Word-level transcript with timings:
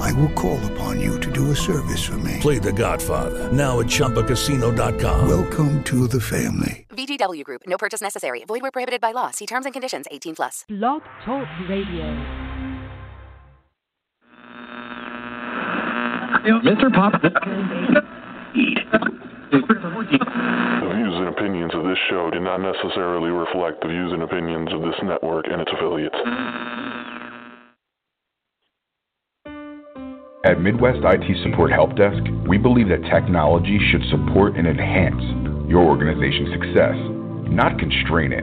I 0.00 0.12
will 0.12 0.30
call 0.30 0.58
upon 0.72 1.00
you 1.00 1.18
to 1.20 1.30
do 1.30 1.50
a 1.50 1.56
service 1.56 2.02
for 2.04 2.18
me. 2.18 2.38
Play 2.40 2.58
The 2.58 2.72
Godfather 2.72 3.50
now 3.52 3.80
at 3.80 3.86
ChumbaCasino.com. 3.86 5.28
Welcome 5.28 5.82
to 5.84 6.06
the 6.08 6.20
family. 6.20 6.86
VGW 6.90 7.44
Group. 7.44 7.62
No 7.66 7.76
purchase 7.78 8.00
necessary. 8.02 8.44
Void 8.46 8.62
where 8.62 8.70
prohibited 8.70 9.00
by 9.00 9.12
law. 9.12 9.30
See 9.30 9.46
terms 9.46 9.64
and 9.66 9.72
conditions. 9.72 10.06
18 10.10 10.34
plus. 10.36 10.64
Blog 10.68 11.02
Talk 11.24 11.46
Radio. 11.68 12.04
Mr. 16.44 16.92
Pop. 16.92 17.12
The 19.52 20.88
views 20.94 21.14
and 21.14 21.28
opinions 21.28 21.72
of 21.74 21.84
this 21.84 21.98
show 22.10 22.30
do 22.32 22.40
not 22.40 22.58
necessarily 22.58 23.30
reflect 23.30 23.80
the 23.82 23.88
views 23.88 24.12
and 24.12 24.22
opinions 24.22 24.72
of 24.72 24.80
this 24.82 24.96
network 25.04 25.46
and 25.48 25.60
its 25.60 25.70
affiliates. 25.72 26.16
At 30.44 30.60
Midwest 30.60 30.98
IT 31.04 31.22
Support 31.44 31.70
Help 31.70 31.94
Desk, 31.94 32.18
we 32.48 32.58
believe 32.58 32.88
that 32.88 33.06
technology 33.06 33.78
should 33.78 34.02
support 34.10 34.56
and 34.56 34.66
enhance 34.66 35.22
your 35.70 35.86
organization's 35.86 36.50
success, 36.50 36.98
not 37.46 37.78
constrain 37.78 38.32
it. 38.34 38.42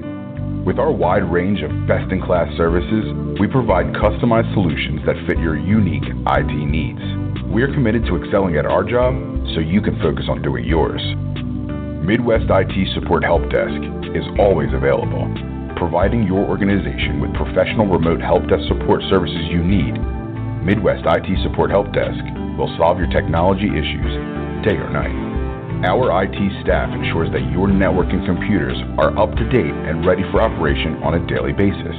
With 0.63 0.79
our 0.79 0.93
wide 0.93 1.27
range 1.29 1.59
of 1.59 1.67
best 1.91 2.09
in 2.15 2.23
class 2.23 2.47
services, 2.55 3.03
we 3.37 3.51
provide 3.51 3.91
customized 3.99 4.47
solutions 4.55 5.03
that 5.05 5.19
fit 5.27 5.43
your 5.43 5.59
unique 5.59 6.07
IT 6.07 6.55
needs. 6.71 7.03
We 7.51 7.63
are 7.63 7.73
committed 7.75 8.05
to 8.07 8.15
excelling 8.15 8.55
at 8.55 8.65
our 8.65 8.87
job 8.87 9.19
so 9.51 9.59
you 9.59 9.81
can 9.81 9.99
focus 9.99 10.31
on 10.31 10.41
doing 10.41 10.63
yours. 10.63 11.03
Midwest 12.07 12.47
IT 12.47 12.95
Support 12.95 13.25
Help 13.27 13.43
Desk 13.51 13.75
is 14.15 14.23
always 14.39 14.71
available, 14.71 15.27
providing 15.75 16.23
your 16.23 16.47
organization 16.47 17.19
with 17.19 17.35
professional 17.35 17.91
remote 17.91 18.21
help 18.23 18.47
desk 18.47 18.63
support 18.71 19.03
services 19.11 19.51
you 19.51 19.59
need. 19.59 19.99
Midwest 20.59 21.07
IT 21.07 21.39
Support 21.43 21.71
Help 21.71 21.93
Desk 21.95 22.19
will 22.59 22.67
solve 22.75 22.99
your 22.99 23.07
technology 23.07 23.71
issues 23.71 24.11
day 24.67 24.75
or 24.75 24.91
night. 24.91 25.15
Our 25.87 26.11
IT 26.27 26.35
staff 26.59 26.91
ensures 26.91 27.31
that 27.31 27.47
your 27.55 27.71
network 27.71 28.11
and 28.11 28.27
computers 28.27 28.75
are 28.99 29.15
up 29.15 29.31
to 29.39 29.47
date 29.47 29.71
and 29.71 30.03
ready 30.05 30.23
for 30.35 30.43
operation 30.43 30.99
on 30.99 31.15
a 31.15 31.25
daily 31.31 31.55
basis. 31.55 31.95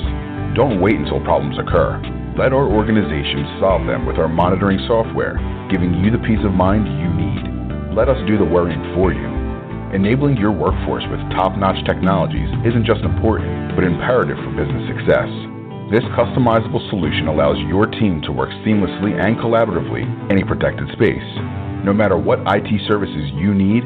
Don't 0.53 0.85
wait 0.85 1.01
until 1.01 1.25
problems 1.25 1.57
occur. 1.57 1.97
Let 2.37 2.53
our 2.53 2.69
organization 2.69 3.57
solve 3.65 3.89
them 3.89 4.05
with 4.05 4.21
our 4.21 4.29
monitoring 4.29 4.85
software, 4.85 5.41
giving 5.73 5.97
you 6.05 6.13
the 6.13 6.21
peace 6.29 6.45
of 6.45 6.53
mind 6.53 6.85
you 6.85 7.09
need. 7.17 7.97
Let 7.97 8.13
us 8.13 8.21
do 8.29 8.37
the 8.37 8.45
worrying 8.45 8.85
for 8.93 9.09
you. 9.17 9.25
Enabling 9.97 10.37
your 10.37 10.53
workforce 10.53 11.09
with 11.09 11.25
top 11.33 11.57
notch 11.57 11.81
technologies 11.89 12.53
isn't 12.69 12.85
just 12.85 13.01
important, 13.09 13.73
but 13.73 13.89
imperative 13.89 14.37
for 14.37 14.53
business 14.53 14.85
success. 14.93 15.33
This 15.91 16.07
customizable 16.15 16.79
solution 16.89 17.27
allows 17.27 17.59
your 17.67 17.83
team 17.85 18.23
to 18.23 18.31
work 18.31 18.51
seamlessly 18.63 19.19
and 19.19 19.37
collaboratively 19.37 20.07
in 20.31 20.41
a 20.41 20.47
protected 20.47 20.87
space. 20.93 21.27
No 21.83 21.93
matter 21.93 22.17
what 22.17 22.39
IT 22.47 22.71
services 22.87 23.33
you 23.35 23.53
need, 23.53 23.83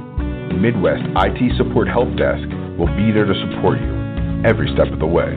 Midwest 0.53 1.01
IT 1.17 1.57
Support 1.57 1.89
Help 1.89 2.15
Desk 2.21 2.45
will 2.77 2.93
be 2.93 3.09
there 3.09 3.25
to 3.25 3.33
support 3.49 3.81
you 3.81 3.89
every 4.45 4.69
step 4.77 4.93
of 4.93 4.99
the 4.99 5.07
way. 5.07 5.33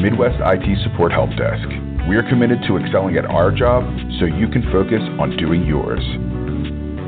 Midwest 0.00 0.40
IT 0.40 0.64
Support 0.88 1.12
Help 1.12 1.28
Desk. 1.36 1.68
We 2.08 2.16
are 2.16 2.24
committed 2.32 2.64
to 2.64 2.78
excelling 2.78 3.18
at 3.18 3.26
our 3.26 3.50
job 3.52 3.84
so 4.18 4.24
you 4.24 4.48
can 4.48 4.62
focus 4.72 5.02
on 5.20 5.36
doing 5.36 5.66
yours. 5.68 6.00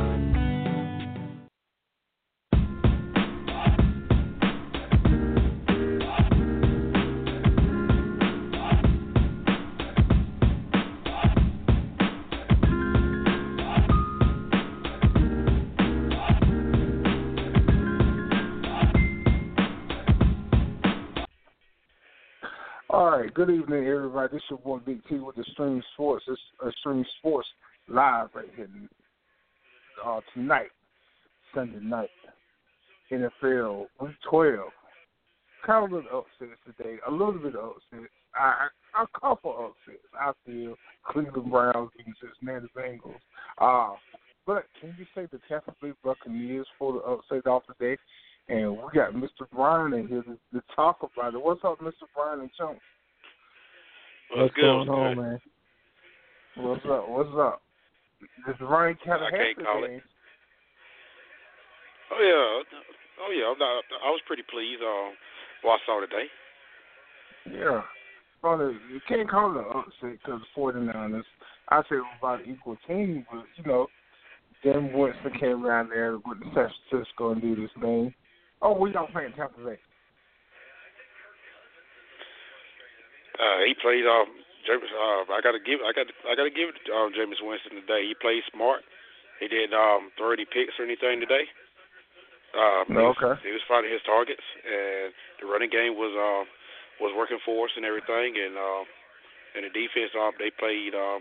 Good 23.46 23.60
evening, 23.60 23.86
everybody. 23.86 24.32
This 24.32 24.42
is 24.42 24.50
your 24.50 24.58
boy 24.58 24.78
Big 24.78 25.00
T 25.08 25.18
with 25.18 25.38
Extreme 25.38 25.80
Sports. 25.94 26.24
It's 26.26 26.40
Extreme 26.66 27.04
Sports 27.18 27.46
live 27.88 28.28
right 28.34 28.48
here 28.56 28.68
uh, 30.04 30.20
tonight, 30.34 30.70
Sunday 31.54 31.78
night. 31.80 32.10
NFL 33.12 33.86
Week 34.00 34.10
12. 34.28 34.58
Kind 35.64 35.84
of 35.84 35.92
a 35.92 35.94
little 35.94 36.18
upsets 36.18 36.58
today. 36.64 36.96
A 37.06 37.10
little 37.10 37.34
bit 37.34 37.54
of 37.54 37.70
upsets. 37.70 38.12
I, 38.34 38.68
I, 38.96 39.04
a 39.04 39.20
couple 39.20 39.52
upsets. 39.52 40.02
I 40.18 40.32
feel 40.44 40.74
Cleveland 41.08 41.50
Browns 41.50 41.90
and 42.04 42.14
Cincinnati 42.20 42.66
Bengals. 42.76 43.14
Uh, 43.58 43.94
but 44.44 44.64
can 44.80 44.92
you 44.98 45.04
say 45.14 45.28
the 45.30 45.38
Tampa 45.48 45.72
Bay 45.80 45.92
Buccaneers 46.02 46.66
for 46.80 46.94
the 46.94 46.98
upset 46.98 47.46
off 47.46 47.62
today? 47.78 47.96
And 48.48 48.72
we 48.72 48.82
got 48.92 49.12
Mr. 49.12 49.46
Brian 49.54 49.92
in 49.92 50.08
here 50.08 50.22
to, 50.22 50.36
to 50.52 50.64
talk 50.74 50.98
about 51.14 51.34
it. 51.34 51.40
What's 51.40 51.60
up, 51.64 51.78
Mr. 51.78 52.06
Brian 52.16 52.40
and 52.40 52.50
Chunk? 52.58 52.78
What's, 54.30 54.42
What's 54.42 54.54
going 54.60 54.88
on, 54.88 55.16
man? 55.16 55.40
What's 56.56 56.84
up? 56.86 57.08
What's 57.08 57.30
up? 57.38 57.62
This 58.46 58.56
Ryan 58.60 58.96
of 59.06 59.22
I 59.22 59.30
can't 59.30 59.56
call 59.56 59.84
it. 59.84 60.02
Oh 62.12 62.22
yeah, 62.22 62.78
oh 63.22 63.30
yeah. 63.30 63.52
I'm 63.52 63.58
not, 63.58 63.82
I 64.04 64.10
was 64.10 64.20
pretty 64.26 64.42
pleased. 64.50 64.82
Uh, 64.82 65.10
what 65.62 65.74
I 65.74 65.86
saw 65.86 66.00
today. 66.00 66.26
Yeah. 67.50 67.82
Well, 68.42 68.60
you 68.60 69.00
can't 69.08 69.28
call 69.28 69.52
it 69.52 69.58
an 69.58 69.64
upset 69.74 70.18
because 70.22 70.40
the 70.54 70.60
49ers, 70.60 71.22
I 71.70 71.82
say, 71.82 71.96
it 71.96 71.98
was 71.98 72.16
about 72.18 72.44
an 72.44 72.52
equal 72.52 72.76
team, 72.86 73.26
but, 73.30 73.44
you 73.56 73.64
know, 73.64 73.86
then 74.62 74.92
Winston 74.92 75.32
came 75.40 75.64
around 75.64 75.88
there 75.90 76.16
with 76.16 76.38
San 76.54 76.68
Francisco 76.90 77.32
and 77.32 77.42
do 77.42 77.56
this 77.56 77.70
thing. 77.80 78.14
Oh, 78.62 78.78
we 78.78 78.92
don't 78.92 79.10
play 79.10 79.26
in 79.26 79.32
Tampa 79.32 79.58
Bay. 79.64 79.78
Uh, 83.36 83.58
he 83.64 83.74
played. 83.76 84.04
Um, 84.08 84.32
James, 84.66 84.90
uh, 84.90 85.30
I 85.30 85.40
gotta 85.44 85.62
give. 85.62 85.80
I 85.84 85.92
got. 85.92 86.10
I 86.26 86.34
gotta 86.34 86.50
give 86.50 86.74
um, 86.90 87.12
Jameis 87.14 87.40
Winston 87.40 87.78
today. 87.84 88.08
He 88.08 88.14
played 88.18 88.42
smart. 88.50 88.82
He 89.38 89.46
didn't 89.46 89.76
um, 89.76 90.10
throw 90.16 90.32
any 90.32 90.48
picks 90.48 90.80
or 90.80 90.88
anything 90.88 91.20
today. 91.20 91.44
Uh, 92.56 92.88
no, 92.88 93.12
he, 93.12 93.20
okay. 93.20 93.36
was, 93.36 93.44
he 93.44 93.52
was 93.52 93.64
finding 93.68 93.92
his 93.92 94.00
targets, 94.08 94.42
and 94.64 95.12
the 95.38 95.46
running 95.46 95.68
game 95.68 95.94
was 95.94 96.10
um, 96.16 96.48
was 96.98 97.12
working 97.12 97.38
for 97.44 97.68
us 97.68 97.74
and 97.76 97.84
everything. 97.84 98.40
And 98.40 98.56
uh, 98.56 98.82
and 99.54 99.62
the 99.68 99.72
defense, 99.72 100.12
um, 100.16 100.32
they 100.40 100.48
played. 100.50 100.96
Um, 100.96 101.20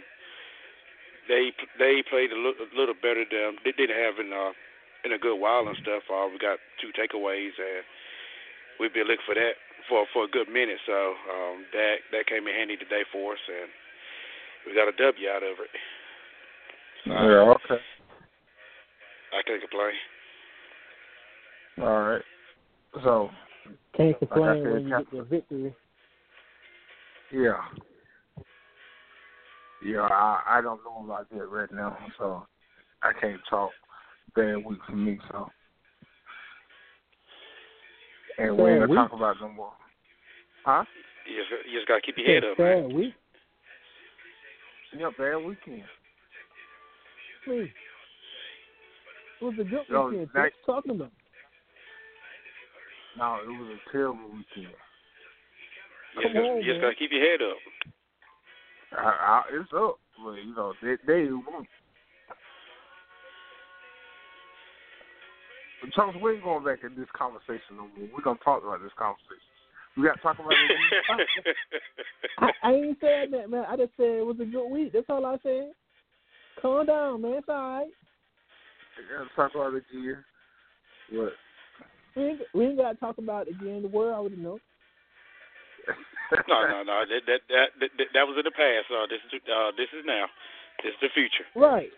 they 1.28 1.52
they 1.78 2.06
played 2.08 2.32
a 2.32 2.40
little, 2.40 2.66
a 2.66 2.70
little 2.78 2.96
better 2.96 3.26
than 3.28 3.60
they 3.66 3.74
didn't 3.76 3.98
have 3.98 4.16
in 4.22 4.32
uh, 4.32 4.56
in 5.04 5.12
a 5.14 5.20
good 5.20 5.36
while 5.36 5.68
and 5.68 5.78
stuff. 5.82 6.08
Uh, 6.08 6.32
we 6.32 6.40
got 6.40 6.58
two 6.80 6.90
takeaways, 6.96 7.54
and 7.60 7.84
we've 8.80 8.94
been 8.94 9.10
looking 9.10 9.28
for 9.28 9.36
that 9.36 9.60
for 9.90 10.06
for 10.14 10.26
a 10.26 10.28
good 10.28 10.48
minute. 10.50 10.80
So 10.86 10.94
um, 10.94 11.66
that 11.74 11.96
that 12.12 12.28
came 12.28 12.48
in 12.48 12.54
handy 12.54 12.78
today 12.78 13.04
for 13.12 13.34
us, 13.34 13.40
and 13.48 13.70
we 14.66 14.76
got 14.76 14.88
a 14.88 14.96
W 14.96 15.30
out 15.30 15.44
of 15.44 15.58
it. 15.60 15.74
Yeah, 17.06 17.54
okay. 17.54 17.82
I 19.34 19.42
can't 19.46 19.62
complain. 19.62 19.94
All 21.82 22.02
right. 22.02 22.26
So 23.04 23.30
can't 23.96 24.18
complain 24.18 24.64
like 24.64 24.74
when 24.74 24.88
you 24.88 24.98
get 24.98 25.12
the 25.12 25.24
victory. 25.24 25.76
Yeah. 27.32 27.62
Yeah, 29.84 30.02
I 30.02 30.42
I 30.48 30.62
don't 30.62 30.82
know 30.84 31.04
about 31.04 31.30
that 31.30 31.46
right 31.48 31.72
now, 31.72 31.98
so 32.18 32.46
I 33.04 33.12
can't 33.20 33.42
talk 33.50 33.72
bad 34.36 34.58
week 34.66 34.80
for 34.88 34.96
me. 34.96 35.20
So, 35.30 35.52
and 38.38 38.58
we 38.58 38.72
ain't 38.72 38.88
gonna 38.88 38.96
talk 38.96 39.14
about 39.14 39.36
no 39.42 39.50
more. 39.50 39.72
Huh? 40.66 40.84
You 41.28 41.38
just, 41.38 41.50
you 41.72 41.78
just 41.80 41.88
gotta 41.88 42.02
keep 42.02 42.18
your 42.18 42.28
head 42.28 42.44
up, 42.44 42.58
bad 42.58 42.88
man. 42.88 42.94
week. 42.96 43.14
Yeah, 44.98 45.10
bad 45.18 45.36
weekend. 45.38 45.84
Please. 47.46 47.70
It 49.42 49.44
was 49.46 49.54
a 49.60 49.64
good 49.64 49.82
Yo, 49.90 50.08
weekend. 50.10 50.30
that- 50.34 50.42
What 50.42 50.54
you 50.54 50.74
talking 50.74 50.92
about? 50.92 51.12
No, 53.18 53.40
it 53.44 53.48
was 53.48 53.78
a 53.80 53.92
terrible 53.92 54.26
weekend. 54.30 54.74
You 56.16 56.22
just, 56.22 56.34
gotta- 56.34 56.62
you 56.62 56.64
just 56.64 56.82
gotta 56.82 56.96
keep 56.96 57.12
your 57.12 57.22
head 57.22 57.42
up. 57.42 57.58
I, 58.98 59.04
I, 59.04 59.44
it's 59.52 59.70
up, 59.76 60.00
but 60.24 60.36
you 60.36 60.56
know 60.56 60.74
they 60.82 60.96
they 61.06 61.28
won. 61.32 61.68
Charles, 65.94 66.16
we 66.22 66.34
ain't 66.34 66.44
going 66.44 66.64
back 66.64 66.84
in 66.84 66.96
this 66.96 67.10
conversation 67.18 67.78
no 67.78 67.90
more. 67.94 68.10
We're 68.16 68.24
gonna 68.24 68.40
talk 68.44 68.64
about 68.64 68.82
this 68.82 68.96
conversation. 68.98 69.56
We 69.98 70.04
got 70.04 70.16
to 70.16 70.22
talk 70.22 70.40
about 70.40 70.52
it. 70.52 71.56
I, 72.40 72.52
I 72.64 72.72
ain't 72.74 72.98
said 73.00 73.32
that, 73.32 73.50
man. 73.50 73.64
I 73.70 73.78
just 73.78 73.96
said 73.96 74.20
it 74.20 74.26
was 74.26 74.36
a 74.42 74.46
good 74.46 74.68
week. 74.68 74.92
That's 74.92 75.06
all 75.08 75.26
I 75.26 75.38
said. 75.42 75.72
Calm 76.62 76.86
down, 76.86 77.22
man. 77.22 77.40
It's 77.40 77.48
all 77.48 77.80
right. 77.80 77.88
We 78.98 79.04
got 79.08 79.24
to 79.24 79.36
talk 79.36 79.56
about 79.56 79.74
it 79.74 79.84
again. 79.90 80.24
What? 81.12 81.32
We 82.16 82.24
ain't, 82.24 82.42
we 82.54 82.66
ain't 82.66 82.78
got 82.78 82.92
to 82.92 83.00
talk 83.00 83.18
about 83.18 83.48
it 83.48 83.56
again. 83.56 83.84
The 83.84 83.88
word 83.88 84.14
I 84.14 84.20
would 84.20 84.38
know. 84.38 84.60
no, 86.48 86.68
no, 86.68 86.84
no. 86.84 87.04
That 87.08 87.22
that 87.28 87.42
that 87.48 87.68
that, 87.80 88.08
that 88.14 88.28
was 88.28 88.36
in 88.40 88.44
the 88.44 88.52
past. 88.52 88.92
Uh, 88.92 89.06
this 89.08 89.20
is 89.32 89.42
uh, 89.48 89.72
this 89.78 89.88
is 89.94 90.04
now. 90.06 90.26
This 90.84 90.92
is 90.92 91.00
the 91.02 91.10
future. 91.14 91.46
Right. 91.56 91.92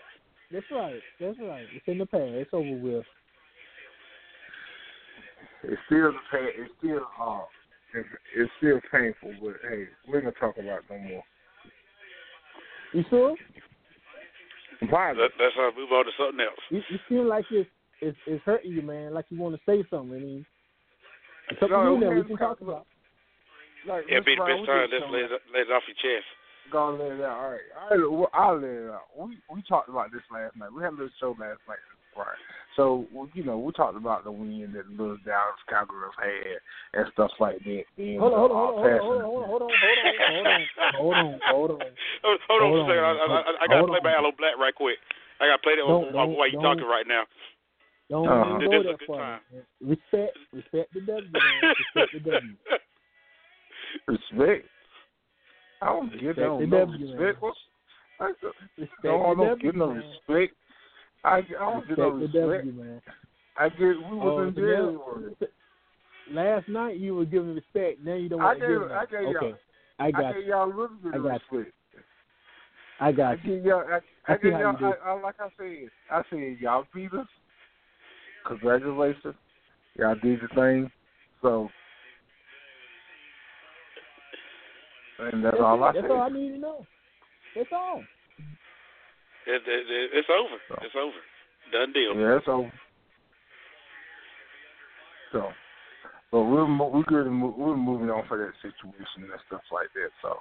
That's 0.52 0.66
right. 0.72 1.02
That's 1.20 1.38
right. 1.40 1.66
It's 1.74 1.88
in 1.88 1.98
the 1.98 2.06
past. 2.06 2.36
It's 2.36 2.54
over 2.54 2.78
with. 2.78 3.06
It's 5.64 5.82
still 5.88 6.12
the 6.12 6.20
pain. 6.32 6.50
It's 6.58 6.74
still 6.80 7.08
uh, 7.20 7.42
it's, 7.94 8.08
it's 8.36 8.52
still 8.58 8.80
painful. 8.92 9.34
But 9.42 9.56
hey, 9.70 9.86
we're 10.08 10.22
gonna 10.22 10.34
talk 10.40 10.58
about 10.58 10.80
it 10.80 10.86
no 10.90 10.98
more. 11.00 11.24
You 12.94 13.04
sure? 13.10 13.36
Why? 14.90 15.10
Let, 15.12 15.32
let's 15.40 15.56
uh, 15.58 15.72
move 15.78 15.92
on 15.92 16.06
to 16.06 16.12
something 16.18 16.40
else. 16.40 16.60
You, 16.70 16.82
you 16.90 17.00
feel 17.10 17.26
like 17.28 17.46
it's, 17.52 17.70
it's 18.02 18.18
it's 18.28 18.44
hurting 18.46 18.72
you, 18.72 18.82
man. 18.82 19.14
Like 19.14 19.26
you 19.30 19.40
want 19.40 19.56
to 19.56 19.62
say 19.66 19.84
something. 19.90 20.16
I 20.16 20.20
mean, 20.20 20.46
it's 21.50 21.62
up 21.62 21.70
No, 21.70 21.96
you 21.96 22.00
now. 22.00 22.10
we 22.10 22.22
We 22.22 22.28
can 22.28 22.38
talk 22.38 22.62
about. 22.62 22.86
Like, 23.88 24.06
Yeah, 24.10 24.20
Mr. 24.20 24.26
be 24.26 24.36
the 24.36 24.46
best 24.46 24.66
time. 24.68 24.90
did 24.90 25.02
Let's 25.02 25.14
lay 25.14 25.20
it, 25.22 25.32
lay 25.54 25.62
it 25.62 25.72
off 25.72 25.84
your 25.88 25.98
chest. 25.98 26.28
Go 26.72 26.90
and 26.90 27.00
let 27.00 27.12
it 27.14 27.22
out. 27.24 27.40
All 27.40 27.52
right. 27.52 27.68
All 27.80 27.90
right. 27.90 28.12
Well, 28.12 28.30
I'll 28.34 28.60
let 28.60 28.70
it 28.70 28.90
out. 28.92 29.08
We 29.18 29.38
we 29.50 29.64
talked 29.64 29.90
about 29.90 30.12
this 30.12 30.22
last 30.32 30.56
night. 30.56 30.74
We 30.74 30.84
had 30.84 30.94
a 30.94 31.00
little 31.00 31.18
show 31.20 31.32
last 31.40 31.64
night. 31.68 31.82
Right. 32.16 32.38
So 32.78 33.08
you 33.34 33.44
know, 33.44 33.58
we 33.58 33.74
talked 33.74 33.98
about 33.98 34.24
the 34.24 34.32
win 34.32 34.72
that 34.78 34.86
the 34.86 34.92
little 34.92 35.18
Dallas 35.26 35.58
Cowgirls 35.68 36.14
had 36.22 36.62
and 37.02 37.12
stuff 37.12 37.32
like 37.42 37.58
that. 37.66 37.84
And, 37.98 38.20
Hold 38.22 38.34
on, 38.34 38.40
hold 38.40 38.52
uh, 38.52 38.56
on, 38.56 38.70
hold 38.70 39.18
on, 39.18 39.26
hold 39.26 39.42
on, 39.42 39.50
hold 39.50 39.62
on, 39.62 39.72
hold 39.82 39.98
on, 39.98 40.22
hold 40.30 40.46
on, 40.48 40.62
hold 40.94 41.16
on, 41.18 41.40
hold 41.42 41.72
on. 41.72 41.90
Hold, 42.22 42.40
hold 42.48 42.62
on 42.62 42.70
Hold 42.70 42.78
a 42.78 42.94
second. 42.94 43.04
I. 43.04 43.12
I, 43.12 43.26
I, 43.26 43.54
I 43.62 43.68
gotta 43.68 43.88
play 43.90 44.00
my 44.06 44.14
on. 44.14 44.24
Aloe 44.24 44.38
Blacc 44.38 44.62
right 44.62 44.76
quick. 44.78 44.98
I 45.42 45.50
gotta 45.50 45.62
play 45.66 45.74
that 45.76 45.82
Don't- 45.90 46.14
while, 46.14 46.28
don't- 46.30 46.38
while 46.38 46.48
you 46.48 46.54
don't. 46.62 46.64
talking 46.64 46.86
right 46.88 47.08
now. 47.10 47.24
Don't 48.10 48.30
Uh-huh. 48.30 48.46
even 48.46 48.60
This 48.62 48.70
go 48.70 48.78
is 48.78 48.80
a 48.80 48.84
there 48.86 48.98
good 48.98 49.08
for 49.10 49.18
time. 49.18 49.42
Respect, 49.82 50.38
respect 50.54 50.94
the 50.94 51.02
W, 51.02 51.32
man. 51.34 51.74
Respect 51.82 52.14
the 52.14 52.20
W. 52.32 52.56
respect. 54.08 54.70
I 55.82 55.86
don't 55.88 56.14
get 56.14 56.38
no, 56.38 56.60
no 56.62 56.86
respect. 56.86 57.44
I, 58.20 58.32
Respect 58.78 59.04
no, 59.04 59.22
I 59.26 59.34
don't 59.34 59.50
W, 59.50 59.66
get 59.66 59.76
no 59.76 59.88
respect. 59.98 60.54
I, 61.28 61.38
I 61.60 61.74
no 61.98 62.10
Respect 62.12 62.32
the. 62.34 62.40
W, 62.40 62.72
man. 62.72 63.02
I 63.58 63.70
get 63.70 63.80
we 63.80 64.16
was 64.16 64.54
Oh, 64.56 64.62
in 64.62 64.66
now- 64.66 65.48
Last 66.30 66.68
night 66.68 66.98
you 66.98 67.16
were 67.16 67.26
giving 67.26 67.56
respect. 67.56 68.04
Now 68.04 68.16
you 68.16 68.28
don't 68.30 68.42
I 68.42 68.46
want 68.46 68.60
to 68.60 68.68
gave 68.68 68.80
give 68.80 68.92
I 68.92 69.04
it. 69.04 69.12
gave 69.12 69.22
y'all 69.22 69.38
Okay, 69.38 69.54
I 70.00 70.06
I 70.08 70.12
got 70.12 70.34
gave 70.36 70.44
you. 70.44 70.50
y'all 70.52 70.66
a 70.66 70.68
little 70.68 70.90
bit 71.04 71.14
I 71.14 71.18
of 71.18 71.24
got 71.24 71.42
respect. 71.52 71.76
I 73.00 73.08
I 73.08 73.12
got 73.12 73.46
you. 73.46 73.56
give 73.56 73.66
y'all 73.66 73.84
I, 73.88 74.00
I, 74.32 74.34
I 74.34 74.38
y'all. 74.42 74.76
I, 74.84 75.10
I 75.10 75.22
like 75.22 75.36
I 75.40 75.48
said 75.58 75.90
I 76.12 76.22
said 76.30 76.58
y'all 76.60 76.86
beat 76.94 77.14
us. 77.14 77.28
Congratulations. 78.46 79.36
Y'all 79.98 80.16
did 80.16 80.40
your 80.40 80.50
thing. 80.50 80.92
So 81.42 81.70
and 85.20 85.44
that's 85.44 85.56
That's, 85.56 85.64
all 85.64 85.84
I. 85.84 85.94
That's 85.94 86.04
said. 86.04 86.12
all 86.12 86.22
I 86.22 86.30
need 86.30 86.50
to 86.52 86.58
know. 86.58 86.86
That's 87.56 87.70
all. 87.72 88.04
It, 89.48 89.62
it, 89.66 89.86
it, 89.88 90.10
it's 90.14 90.28
over. 90.30 90.84
It's 90.84 90.96
over. 90.96 91.22
Done 91.72 91.94
deal. 91.94 92.16
Yeah, 92.16 92.38
it's 92.38 92.48
over. 92.48 92.72
so, 95.32 95.50
but 96.32 96.44
we're 96.44 96.68
mo- 96.68 96.92
we're 96.94 97.04
good. 97.04 97.30
mo- 97.32 97.56
We're 97.58 97.78
moving 97.78 98.10
on 98.10 98.28
for 98.28 98.38
that 98.38 98.52
situation 98.62 99.32
and 99.32 99.42
stuff 99.48 99.62
like 99.72 99.88
that. 99.96 100.10
So, 100.22 100.38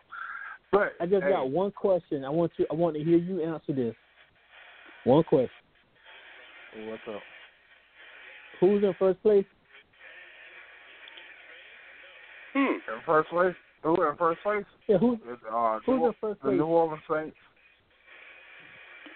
but 0.73 0.93
I 1.01 1.07
just 1.07 1.23
hey, 1.23 1.31
got 1.31 1.51
one 1.51 1.71
question. 1.71 2.25
I 2.25 2.31
want 2.31 2.53
you. 2.57 2.67
I 2.71 2.75
want 2.75 2.97
to 2.97 3.05
hear 3.05 3.17
you 3.19 3.43
answer 3.43 3.73
this. 3.73 3.95
One 5.05 5.23
question. 5.23 5.51
What's 6.87 7.03
up? 7.09 7.23
Who's 8.61 8.83
in 8.83 8.95
first 8.99 9.23
place? 9.23 9.45
Hmm. 12.55 12.75
In 12.75 13.03
first 13.05 13.31
place, 13.31 13.55
who 13.83 13.95
in 14.09 14.17
first 14.17 14.43
place? 14.43 14.65
Yeah, 14.89 14.99
who's 14.99 15.19
It's, 15.29 15.43
uh, 15.53 15.79
who's 15.87 16.01
New, 16.01 16.07
in 16.07 16.13
first 16.21 16.41
the 16.41 16.49
place? 16.49 16.59
New 16.59 16.65
Orleans 16.65 17.03
Saints. 17.09 17.37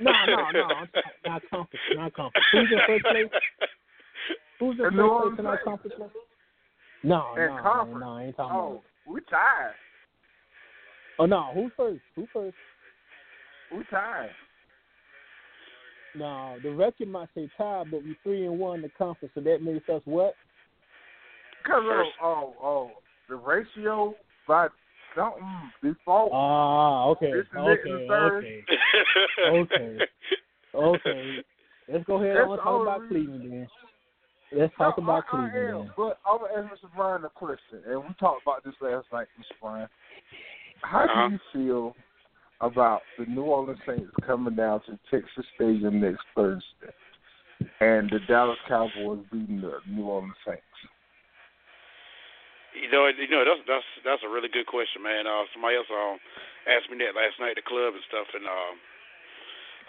No, 0.01 0.13
no, 0.27 0.51
no. 0.51 0.69
Not 1.27 1.43
conference, 1.51 1.85
not 1.95 2.15
conference. 2.15 2.47
Who's 2.53 2.69
in 2.73 2.79
first 2.87 3.05
place? 3.05 3.43
Who's 4.59 4.77
in 4.79 4.85
first 4.85 4.97
place 4.97 5.39
in 5.39 5.47
our 5.47 5.63
conference? 5.63 5.95
play? 5.97 6.07
No, 7.03 7.35
In 7.37 7.47
no, 7.47 7.57
no, 7.57 7.63
conference. 7.63 8.01
no. 8.01 8.11
I 8.11 8.23
ain't 8.25 8.37
talking 8.37 8.57
Oh, 8.57 8.67
about. 8.71 8.83
we 9.07 9.21
tied. 9.31 9.73
Oh 11.19 11.27
no, 11.27 11.51
who 11.55 11.71
first? 11.77 12.01
Who 12.17 12.27
first? 12.33 12.55
We 13.77 13.85
tied. 13.91 14.31
No, 16.15 16.57
the 16.63 16.71
record 16.71 17.09
might 17.09 17.29
say 17.35 17.49
tie, 17.57 17.85
but 17.91 18.03
we 18.03 18.17
three 18.23 18.45
and 18.47 18.59
one 18.59 18.77
in 18.77 18.83
the 18.83 18.91
conference, 18.99 19.33
so 19.35 19.41
that 19.43 19.63
makes 19.63 19.89
us 19.89 20.03
what? 20.07 20.35
Because 21.63 21.83
of 21.85 22.07
oh 22.23 22.55
oh 22.63 22.91
the 23.29 23.37
ratio 23.37 24.15
by 24.49 24.69
something 25.17 25.45
default. 25.83 26.31
Ah, 26.33 27.05
okay, 27.09 27.33
This 27.33 27.43
is 27.43 27.49
it 27.55 27.59
in 27.59 27.63
okay, 27.63 27.91
the 27.93 28.05
third. 28.09 28.45
okay, 28.45 28.65
okay, 29.47 29.99
okay. 30.75 31.45
Let's 31.93 32.05
go 32.05 32.23
ahead 32.23 32.37
That's 32.37 32.51
and 32.51 32.61
talk 32.61 32.83
about. 32.83 33.09
Cleveland 33.09 33.53
then. 33.53 33.69
Let's 34.53 34.73
talk 34.77 34.99
No, 34.99 35.05
about 35.05 35.25
I, 35.33 35.37
I 35.37 35.51
Cleveland 35.51 35.71
am, 35.71 35.79
then. 35.85 35.91
but 35.97 36.19
I'm 36.27 36.39
gonna 36.39 36.69
ask 36.71 36.83
Mr. 36.85 36.89
Brian 36.97 37.25
a 37.25 37.29
question, 37.29 37.83
and 37.89 37.99
we 38.01 38.15
talked 38.19 38.43
about 38.43 38.65
this 38.65 38.75
last 38.81 39.07
night, 39.13 39.29
Mr. 39.39 39.55
Brian. 39.61 39.89
How 40.83 41.05
Uh-huh. 41.05 41.29
do 41.29 41.35
you 41.35 41.41
feel 41.53 41.97
about 42.61 43.03
the 43.19 43.25
New 43.27 43.43
Orleans 43.43 43.79
Saints 43.87 44.11
coming 44.27 44.55
down 44.55 44.81
to 44.87 44.99
Texas 45.11 45.47
Stadium 45.55 46.01
next 46.01 46.25
Thursday, 46.35 46.93
and 47.81 48.11
the 48.11 48.19
Dallas 48.29 48.59
Cowboys 48.69 49.25
beating 49.33 49.61
the 49.61 49.79
New 49.89 50.05
Orleans 50.05 50.35
Saints? 50.47 50.63
You 52.71 52.87
know, 52.91 53.11
you 53.11 53.27
know 53.27 53.43
that's 53.43 53.63
that's 53.67 53.89
that's 54.07 54.23
a 54.23 54.31
really 54.31 54.47
good 54.51 54.71
question, 54.71 55.03
man. 55.03 55.27
Uh, 55.27 55.43
somebody 55.51 55.75
else 55.75 55.91
um, 55.91 56.23
asked 56.71 56.87
me 56.87 57.03
that 57.03 57.19
last 57.19 57.35
night 57.43 57.59
at 57.59 57.61
the 57.61 57.67
club 57.67 57.99
and 57.99 58.05
stuff, 58.07 58.31
and 58.31 58.47
um, 58.47 58.75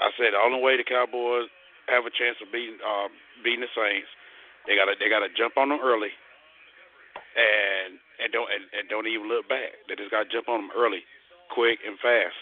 I 0.02 0.10
said 0.18 0.34
the 0.34 0.42
only 0.42 0.58
way 0.58 0.82
the 0.82 0.88
Cowboys 0.88 1.46
have 1.94 2.10
a 2.10 2.14
chance 2.14 2.42
of 2.42 2.50
beating 2.50 2.82
um, 2.82 3.14
beating 3.46 3.62
the 3.62 3.70
Saints, 3.78 4.10
they 4.66 4.74
gotta 4.74 4.98
they 4.98 5.14
gotta 5.14 5.30
jump 5.38 5.62
on 5.62 5.70
them 5.70 5.78
early, 5.78 6.10
and 7.38 8.02
and 8.18 8.34
don't 8.34 8.50
and, 8.50 8.66
and 8.74 8.90
don't 8.90 9.06
even 9.06 9.30
look 9.30 9.46
back. 9.46 9.78
They 9.86 9.94
just 9.94 10.10
gotta 10.10 10.30
jump 10.34 10.50
on 10.50 10.66
them 10.66 10.74
early, 10.74 11.06
quick 11.54 11.86
and 11.86 12.02
fast. 12.02 12.38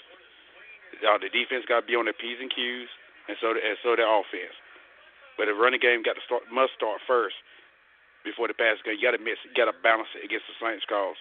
Uh, 1.04 1.20
the 1.20 1.28
defense 1.36 1.68
got 1.68 1.84
to 1.84 1.88
be 1.88 2.00
on 2.00 2.08
their 2.08 2.18
p's 2.18 2.40
and 2.40 2.50
q's, 2.50 2.90
and 3.28 3.36
so 3.44 3.52
and 3.52 3.76
so 3.84 4.00
their 4.00 4.08
offense. 4.08 4.56
But 5.36 5.52
the 5.52 5.56
running 5.56 5.84
game 5.84 6.00
got 6.00 6.16
to 6.16 6.24
start 6.24 6.48
must 6.48 6.80
start 6.80 7.04
first 7.04 7.36
before 8.24 8.48
the 8.48 8.58
pass 8.58 8.80
game. 8.84 9.00
You 9.00 9.06
got 9.06 9.16
to 9.16 9.24
mix, 9.24 9.40
you 9.46 9.54
got 9.56 9.72
to 9.72 9.78
balance 9.80 10.12
it 10.16 10.26
against 10.26 10.48
the 10.50 10.58
Saints 10.60 10.86
calls. 10.88 11.18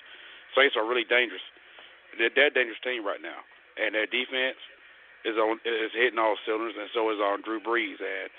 Saints 0.56 0.74
are 0.74 0.86
really 0.86 1.06
dangerous. 1.06 1.44
They're, 2.16 2.32
they're 2.32 2.52
a 2.52 2.54
dangerous 2.54 2.80
team 2.82 3.04
right 3.04 3.20
now, 3.20 3.44
and 3.76 3.94
their 3.94 4.08
defense 4.08 4.58
is 5.26 5.36
on 5.36 5.60
is 5.66 5.92
hitting 5.94 6.18
all 6.18 6.38
cylinders, 6.46 6.78
and 6.78 6.90
so 6.94 7.10
is 7.10 7.20
on 7.20 7.42
Drew 7.42 7.60
Brees. 7.60 8.00
And 8.00 8.30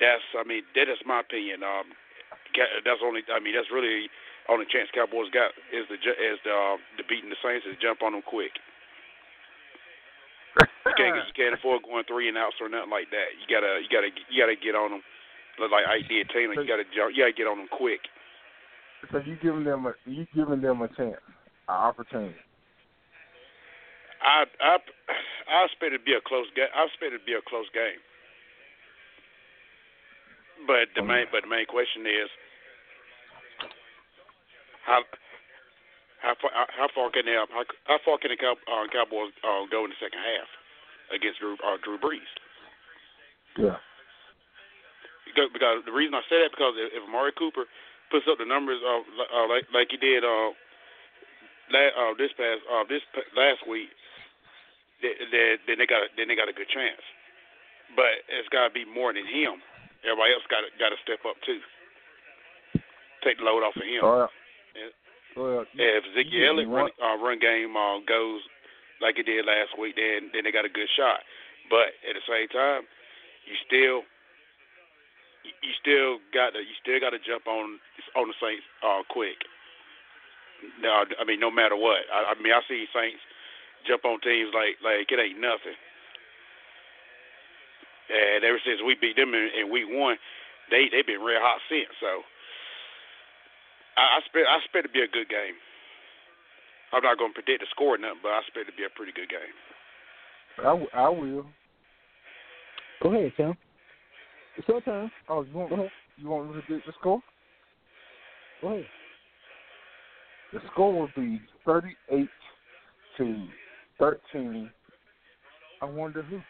that's, 0.00 0.24
I 0.38 0.46
mean, 0.46 0.64
that 0.74 0.88
is 0.88 0.98
my 1.04 1.20
opinion. 1.20 1.62
Um, 1.62 1.92
that's 2.86 3.02
only, 3.04 3.22
I 3.28 3.38
mean, 3.38 3.52
that's 3.52 3.70
really 3.70 4.08
only 4.48 4.66
chance 4.70 4.88
Cowboys 4.94 5.30
got 5.34 5.54
is 5.74 5.86
the 5.90 5.98
is 5.98 6.38
the 6.46 6.54
uh, 6.54 6.76
the 6.96 7.04
beating 7.06 7.30
the 7.30 7.40
Saints 7.42 7.66
is 7.66 7.78
jump 7.82 8.02
on 8.02 8.14
them 8.14 8.22
quick. 8.22 8.54
You 10.86 10.94
can't 10.94 11.18
you 11.18 11.34
can't 11.34 11.54
afford 11.58 11.82
going 11.82 12.06
three 12.06 12.30
and 12.30 12.38
outs 12.38 12.62
or 12.62 12.70
nothing 12.70 12.94
like 12.94 13.10
that. 13.10 13.34
You 13.36 13.46
gotta 13.50 13.82
you 13.82 13.90
gotta 13.90 14.10
you 14.30 14.36
gotta 14.38 14.56
get 14.56 14.78
on 14.78 14.94
them. 14.94 15.02
Look 15.58 15.72
like 15.72 15.88
I 15.88 16.04
did 16.06 16.28
Taylor, 16.28 16.54
you 16.54 16.68
gotta 16.68 16.84
jump, 16.92 17.16
you 17.16 17.24
gotta 17.24 17.32
get 17.32 17.48
on 17.48 17.58
them 17.58 17.68
quick. 17.72 18.00
So 19.12 19.18
you 19.24 19.36
giving 19.40 19.64
them 19.64 19.86
a 19.86 19.94
you 20.04 20.26
giving 20.34 20.60
them 20.60 20.82
a 20.82 20.88
chance, 20.88 21.22
an 21.68 21.74
opportunity. 21.74 22.36
I 24.20 24.44
I 24.60 24.76
I 25.48 25.64
expect 25.64 25.94
it 25.94 25.98
to 25.98 26.04
be 26.04 26.12
a 26.12 26.20
close 26.20 26.48
game. 26.56 26.68
I 26.74 26.84
expect 26.84 27.14
it 27.14 27.22
to 27.22 27.24
be 27.24 27.38
a 27.38 27.44
close 27.48 27.68
game. 27.72 28.00
But 30.66 30.92
the 30.96 31.04
main 31.04 31.30
but 31.30 31.44
the 31.44 31.50
main 31.52 31.66
question 31.66 32.04
is 32.04 32.28
how 34.84 35.00
how 36.20 36.34
far 36.40 36.50
how 36.52 36.88
far 36.92 37.10
can 37.12 37.24
they 37.24 37.36
how, 37.36 37.64
how 37.86 37.98
far 38.04 38.18
can 38.18 38.32
the 38.32 38.36
Cow, 38.36 38.56
uh, 38.66 38.84
Cowboys 38.92 39.32
uh, 39.44 39.64
go 39.70 39.84
in 39.84 39.92
the 39.92 40.00
second 40.00 40.20
half 40.20 40.48
against 41.14 41.38
Drew 41.38 41.54
uh, 41.60 41.76
Drew 41.84 41.96
Brees? 41.96 42.28
Yeah. 43.56 43.76
Because, 45.36 45.52
because 45.52 45.84
the 45.84 45.92
reason 45.92 46.16
I 46.16 46.24
say 46.32 46.40
that 46.40 46.56
because 46.56 46.72
if, 46.80 46.96
if 46.96 47.04
Amari 47.04 47.36
Cooper 47.36 47.68
puts 48.08 48.24
up 48.24 48.40
the 48.40 48.48
numbers 48.48 48.80
of 48.80 49.04
uh, 49.20 49.44
like 49.52 49.68
like 49.68 49.92
he 49.92 50.00
did 50.00 50.24
uh, 50.24 50.56
la- 51.68 51.92
uh 51.92 52.12
this 52.16 52.32
past 52.40 52.64
uh 52.72 52.88
this 52.88 53.04
p- 53.12 53.28
last 53.36 53.60
week, 53.68 53.92
then 55.04 55.60
then 55.68 55.76
they 55.76 55.84
got 55.84 56.00
a, 56.00 56.08
then 56.16 56.32
they 56.32 56.38
got 56.40 56.48
a 56.48 56.56
good 56.56 56.72
chance. 56.72 57.04
But 57.92 58.24
it's 58.32 58.48
got 58.48 58.64
to 58.64 58.72
be 58.72 58.88
more 58.88 59.12
than 59.12 59.28
him. 59.28 59.60
Everybody 60.08 60.32
else 60.32 60.48
got 60.48 60.64
got 60.80 60.96
to 60.96 60.98
step 61.04 61.20
up 61.28 61.36
too. 61.44 61.60
Take 63.20 63.36
the 63.36 63.44
load 63.44 63.60
off 63.60 63.76
of 63.76 63.84
him. 63.84 64.00
Well, 64.00 64.32
Yeah. 64.72 64.88
well, 65.36 65.68
if 65.68 66.02
Ziggy 66.16 66.48
Elliott 66.48 66.72
run, 66.72 66.88
uh, 66.96 67.20
run 67.20 67.36
game 67.36 67.76
uh, 67.76 68.00
goes 68.08 68.40
like 69.04 69.20
it 69.20 69.28
did 69.28 69.44
last 69.44 69.76
week, 69.76 70.00
then 70.00 70.32
then 70.32 70.48
they 70.48 70.52
got 70.56 70.64
a 70.64 70.72
good 70.72 70.88
shot. 70.96 71.20
But 71.68 71.92
at 72.08 72.16
the 72.16 72.24
same 72.24 72.48
time, 72.48 72.88
you 73.44 73.54
still 73.68 74.08
you 75.46 75.54
you 75.62 75.72
still 75.78 76.18
got 76.34 76.58
to 76.58 76.60
you 76.60 76.74
still 76.82 76.98
got 76.98 77.14
to 77.14 77.22
jump 77.22 77.46
on 77.46 77.78
on 78.18 78.26
the 78.26 78.36
Saints 78.42 78.66
uh, 78.82 79.06
quick. 79.06 79.38
No, 80.82 81.06
I 81.06 81.22
mean 81.22 81.38
no 81.38 81.50
matter 81.50 81.78
what. 81.78 82.02
I, 82.10 82.34
I 82.34 82.42
mean 82.42 82.52
I 82.52 82.60
see 82.66 82.90
Saints 82.90 83.22
jump 83.86 84.02
on 84.02 84.18
teams 84.20 84.50
like 84.50 84.82
like 84.82 85.06
it 85.06 85.22
ain't 85.22 85.38
nothing. 85.38 85.78
And 88.06 88.46
ever 88.46 88.58
since 88.62 88.82
we 88.86 88.94
beat 88.94 89.18
them 89.18 89.34
in, 89.34 89.50
in 89.54 89.70
week 89.70 89.86
one, 89.86 90.18
they 90.70 90.90
they've 90.90 91.06
been 91.06 91.22
real 91.22 91.42
hot 91.42 91.62
since. 91.70 91.90
So 92.02 92.26
I, 93.96 94.18
I 94.18 94.18
expect 94.18 94.46
I 94.50 94.56
expect 94.58 94.82
it 94.84 94.90
to 94.90 94.94
be 94.94 95.06
a 95.06 95.10
good 95.10 95.30
game. 95.30 95.58
I'm 96.94 97.02
not 97.02 97.18
going 97.18 97.34
to 97.34 97.38
predict 97.38 97.60
the 97.60 97.70
score 97.70 97.94
or 97.94 97.98
nothing, 97.98 98.22
but 98.22 98.30
I 98.30 98.38
expect 98.40 98.68
it 98.68 98.72
to 98.72 98.78
be 98.78 98.86
a 98.86 98.94
pretty 98.94 99.10
good 99.10 99.28
game. 99.28 99.54
I, 100.58 100.70
w- 100.70 100.94
I 100.94 101.08
will. 101.10 101.44
Go 103.02 103.12
ahead, 103.12 103.32
Tim. 103.36 103.58
It's 104.56 104.68
your 104.68 104.80
time. 104.80 105.10
Oh, 105.28 105.42
you 105.42 105.52
want 105.54 105.92
you 106.16 106.28
want 106.28 106.54
me 106.54 106.60
to 106.60 106.66
get 106.66 106.84
the 106.86 106.92
score? 106.98 107.20
Go 108.62 108.68
ahead. 108.68 108.86
The 110.52 110.60
score 110.72 110.92
will 110.92 111.08
be 111.08 111.40
thirty-eight 111.64 112.30
to 113.18 113.46
thirteen. 113.98 114.70
I 115.80 115.84
wonder 115.84 116.22
who. 116.22 116.40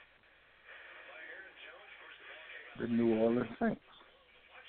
The 2.79 2.87
New 2.87 3.15
Orleans 3.15 3.49
Saints. 3.61 3.81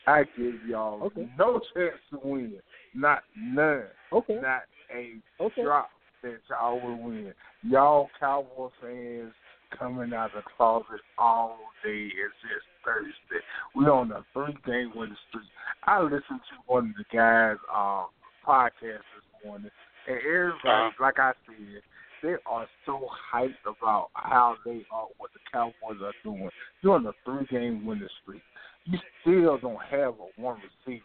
I 0.08 0.24
give 0.38 0.56
y'all 0.67 1.03
Okay. 1.03 1.27
no 1.38 1.60
chance 1.75 2.00
to 2.12 2.20
win. 2.24 2.56
Not 2.96 3.24
none. 3.38 3.84
Okay. 4.13 4.39
Not 4.41 4.63
a 4.91 5.17
Okay. 5.39 5.62
drop 5.62 5.91
that 6.24 6.39
y'all 6.50 6.79
will 6.79 6.96
win. 6.96 7.34
Y'all 7.63 8.10
Cowboy 8.20 8.70
fans 8.82 9.34
coming 9.77 10.13
out 10.13 10.36
of 10.36 10.43
the 10.43 10.50
closet 10.57 11.01
all 11.17 11.57
day. 11.83 12.07
It's 12.07 12.33
just 12.41 12.65
Thursday. 12.86 13.43
We're 13.75 13.91
on 13.91 14.12
a 14.12 14.25
three 14.33 14.55
game 14.65 14.91
winning 14.95 15.15
streak. 15.29 15.45
I 15.83 16.01
listened 16.01 16.21
to 16.29 16.55
one 16.65 16.89
of 16.89 16.95
the 16.97 17.05
guys' 17.15 17.57
um, 17.74 18.07
podcasts 18.45 19.07
this 19.15 19.27
morning, 19.45 19.71
and 20.07 20.17
everybody, 20.17 20.62
Uh-huh. 20.63 20.91
like 21.00 21.19
I 21.19 21.33
said, 21.45 21.81
they 22.24 22.36
are 22.45 22.67
so 22.86 23.07
hyped 23.33 23.62
about 23.65 24.09
how 24.13 24.55
they 24.65 24.86
are, 24.91 25.07
what 25.17 25.31
the 25.33 25.39
Cowboys 25.51 26.01
are 26.01 26.13
doing. 26.24 26.50
You're 26.81 26.95
on 26.95 27.05
a 27.05 27.13
three 27.25 27.45
game 27.50 27.86
winning 27.86 28.09
streak. 28.24 28.41
You 28.86 28.97
still 29.21 29.57
don't 29.57 29.83
have 29.91 30.15
a 30.15 30.41
one 30.41 30.57
receiver. 30.63 31.03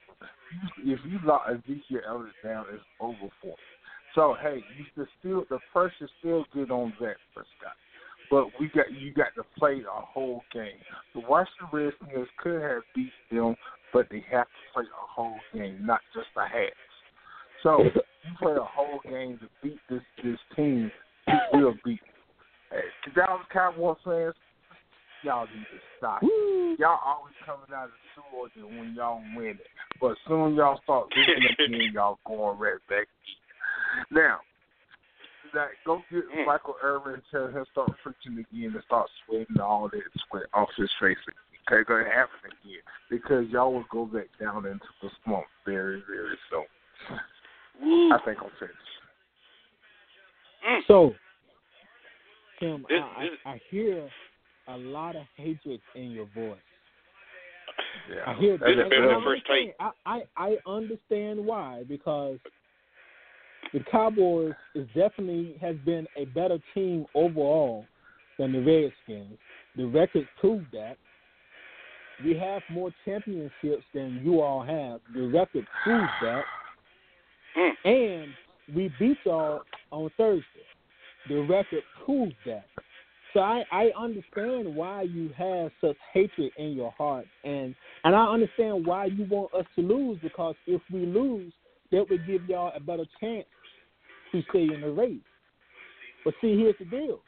You, 0.85 0.95
if 0.95 1.01
you 1.05 1.19
lock 1.25 1.47
Ezekiel 1.51 2.01
Elliott 2.09 2.35
down, 2.45 2.67
it's 2.73 2.83
over 3.01 3.29
for 3.41 3.49
you. 3.49 3.55
So 4.15 4.37
hey, 4.41 4.63
you 4.79 5.07
still 5.21 5.45
the 5.51 5.59
pressure 5.73 6.09
still 6.21 6.45
good 6.53 6.71
on 6.71 6.93
Dak 7.01 7.17
Prescott. 7.35 7.77
But 8.33 8.47
we 8.59 8.69
got 8.75 8.91
you 8.91 9.13
got 9.13 9.35
to 9.37 9.43
play 9.59 9.83
a 9.83 10.01
whole 10.01 10.41
game. 10.55 10.81
The 11.15 11.21
Washington 11.21 11.69
Redskins 11.71 12.29
could 12.43 12.63
have 12.63 12.81
beat 12.97 13.13
them, 13.31 13.55
but 13.93 14.07
they 14.11 14.25
have 14.31 14.47
to 14.47 14.73
play 14.73 14.85
a 14.85 15.07
whole 15.07 15.37
game, 15.53 15.81
not 15.85 16.01
just 16.15 16.29
a 16.39 16.49
half. 16.49 16.73
So 17.63 17.83
you 17.85 18.33
play 18.41 18.53
a 18.53 18.65
whole 18.65 19.01
game 19.05 19.39
to 19.39 19.49
beat 19.63 19.79
this 19.91 20.01
this 20.25 20.39
team, 20.57 20.91
you 21.29 21.59
will 21.61 21.75
beat. 21.85 22.01
them. 22.01 22.81
Hey, 23.05 23.13
Dallas 23.15 23.43
Cowboy 23.53 23.97
fans, 24.03 24.35
y'all 25.23 25.45
need 25.55 25.67
to 25.71 25.81
stop. 25.99 26.23
Y'all 26.23 27.01
always 27.05 27.35
coming 27.45 27.69
out 27.77 27.85
of 27.85 27.91
the 27.91 28.57
sewer 28.57 28.67
when 28.79 28.95
y'all 28.97 29.21
win 29.37 29.59
it, 29.61 29.67
but 30.01 30.17
soon 30.27 30.55
y'all 30.55 30.81
start 30.85 31.09
losing 31.15 31.75
again, 31.77 31.93
y'all 31.93 32.19
going 32.27 32.59
right 32.59 32.81
back. 32.89 33.09
Now, 34.11 34.39
that 35.55 35.69
go 35.87 36.03
get 36.11 36.25
mm. 36.29 36.47
Michael 36.47 36.77
Irvin 36.83 37.15
and 37.15 37.23
tell 37.31 37.47
him 37.47 37.65
to 37.65 37.71
start 37.71 37.91
preaching 38.03 38.39
again 38.39 38.73
and 38.75 38.83
start 38.87 39.09
sweating 39.27 39.61
all 39.61 39.89
that 39.89 40.03
sweat 40.29 40.45
off 40.55 40.69
his 40.77 40.91
face. 41.01 41.17
Okay, 41.71 41.85
gonna 41.87 42.05
happen 42.05 42.51
again 42.63 42.83
because 43.11 43.47
y'all 43.51 43.73
will 43.73 43.85
go 43.91 44.07
back 44.07 44.27
down 44.41 44.67
into 44.67 44.87
the 45.01 45.09
slump 45.25 45.45
very, 45.65 46.03
very 46.09 46.37
soon. 46.51 48.11
I 48.13 48.19
think 48.25 48.39
I'm 48.43 48.51
finished. 48.59 48.77
Mm. 50.69 50.81
So, 50.87 51.15
Tim, 52.61 52.85
This- 52.89 53.01
I, 53.01 53.29
I, 53.47 53.53
I 53.53 53.61
hear 53.71 54.09
a 54.69 54.77
lot 54.77 55.17
of 55.17 55.23
hatred 55.37 55.81
in 55.95 56.11
your 56.13 56.27
voice. 56.35 56.59
Yeah, 58.11 58.23
I 58.27 58.35
hear 58.35 58.59
that. 58.59 58.67
This 58.67 58.75
is 58.77 58.81
And 58.81 58.91
better 58.91 59.17
I 59.17 59.25
first 59.25 59.43
take. 59.47 59.75
I, 59.79 59.91
I 60.07 60.23
I 60.37 60.57
understand 60.67 61.45
why 61.45 61.85
because 61.89 62.39
the 63.73 63.81
Cowboys 63.91 64.53
is 64.75 64.87
definitely 64.95 65.57
has 65.61 65.77
been 65.85 66.07
a 66.17 66.27
better 66.27 66.59
team 66.75 67.07
overall 67.15 67.87
than 68.39 68.53
the 68.53 68.61
Redskins. 68.61 69.39
The 69.77 69.87
record 69.87 70.29
proved 70.39 70.67
that. 70.73 70.97
We 72.25 72.37
have 72.37 72.63
more 72.71 72.91
championships 73.05 73.85
than 73.95 74.21
you 74.23 74.41
all 74.43 74.63
have. 74.63 75.01
The 75.15 75.29
record 75.29 75.67
proves 75.83 76.13
that. 76.23 76.45
Mm. 77.57 77.73
And 77.85 78.77
we 78.77 78.93
beat 78.99 79.17
y'all 79.25 79.63
on 79.91 80.11
Thursday. 80.17 80.45
The 81.29 81.41
record 81.43 81.83
proves 82.05 82.35
that. 82.47 82.67
So 83.33 83.41
I, 83.41 83.65
I 83.73 83.91
understand 83.99 84.75
why 84.75 85.03
you 85.03 85.31
have 85.37 85.71
such 85.81 85.97
hatred 86.13 86.53
in 86.59 86.73
your 86.73 86.91
heart 86.93 87.25
and 87.45 87.75
and 88.05 88.15
I 88.15 88.27
understand 88.27 88.85
why 88.85 89.07
you 89.07 89.27
want 89.31 89.55
us 89.55 89.65
to 89.77 89.81
lose 89.81 90.19
because 90.23 90.55
if 90.67 90.83
we 90.93 91.07
lose, 91.07 91.53
that 91.93 92.11
would 92.11 92.27
give 92.27 92.45
y'all 92.47 92.73
a 92.77 92.81
better 92.81 93.07
chance 93.21 93.47
to 94.33 94.43
stay 94.51 94.73
in 94.73 94.81
the 94.81 94.91
race. 94.91 95.21
But 96.25 96.35
see 96.41 96.57
here's 96.59 96.77
the 96.79 96.85
deal. 96.85 97.21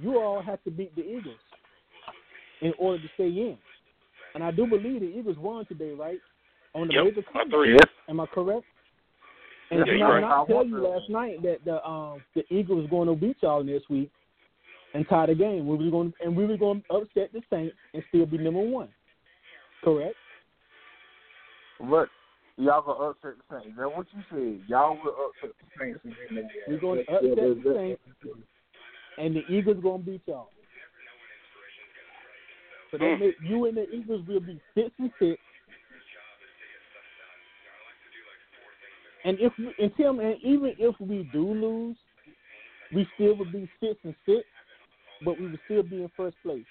You 0.00 0.18
all 0.18 0.42
have 0.42 0.62
to 0.64 0.70
beat 0.70 0.94
the 0.96 1.02
Eagles 1.02 1.38
in 2.60 2.72
order 2.78 3.02
to 3.02 3.08
stay 3.14 3.28
in. 3.28 3.56
And 4.34 4.42
I 4.42 4.50
do 4.50 4.66
believe 4.66 5.00
the 5.00 5.06
Eagles 5.06 5.36
won 5.38 5.64
today, 5.66 5.92
right? 5.92 6.20
On 6.74 6.88
the 6.88 6.94
Yep, 6.94 7.04
major 7.04 7.22
by 7.22 7.32
comeback. 7.32 7.50
three. 7.50 7.78
Am 8.08 8.20
I 8.20 8.26
correct? 8.26 8.64
And 9.70 9.80
Yeah, 9.80 9.84
did 9.86 9.98
you're 9.98 10.08
I 10.08 10.10
right. 10.12 10.20
not 10.20 10.42
I 10.42 10.44
tell 10.46 10.64
you 10.66 10.74
wonder- 10.74 10.88
last 10.88 11.08
night 11.08 11.42
that 11.42 11.64
the 11.64 11.86
um 11.88 12.22
the 12.34 12.44
Eagles 12.52 12.82
was 12.82 12.90
going 12.90 13.08
to 13.08 13.14
beat 13.14 13.36
y'all 13.42 13.62
this 13.64 13.82
week 13.88 14.10
and 14.92 15.08
tie 15.08 15.26
the 15.26 15.34
game? 15.34 15.66
We 15.66 15.76
were 15.76 15.90
going 15.90 16.12
and 16.20 16.36
we 16.36 16.46
were 16.46 16.56
going 16.56 16.82
to 16.90 16.94
upset 16.96 17.32
the 17.32 17.42
Saints 17.48 17.76
and 17.94 18.02
still 18.08 18.26
be 18.26 18.38
number 18.38 18.60
one. 18.60 18.88
Correct? 19.84 20.16
Look, 21.80 22.08
y'all 22.56 22.82
gonna 22.82 23.10
upset 23.10 23.32
the 23.48 23.60
Saints. 23.60 23.76
That's 23.76 23.90
what 23.96 24.06
you 24.12 24.22
said. 24.30 24.68
Y'all 24.68 24.96
will 25.02 25.32
upset 25.42 25.56
the 25.60 25.66
Saints. 25.78 26.00
and 26.04 26.16
get 26.16 26.34
them 26.34 26.50
We're 26.66 26.78
going 26.78 27.04
to 27.04 27.12
upset 27.12 27.64
the 27.64 27.74
Saints, 27.74 28.02
and 29.18 29.36
the 29.36 29.44
Eagles 29.48 29.82
going 29.82 30.04
to 30.04 30.10
beat 30.10 30.22
y'all. 30.26 30.50
So 32.90 32.98
Mm. 32.98 33.18
make, 33.18 33.36
you 33.42 33.64
and 33.66 33.76
the 33.76 33.92
Eagles 33.92 34.24
will 34.26 34.40
be 34.40 34.60
six 34.74 34.90
and 34.98 35.10
six. 35.18 35.40
And 39.24 39.38
if 39.40 39.52
we, 39.58 39.74
and 39.78 39.90
Tim, 39.96 40.20
and 40.20 40.40
even 40.42 40.74
if 40.78 40.94
we 41.00 41.22
do 41.24 41.54
lose, 41.54 41.96
we 42.92 43.08
still 43.14 43.34
would 43.36 43.52
be 43.52 43.68
six 43.80 43.98
and 44.04 44.14
six, 44.26 44.46
but 45.22 45.40
we 45.40 45.48
would 45.48 45.60
still 45.64 45.82
be 45.82 46.02
in 46.02 46.10
first 46.16 46.36
place. 46.42 46.64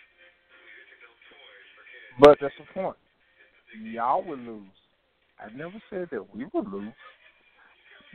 But 2.20 2.38
that's 2.40 2.54
the 2.58 2.74
point. 2.74 2.96
Y'all 3.92 4.24
will 4.24 4.38
lose. 4.38 4.83
I 5.44 5.56
never 5.58 5.82
said 5.90 6.08
that 6.12 6.36
we 6.36 6.46
would 6.54 6.72
lose. 6.72 6.94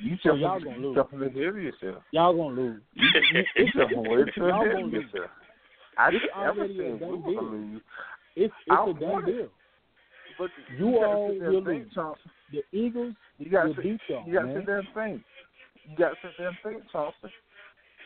You 0.02 0.14
oh, 0.14 0.18
So 0.22 0.30
just 0.30 0.42
y'all 0.42 0.60
gonna 0.60 0.78
lose. 0.78 0.94
jumping 0.94 1.22
of 1.22 1.34
yourself. 1.34 2.02
Y'all 2.12 2.36
gonna 2.36 2.60
lose. 2.60 2.80
You 3.56 3.68
jumping 3.76 4.04
way 4.04 4.22
too 4.34 4.46
Y'all 4.46 4.62
ahead 4.62 4.72
gonna 4.72 4.86
of 4.86 4.92
lose. 4.92 5.04
yourself. 5.12 5.30
I 5.98 6.08
It's 6.08 6.24
ever 6.40 6.46
already 6.46 6.80
a 6.80 6.92
we 6.92 6.98
done 7.00 7.22
deal. 7.24 7.42
lose. 7.42 7.82
It's 8.36 8.54
it's 8.66 8.96
a 8.96 9.00
done 9.00 9.24
deal. 9.24 9.48
But 10.38 10.50
You 10.78 10.92
gotta 10.92 11.06
all 11.06 11.28
will 11.28 11.62
lose. 11.62 11.86
The 12.52 12.62
Eagles 12.72 13.14
You 13.38 13.50
gotta 13.50 13.68
will 13.68 13.74
sit, 13.74 13.84
beat 13.84 14.00
y'all, 14.08 14.26
you 14.26 14.34
gotta 14.34 14.46
man. 14.46 14.56
sit 14.56 14.66
there 14.66 14.78
and 14.78 14.88
think. 14.94 15.22
You 15.90 15.96
gotta 15.98 16.16
sit 16.22 16.30
there 16.38 16.48
and 16.48 16.56
think, 16.62 16.82
Chauncey. 16.92 17.34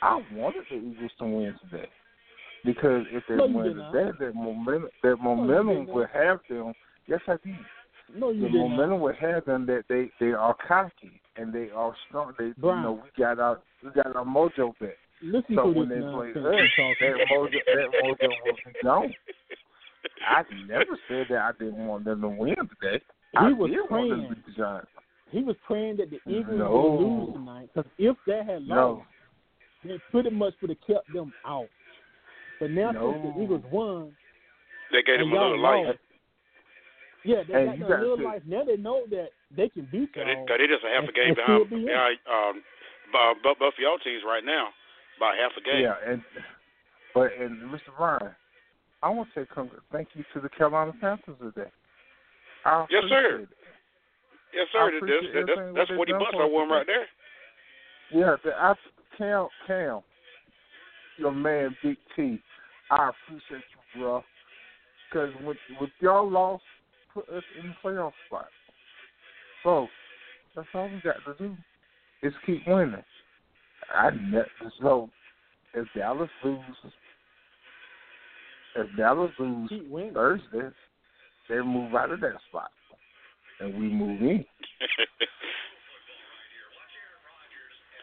I 0.01 0.21
wanted 0.33 0.65
the 0.71 0.77
Eagles 0.77 1.11
to 1.19 1.25
win 1.25 1.55
today. 1.71 1.89
Because 2.65 3.05
if 3.11 3.23
they 3.29 3.37
No, 3.37 3.47
win 3.47 3.77
today, 3.77 4.11
that 4.19 4.35
momentum 4.35 4.89
that 5.03 5.17
momentum 5.17 5.87
not. 5.87 5.95
will 5.95 6.07
have 6.13 6.41
them 6.49 6.73
yes 7.07 7.21
I 7.29 7.33
did. 7.45 7.55
No, 8.15 8.31
you 8.31 8.43
the 8.43 8.49
did 8.49 8.55
not. 8.59 8.69
momentum 8.69 9.01
will 9.01 9.15
have 9.15 9.45
them 9.45 9.67
that 9.67 9.85
they 9.89 10.11
they 10.21 10.33
are 10.33 10.57
cocky 10.67 11.21
and 11.37 11.53
they 11.53 11.71
are 11.75 11.95
strong. 12.09 12.35
They 12.39 12.53
Brian. 12.59 12.79
you 12.79 12.83
know 12.85 12.93
we 12.93 13.23
got 13.23 13.39
our 13.39 13.61
we 13.83 13.91
got 13.91 14.15
our 14.15 14.25
mojo 14.25 14.79
back. 14.79 14.97
Listen 15.23 15.57
So 15.57 15.65
to 15.65 15.79
when 15.79 15.89
this 15.89 15.99
they 15.99 16.13
play 16.13 16.31
us, 16.31 16.35
that 16.35 17.17
mojo 17.31 17.51
that 17.67 17.89
mojo 18.03 18.29
will 18.45 18.55
be 18.67 18.73
gone. 18.83 19.15
I 20.29 20.43
never 20.69 20.99
said 21.09 21.27
that 21.31 21.39
I 21.39 21.53
didn't 21.59 21.87
want 21.87 22.05
them 22.05 22.21
to 22.23 22.29
win 22.29 22.55
today. 22.57 23.03
he 23.33 23.39
I 23.39 23.53
was 23.53 23.71
did 23.71 23.79
want 23.91 24.11
them 24.11 24.21
praying. 24.21 24.29
to 24.29 24.35
beat 24.35 24.57
the 24.57 24.83
He 25.31 25.43
was 25.43 25.57
praying 25.67 25.97
that 25.99 26.11
the 26.11 26.21
Eagles 26.31 26.59
No. 26.59 26.71
would 26.73 27.07
lose 27.07 27.35
tonight 27.35 27.69
because 27.75 27.91
if 27.99 28.17
they 28.27 28.43
had 28.45 28.67
No. 28.67 28.75
lost, 28.93 29.09
they 29.85 29.99
pretty 30.11 30.31
much 30.31 30.55
would 30.61 30.71
have 30.71 30.81
kept 30.87 31.13
them 31.13 31.33
out. 31.47 31.69
But 32.61 32.71
now 32.71 32.93
since 32.93 33.37
the 33.37 33.43
Eagles 33.43 33.65
won, 33.73 34.13
They 34.93 35.03
gave 35.03 35.21
and 35.21 35.31
him 35.31 35.33
a 35.33 35.43
little 35.43 35.59
life. 35.61 35.87
lost, 35.87 35.99
yeah, 37.25 37.43
they 37.47 37.53
Hey, 37.55 37.67
got 37.67 37.79
you 37.79 37.87
a 37.87 37.89
got 37.89 38.01
little 38.01 38.23
life. 38.25 38.43
Now 38.47 38.65
they 38.65 38.77
know 38.77 39.05
that 39.11 39.29
they 39.55 39.69
can 39.69 39.89
beat 39.91 40.13
Cause 40.15 40.25
they, 40.27 40.33
y'all. 40.35 40.47
cause 40.47 40.59
they 40.59 40.67
just 40.67 40.85
a 40.85 40.91
half 40.91 41.09
a 41.09 41.13
game 41.13 41.35
behind, 41.35 41.67
still 41.67 41.71
be 41.71 41.87
in. 41.87 41.93
behind 41.93 42.19
um, 42.27 42.55
bu- 43.13 43.39
bu- 43.43 43.59
both 43.59 43.75
of 43.75 43.81
y'all 43.83 43.99
teams 44.03 44.23
right 44.27 44.45
now 44.45 44.69
by 45.21 45.37
half 45.39 45.53
a 45.57 45.63
game. 45.63 45.83
Yeah, 45.87 45.97
and 46.07 46.23
but 47.15 47.31
and 47.39 47.63
Mr. 47.71 47.93
Ryan, 47.99 48.35
I 49.03 49.11
want 49.11 49.29
to 49.35 49.41
say 49.41 49.47
congr- 49.55 49.85
thank 49.93 50.09
you 50.15 50.25
to 50.35 50.41
the 50.41 50.49
Carolina 50.49 50.93
Panthers 51.01 51.37
today. 51.39 51.71
I 52.65 52.87
Yes, 52.91 53.05
sir. 53.09 53.43
appreciate 53.43 53.49
it. 53.51 53.57
Yes, 54.55 54.67
sir. 54.73 54.91
That- 54.91 54.97
appreciate 54.97 55.23
That's, 55.23 55.47
that's, 55.47 55.59
everything 55.59 55.75
that's 55.75 55.91
what 55.91 55.97
forty 55.97 56.13
they've 56.13 56.21
bucks 56.21 56.37
I 56.41 56.45
won 56.45 56.69
right 56.69 56.87
there. 56.87 57.07
Yeah, 58.11 58.37
the, 58.45 58.51
I, 58.53 58.75
Cam, 59.17 59.49
Cam, 59.67 60.01
your 61.17 61.33
man 61.33 61.77
Big 61.83 61.97
T, 62.15 62.41
I 62.91 63.11
appreciate 63.11 63.65
you, 63.95 64.01
bro. 64.01 64.25
Because 65.09 65.31
with 65.45 65.57
with 65.81 65.91
y'all 66.01 66.29
loss, 66.29 66.61
put 67.15 67.29
us 67.29 67.45
in 67.59 67.69
the 67.69 67.75
playoff 67.85 68.13
spot. 68.27 68.49
So 69.63 69.89
that's 70.55 70.69
all 70.75 70.89
we 70.89 71.01
got 71.01 71.25
to 71.25 71.35
do 71.39 71.57
is 72.23 72.33
keep 72.45 72.67
winning. 72.67 73.03
I 73.91 74.11
ne- 74.11 74.43
so 74.81 75.11
if 75.75 75.87
Dallas 75.97 76.31
loses, 76.45 76.93
if 78.77 78.97
Dallas 78.97 79.33
loses 79.39 79.69
Keep. 79.69 80.15
Thursday, 80.15 80.69
they 81.49 81.61
move 81.61 81.95
out 81.95 82.11
of 82.13 82.21
that 82.21 82.35
spot, 82.49 82.71
and 83.61 83.75
we 83.75 83.89
move 83.89 84.21
in. 84.23 84.45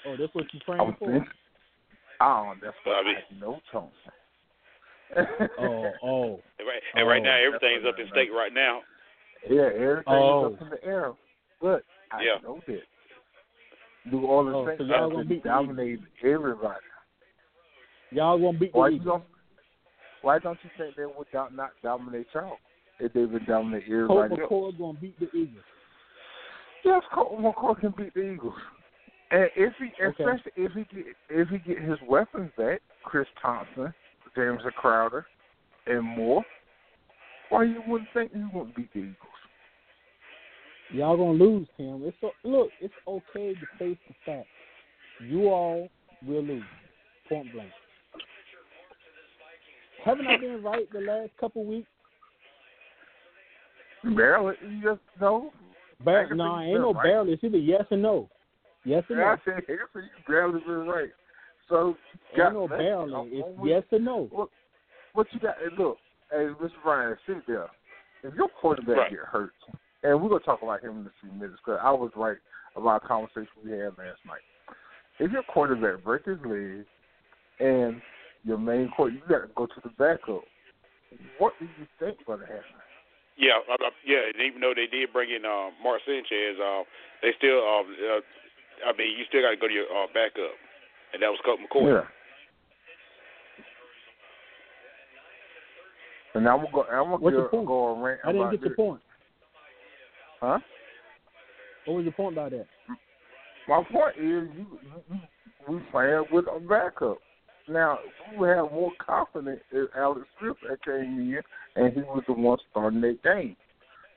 Oh, 0.05 0.15
that's 0.17 0.33
what 0.33 0.45
you're 0.53 0.61
praying 0.65 0.81
was 0.81 0.95
for? 0.97 1.11
thinking, 1.11 1.27
oh, 2.21 2.53
that's 2.63 2.75
what 2.85 3.03
Bobby. 3.03 3.13
I 3.19 3.39
know, 3.39 3.59
Thompson. 3.71 4.11
Oh, 5.59 5.91
oh. 6.01 6.39
And 6.57 6.67
right, 6.67 6.81
and 6.95 7.07
right 7.07 7.19
Oh, 7.19 7.23
now 7.23 7.37
everything's 7.37 7.85
up 7.85 7.99
in 7.99 8.07
I 8.07 8.09
stake 8.11 8.29
right 8.33 8.53
now. 8.53 8.81
Yeah, 9.47 9.69
everything 9.73 10.03
Oh. 10.07 10.47
is 10.47 10.53
up 10.53 10.61
oh. 10.61 10.65
in 10.65 10.69
the 10.71 10.83
air. 10.83 11.13
But 11.61 11.83
I 12.11 12.23
Yeah. 12.23 12.39
know 12.43 12.61
that. 12.67 12.83
New 14.05 14.25
Orleans 14.25 14.55
Oh, 14.55 14.63
so 14.65 14.69
Saints 14.69 14.83
y'all 14.85 15.01
have 15.01 15.09
gonna 15.11 15.23
been 15.23 15.27
beat 15.27 15.43
the 15.43 15.49
dominating 15.49 16.07
everybody. 16.23 16.85
Y'all 18.11 18.39
gonna 18.39 18.57
beat 18.57 18.71
the 18.73 18.79
Why 18.79 18.89
you 18.89 18.95
Eagles. 18.95 19.21
don't? 19.21 19.23
Why 20.21 20.39
don't 20.39 20.63
you 20.63 20.69
think 20.77 20.95
they 20.95 21.05
would 21.05 21.27
not 21.33 21.53
not 21.53 21.71
dominate 21.83 22.27
y'all 22.33 22.59
if 22.99 23.13
they've 23.13 23.31
been 23.31 23.45
dominating 23.45 24.07
Colt 24.07 24.25
everybody 24.25 24.41
else? 24.41 24.51
McCoy 24.51 24.77
gonna 24.77 24.97
beat 24.99 25.19
the 25.19 25.29
Eagles. 25.35 25.63
Yes, 26.83 27.03
Colt 27.13 27.39
McCoy 27.39 27.79
can 27.79 27.91
beat 27.91 28.13
the 28.13 28.21
Eagles. 28.21 28.55
And 29.31 29.49
if 29.55 29.73
he, 29.77 29.91
Okay. 30.03 30.23
especially 30.23 30.51
if 30.55 30.71
he 30.73 30.83
get 30.95 31.15
if 31.29 31.49
he 31.49 31.59
get 31.59 31.79
his 31.79 32.01
weapons 32.01 32.51
back, 32.57 32.81
Chris 33.03 33.27
Thompson, 33.41 33.93
James 34.35 34.61
Crowder, 34.75 35.25
and 35.85 36.03
more, 36.03 36.43
why 37.49 37.63
you 37.63 37.83
wouldn't 37.87 38.09
think 38.13 38.31
he 38.33 38.43
wouldn't 38.53 38.75
beat 38.75 38.91
the 38.93 38.99
Eagles? 38.99 39.15
Y'all 40.91 41.17
gonna 41.17 41.31
lose, 41.31 41.67
Tim. 41.77 42.01
It's 42.03 42.17
o 42.23 42.33
look, 42.43 42.71
it's 42.81 42.93
okay 43.07 43.53
to 43.53 43.67
face 43.77 43.97
the 44.07 44.15
fact. 44.25 44.47
You 45.19 45.49
all 45.49 45.89
will 46.25 46.43
lose. 46.43 46.63
Point 47.27 47.51
blank. 47.53 47.71
Haven't 50.03 50.27
I 50.27 50.37
been 50.37 50.63
right 50.63 50.91
the 50.91 51.01
last 51.01 51.29
couple 51.39 51.65
weeks? 51.65 51.87
Barely, 54.03 54.55
you 54.61 54.81
just 54.81 55.01
no. 55.19 55.51
Bar- 56.03 56.33
no, 56.33 56.57
think 56.57 56.69
ain't 56.69 56.81
no 56.81 56.93
right. 56.93 57.03
barely. 57.03 57.33
It's 57.33 57.43
either 57.43 57.57
yes 57.57 57.83
or 57.91 57.97
no. 57.97 58.29
Yes 58.85 59.03
or 59.09 59.17
Yeah, 59.17 59.23
no. 59.23 59.27
I 59.27 59.35
said 59.45 59.63
you 59.67 59.77
barely 60.27 60.61
been 60.61 60.87
right. 60.87 61.09
So, 61.67 61.97
Ain't 62.31 62.53
no 62.53 62.67
barely. 62.67 63.29
It's 63.33 63.47
yes 63.63 63.83
or 63.91 63.99
no. 63.99 64.27
What, 64.31 64.49
what 65.13 65.27
you 65.31 65.39
got? 65.39 65.55
Look, 65.77 65.97
hey, 66.31 66.47
Mr. 66.61 66.71
Ryan, 66.83 67.17
sit 67.25 67.47
there. 67.47 67.67
If 68.23 68.33
your 68.35 68.49
quarterback 68.49 68.97
Right. 68.97 69.09
get 69.11 69.19
hurt, 69.19 69.53
and 70.03 70.21
we're 70.21 70.29
gonna 70.29 70.41
talk 70.41 70.61
about 70.61 70.81
him 70.81 71.01
in 71.01 71.07
a 71.07 71.13
few 71.21 71.31
minutes, 71.31 71.61
because 71.63 71.79
I 71.81 71.91
was 71.91 72.11
right 72.15 72.37
about 72.75 73.03
a 73.03 73.07
conversation 73.07 73.51
we 73.63 73.71
had 73.71 73.97
last 73.97 74.23
night. 74.25 74.41
If 75.19 75.31
your 75.31 75.43
quarterback 75.43 76.03
break 76.03 76.25
his 76.25 76.39
leg, 76.45 76.85
and 77.59 78.01
your 78.43 78.57
main 78.57 78.89
court, 78.89 79.13
you 79.13 79.21
got 79.27 79.41
to 79.43 79.51
go 79.55 79.65
to 79.65 79.81
the 79.83 79.89
backup. 79.89 80.43
What 81.37 81.57
do 81.59 81.65
you 81.65 81.87
think 81.99 82.23
gonna 82.25 82.45
happen? 82.45 82.79
Yeah, 83.35 83.59
uh, 83.71 83.79
uh, 83.79 83.89
yeah. 84.05 84.29
And 84.31 84.41
even 84.43 84.61
though 84.61 84.75
they 84.75 84.87
did 84.87 85.11
bring 85.11 85.31
in 85.31 85.45
uh, 85.45 85.71
Mark 85.81 86.01
Sanchez, 86.05 86.59
uh, 86.59 86.83
they 87.21 87.31
still. 87.37 87.59
Uh, 87.63 88.19
uh, 88.19 88.21
I 88.87 88.95
mean, 88.95 89.17
you 89.17 89.25
still 89.27 89.41
got 89.41 89.51
to 89.51 89.57
go 89.57 89.67
to 89.67 89.73
your 89.73 89.91
uh, 89.91 90.07
backup, 90.13 90.55
and 91.11 91.23
that 91.23 91.27
was 91.27 91.39
Colt 91.43 91.59
McCoy. 91.59 91.99
Yeah. 91.99 92.07
And 96.35 96.47
I'm 96.47 96.57
gonna 96.57 96.71
go. 96.71 96.83
I'm 96.83 97.03
gonna 97.05 97.17
What's 97.17 97.35
go, 97.35 97.43
the 97.43 97.49
point? 97.49 97.67
go 97.67 98.01
rant 98.01 98.19
I 98.23 98.31
didn't 98.31 98.51
get 98.51 98.61
the 98.61 98.69
this. 98.69 98.75
point. 98.75 99.01
Huh? 100.39 100.59
What 101.85 101.95
was 101.95 102.05
the 102.05 102.11
point 102.11 102.33
about 102.33 102.51
that? 102.51 102.65
My 103.67 103.83
point 103.91 104.15
is, 104.17 104.49
you, 104.57 104.65
you, 105.09 105.19
we 105.67 105.79
playing 105.91 106.25
with 106.31 106.45
a 106.47 106.59
backup. 106.59 107.17
Now 107.67 107.99
we 108.37 108.47
have 108.47 108.71
more 108.71 108.91
confidence 109.05 109.61
in 109.71 109.87
Alex 109.97 110.21
Smith 110.39 110.57
that 110.67 110.83
came 110.83 111.19
in, 111.19 111.41
and 111.75 111.93
he 111.93 112.01
was 112.01 112.23
the 112.27 112.33
one 112.33 112.57
starting 112.71 113.01
that 113.01 113.21
game. 113.23 113.55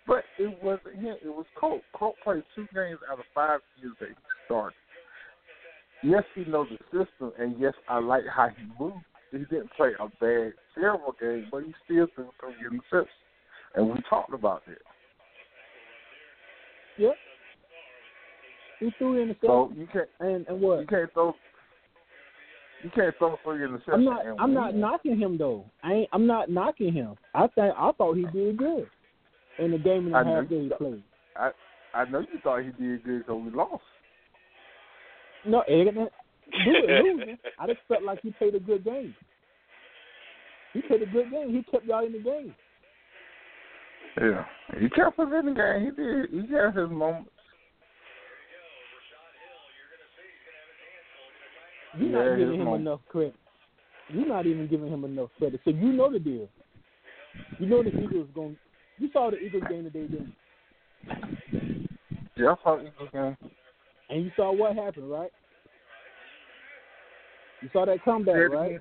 But 0.07 0.25
it 0.39 0.57
wasn't 0.63 0.97
him; 0.97 1.17
it 1.23 1.29
was 1.29 1.47
Colt. 1.59 1.83
Colt 1.95 2.17
played 2.25 2.43
two 2.55 2.67
games 2.75 2.99
out 3.11 3.19
of 3.19 3.25
five 3.35 3.61
years 3.81 3.95
that 4.01 4.09
he 4.09 4.15
started. 4.47 4.77
Yes, 6.03 6.25
he 6.35 6.45
knows 6.45 6.69
the 6.71 7.05
system, 7.05 7.33
and 7.39 7.59
yes, 7.59 7.75
I 7.89 8.01
like 8.01 8.25
how 8.35 8.49
he 8.49 8.65
moved. 8.83 8.97
He 9.33 9.39
didn't 9.39 9.71
play 9.77 9.93
a 9.99 10.09
bad, 10.21 10.53
terrible 10.75 11.15
game, 11.19 11.47
but 11.51 11.65
he 11.65 11.75
still 11.85 12.07
threw 12.15 12.29
three 12.39 12.55
interceptions, 12.71 13.07
and 13.75 13.89
we 13.89 13.97
talked 14.09 14.35
about 14.35 14.63
that. 14.67 14.77
Yep. 16.99 17.15
He 18.81 18.91
threw 18.99 19.23
in 19.23 19.29
the 19.29 19.37
So 19.41 19.73
you 19.75 19.89
can't 19.93 20.09
and 20.21 20.47
and 20.49 20.61
what? 20.61 20.81
you 20.81 20.87
can't 20.87 21.13
throw 21.15 21.35
you 22.85 22.91
can't 22.91 23.17
throw 23.17 23.39
three 23.45 23.61
interceptions. 23.61 23.95
I'm 23.95 24.05
not. 24.05 24.23
I'm 24.39 24.55
not 24.55 24.75
knocking 24.75 25.19
him 25.19 25.39
though. 25.39 25.65
I 25.83 25.93
ain't. 25.93 26.09
I'm 26.13 26.27
not 26.27 26.51
knocking 26.51 26.93
him. 26.93 27.15
I 27.35 27.47
think. 27.47 27.75
I 27.77 27.93
thought 27.97 28.17
he 28.17 28.27
did 28.33 28.59
good 28.59 28.87
in 29.59 29.71
the 29.71 29.79
game 29.79 30.07
and 30.07 30.15
a 30.15 30.19
I 30.19 30.25
know 30.25 30.41
half 30.41 30.49
that 30.49 30.55
you 30.55 30.63
he 30.65 30.69
played. 30.77 31.03
I 31.37 31.51
I 31.95 32.05
know 32.07 32.21
you 32.21 32.39
thought 32.43 32.63
he 32.63 32.73
did 32.73 33.05
good 33.05 33.19
because 33.21 33.43
we 33.43 33.51
lost. 33.51 33.83
No, 35.47 35.65
it 35.67 35.95
didn't 36.51 37.05
losing. 37.05 37.39
I 37.59 37.67
just 37.67 37.81
felt 37.89 38.03
like 38.03 38.21
he 38.23 38.31
played 38.33 38.55
a 38.55 38.61
good 38.61 38.85
game. 38.85 39.15
He 40.73 40.81
played 40.83 41.03
a 41.03 41.07
good 41.07 41.31
game. 41.31 41.51
He 41.55 41.63
kept 41.71 41.85
y'all 41.87 42.05
in 42.05 42.13
the 42.13 42.19
game. 42.19 42.55
Yeah, 44.21 44.45
he 44.79 44.89
kept 44.91 45.19
us 45.19 45.29
in 45.39 45.47
the 45.47 45.53
game. 45.55 45.85
He 45.85 45.91
did. 46.03 46.49
He 46.49 46.55
had 46.55 46.77
his 46.77 46.91
moments. 46.91 47.31
You're 51.99 52.09
Yeah, 52.09 52.31
not 52.31 52.39
giving 52.39 52.55
him 52.61 52.65
moment. 52.65 52.83
enough 52.83 53.01
credit. 53.09 53.35
You're 54.09 54.27
not 54.27 54.47
even 54.47 54.67
giving 54.69 54.89
him 54.89 55.05
enough 55.05 55.31
credit. 55.39 55.61
So 55.65 55.71
you 55.71 55.93
know 55.93 56.11
the 56.11 56.19
deal. 56.19 56.49
You 57.59 57.67
know 57.67 57.83
the 57.83 57.91
Eagles 57.91 58.29
going. 58.35 58.57
You 58.99 59.09
saw 59.13 59.31
the 59.31 59.39
Eagles 59.39 59.65
game 59.69 59.85
today, 59.85 60.07
didn't 60.07 60.35
you? 61.07 61.89
Yeah, 62.37 62.53
I 62.53 62.63
saw 62.63 62.81
Eagles 62.81 63.09
game. 63.13 63.37
And 64.11 64.25
you 64.25 64.31
saw 64.37 64.53
what 64.53 64.75
happened, 64.77 65.11
right? 65.11 65.31
You 67.63 67.69
saw 67.73 67.85
that 67.87 68.03
comeback, 68.05 68.51
right? 68.51 68.81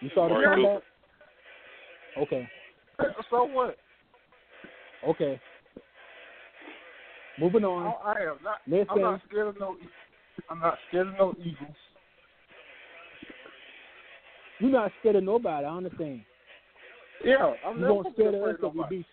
You 0.00 0.10
saw 0.14 0.28
the 0.28 0.34
Amari 0.34 0.62
comeback. 0.64 0.82
Okay. 2.18 2.46
So 3.30 3.44
what? 3.44 3.78
Okay. 5.06 5.40
Moving 7.40 7.64
on. 7.64 7.86
Oh, 7.86 7.98
I 8.04 8.20
am 8.20 8.36
not. 8.44 8.58
Next 8.66 8.90
I'm 8.90 8.96
game. 8.98 9.04
not 9.04 9.20
scared 9.28 9.48
of 9.48 9.58
no. 9.58 9.76
I'm 10.50 10.60
not 10.60 10.78
scared 10.88 11.08
of 11.08 11.14
no 11.14 11.34
Eagles. 11.42 11.74
You're 14.60 14.70
not 14.70 14.92
scared 15.00 15.16
of 15.16 15.24
nobody. 15.24 15.66
I 15.66 15.70
understand. 15.70 16.20
Yeah, 17.24 17.54
I'm 17.64 17.80
You 17.80 17.86
won't 17.86 18.14
scare 18.14 18.28
afraid 18.28 18.42
us 18.42 18.48
of 18.48 18.54
if 18.54 18.60
we 18.60 18.66
nobody. 18.78 18.96
beat 18.98 19.06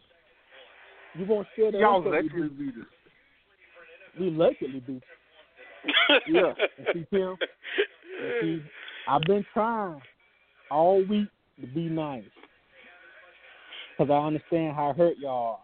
you. 1.15 1.21
You 1.21 1.25
won't 1.25 1.47
scare 1.53 1.67
us 1.69 1.73
Y'all 1.75 1.99
if 1.99 2.05
we 2.05 2.11
lucky 2.11 2.29
beat 2.29 2.59
beat 2.59 2.81
us. 2.81 2.87
We 4.19 4.29
luckily 4.29 4.83
beat 4.85 4.87
Yeah. 4.87 4.93
you. 4.95 5.01
And 6.77 6.87
see, 6.93 7.05
Tim, 7.11 7.35
see, 8.41 8.61
I've 9.07 9.21
been 9.23 9.45
trying 9.53 10.01
all 10.71 11.03
week 11.05 11.27
to 11.61 11.67
be 11.67 11.83
nice. 11.83 12.23
Because 13.97 14.11
I 14.11 14.25
understand 14.27 14.75
how 14.75 14.93
hurt 14.97 15.17
y'all 15.17 15.53
are. 15.53 15.59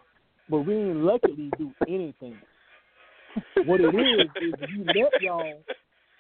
But 0.49 0.60
we 0.60 0.73
didn't 0.75 1.04
luckily 1.06 1.49
do 1.58 1.71
anything. 1.88 2.38
what 3.65 3.82
it 3.82 3.95
is, 3.95 4.28
is 4.41 4.54
you 4.69 4.86
let 4.86 5.21
y'all 5.21 5.62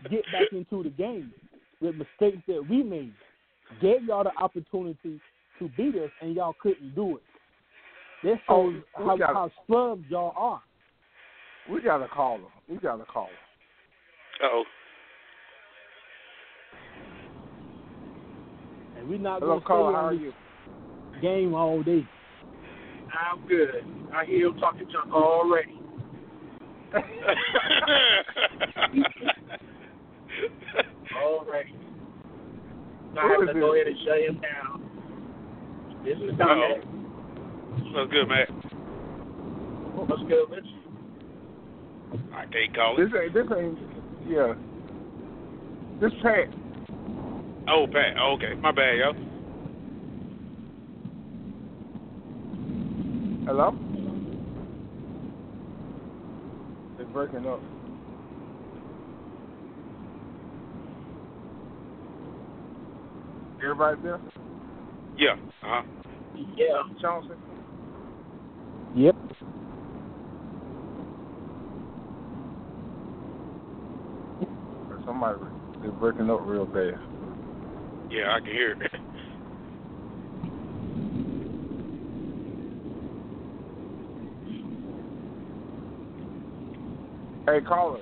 get 0.09 0.23
back 0.31 0.51
into 0.51 0.83
the 0.83 0.89
game 0.89 1.31
with 1.81 1.95
mistakes 1.95 2.41
that 2.47 2.65
we 2.69 2.83
made. 2.83 3.13
Gave 3.81 4.03
y'all 4.07 4.23
the 4.23 4.35
opportunity 4.41 5.19
to 5.59 5.69
beat 5.77 5.95
us, 5.95 6.09
and 6.21 6.35
y'all 6.35 6.55
couldn't 6.61 6.95
do 6.95 7.17
it. 7.17 7.23
This 8.23 8.37
Oh, 8.49 8.71
shows 8.71 8.81
we 8.99 9.05
how, 9.05 9.17
got- 9.17 9.33
how 9.33 9.51
scrubs 9.63 10.03
y'all 10.09 10.33
are. 10.35 10.61
We 11.69 11.81
gotta 11.81 12.07
call 12.07 12.37
them. 12.37 12.47
We 12.69 12.77
gotta 12.77 13.05
call 13.05 13.25
caller. 13.25 13.29
Oh. 14.51 14.63
And 18.97 19.09
we're 19.09 19.17
not 19.17 19.39
Hello, 19.39 19.59
going 19.59 19.61
to 19.61 19.65
stay 19.65 19.67
caller. 19.67 19.93
How 19.93 20.05
are 20.07 20.13
you? 20.13 20.31
game 21.21 21.53
all 21.53 21.83
day. 21.83 22.07
I'm 23.13 23.47
good. 23.47 23.85
I 24.13 24.25
hear 24.25 24.47
him 24.47 24.57
talking 24.59 24.87
junk 24.91 25.13
already. 25.13 25.79
already. 31.15 31.75
I 33.17 33.27
have 33.27 33.47
to 33.47 33.53
go 33.53 33.73
ahead 33.73 33.87
and 33.87 33.97
shut 34.05 34.19
him 34.19 34.41
down. 34.41 34.81
This 36.03 36.17
is 36.17 36.37
Dominic. 36.37 36.83
What's 37.93 38.11
good, 38.11 38.27
man? 38.27 38.45
What's 39.95 40.23
good 40.23 40.49
with 40.49 40.65
you? 40.65 40.81
I 42.33 42.45
can't 42.45 42.75
call 42.75 42.97
This 42.97 43.07
ain't. 43.19 43.33
This 43.33 43.47
ain't. 43.57 43.94
Yeah. 44.27 44.53
This 46.01 46.11
Pat. 46.23 46.47
Oh, 47.67 47.85
Pat. 47.91 48.15
Oh, 48.19 48.33
okay. 48.37 48.55
My 48.59 48.71
bad, 48.71 48.97
yo. 48.97 49.13
Hello. 53.45 53.75
It's 56.99 57.09
breaking 57.11 57.45
up. 57.45 57.61
Everybody 63.63 64.01
there? 64.01 64.19
Yeah. 65.17 65.33
Uh 65.63 65.81
huh. 65.81 65.81
Yeah. 66.55 66.81
Chauncey? 66.99 67.29
Yep. 68.95 69.15
Somebody 75.15 75.45
is 75.85 75.93
breaking 75.97 76.29
up 76.29 76.39
real 76.41 76.65
bad. 76.65 76.99
Yeah, 78.11 78.33
I 78.35 78.39
can 78.39 78.51
hear 78.51 78.71
it. 78.71 78.91
Hey, 87.45 87.61
caller. 87.65 88.01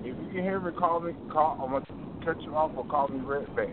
If 0.00 0.06
you 0.06 0.14
can 0.32 0.42
hear 0.42 0.58
me, 0.58 0.72
call 0.78 1.00
me. 1.00 1.12
Call. 1.30 1.58
I'm 1.62 1.72
gonna 1.72 2.24
cut 2.24 2.40
you 2.42 2.54
off 2.54 2.70
or 2.74 2.86
call 2.86 3.08
me 3.08 3.20
right 3.20 3.56
back. 3.56 3.68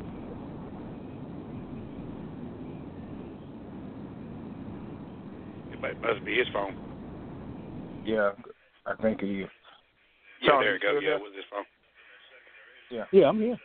It 5.72 6.02
must 6.02 6.26
be 6.26 6.38
his 6.38 6.48
phone. 6.52 6.89
Yeah, 8.10 8.32
I 8.88 8.96
think 9.02 9.22
it 9.22 9.28
is. 9.28 9.48
Yeah, 10.42 10.50
Charles, 10.50 10.64
there 10.64 10.70
you 10.72 10.76
it 10.78 10.82
goes. 10.82 10.90
still 10.90 11.02
Yeah, 11.04 11.10
there? 11.10 11.20
with 11.20 11.36
his 11.36 11.46
phone. 11.52 11.66
Yeah, 13.12 13.28
I'm 13.28 13.40
here. 13.40 13.58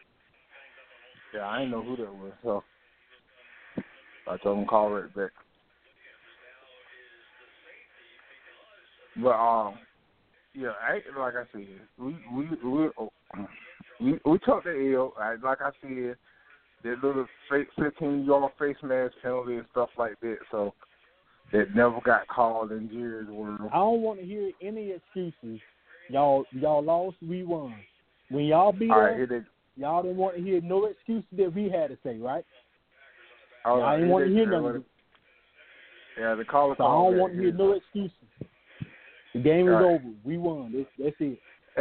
Yeah, 1.33 1.49
I 1.49 1.61
didn't 1.61 1.71
know 1.71 1.83
who 1.83 1.97
that 1.97 2.15
was, 2.15 2.33
so 2.43 2.65
I 4.27 4.37
told 4.37 4.59
him 4.59 4.65
to 4.65 4.69
call 4.69 4.91
right 4.91 5.15
back. 5.15 5.31
But 9.17 9.31
um, 9.31 9.79
yeah, 10.55 10.73
I, 10.83 11.01
like 11.19 11.35
I 11.37 11.45
said, 11.53 11.67
we 11.99 12.17
we 12.31 12.49
we 12.63 12.89
we, 14.01 14.19
we 14.27 14.39
took 14.41 14.65
the 14.65 14.95
L. 14.95 15.15
I, 15.19 15.37
like 15.43 15.63
I 15.63 15.71
said, 15.81 16.17
that 16.83 17.03
little 17.03 17.27
fake 17.51 17.69
fifteen 17.79 18.25
yard 18.25 18.53
face 18.59 18.77
mask 18.83 19.15
penalty 19.23 19.55
and 19.57 19.67
stuff 19.71 19.89
like 19.97 20.21
that. 20.21 20.37
So 20.51 20.75
that 21.55 21.75
never 21.75 22.01
got 22.05 22.27
called 22.29 22.73
in 22.73 22.91
Jerry's 22.91 23.29
world. 23.29 23.71
I 23.73 23.77
don't 23.77 24.03
want 24.03 24.19
to 24.21 24.27
hear 24.27 24.51
any 24.61 24.91
excuses. 24.91 25.61
Y'all, 26.11 26.45
y'all 26.53 26.83
lost, 26.83 27.17
we 27.27 27.45
won. 27.45 27.75
When 28.29 28.45
y'all 28.45 28.73
beat 28.73 28.91
All 28.91 28.99
us, 29.01 29.05
right, 29.11 29.17
here 29.17 29.27
they. 29.27 29.81
y'all 29.81 30.03
didn't 30.03 30.19
want 30.19 30.37
to 30.37 30.43
hear 30.43 30.61
no 30.61 30.87
excuses 30.87 31.29
that 31.39 31.55
we 31.55 31.71
had 31.71 31.89
to 31.91 31.99
say, 32.05 32.17
right? 32.19 32.45
All 33.65 33.79
Y'all 33.79 33.87
right, 33.87 33.97
didn't 33.97 34.11
want 34.11 34.27
to 34.27 34.33
hear 34.35 34.51
none 34.51 34.65
of 34.67 34.77
it. 34.77 34.83
Yeah, 36.19 36.35
the 36.35 36.45
caller 36.45 36.75
So 36.77 36.85
I 36.85 36.93
don't 36.93 37.19
want 37.19 37.35
to 37.35 37.41
hear 37.41 37.53
no 37.53 37.73
excuses. 37.73 38.13
The 39.33 39.41
game 39.41 39.67
is 39.69 39.75
All 39.75 39.83
right. 39.83 39.95
over. 39.95 40.11
We 40.25 40.37
won. 40.39 40.73
That's, 40.75 40.91
that's 40.99 41.17
it. 41.21 41.39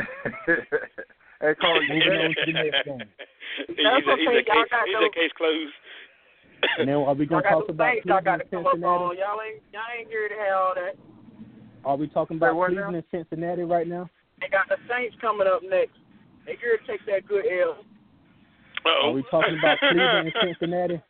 hey, 1.42 1.54
caller, 1.62 1.82
you 1.84 1.94
Moving 1.94 2.10
ready? 2.10 2.24
on 2.24 2.30
to 2.34 2.46
the 2.46 2.54
next 2.54 2.86
game. 2.86 3.10
He's 3.68 3.78
That's 3.78 4.08
a, 4.08 4.16
he's 4.18 4.28
okay, 4.28 4.42
y'all 4.48 4.64
case, 4.64 4.72
got 4.72 4.86
he's 4.86 4.96
those- 4.98 5.10
a 5.10 5.14
case 5.14 5.34
closed. 5.38 5.74
And 6.78 6.88
then 6.88 6.96
are 6.96 7.14
we 7.14 7.26
going 7.26 7.44
to 7.44 7.50
talk 7.50 7.70
about 7.70 7.94
Saints 7.94 8.06
I 8.06 8.22
got 8.22 8.24
Cleveland 8.24 8.40
to 8.40 8.44
and 8.44 8.52
come 8.52 8.66
up 8.66 8.74
Cincinnati? 8.74 9.04
on. 9.04 9.18
Y'all 9.18 9.42
ain't 9.42 9.62
y'all 9.74 9.92
ain't 9.98 10.08
here 10.08 10.28
to 10.30 10.36
have 10.36 10.56
all 10.56 10.74
that. 10.76 10.96
Are 11.86 11.98
we 11.98 12.08
talking 12.08 12.38
about 12.38 12.56
what 12.56 12.70
Cleveland 12.70 12.94
now? 12.94 12.98
and 13.00 13.08
Cincinnati 13.12 13.64
right 13.64 13.88
now? 13.88 14.10
They 14.40 14.48
got 14.50 14.68
the 14.70 14.78
Saints 14.90 15.16
coming 15.22 15.48
up 15.48 15.62
next. 15.64 15.98
They 16.46 16.56
here 16.60 16.78
to 16.78 16.88
take 16.88 17.06
that 17.08 17.28
good 17.28 17.46
L. 17.46 17.84
Uh-oh. 18.86 19.10
Are 19.10 19.12
we 19.14 19.24
talking 19.32 19.58
about 19.58 19.78
Cleveland 19.84 20.32
and 20.32 20.34
Cincinnati? 20.44 21.02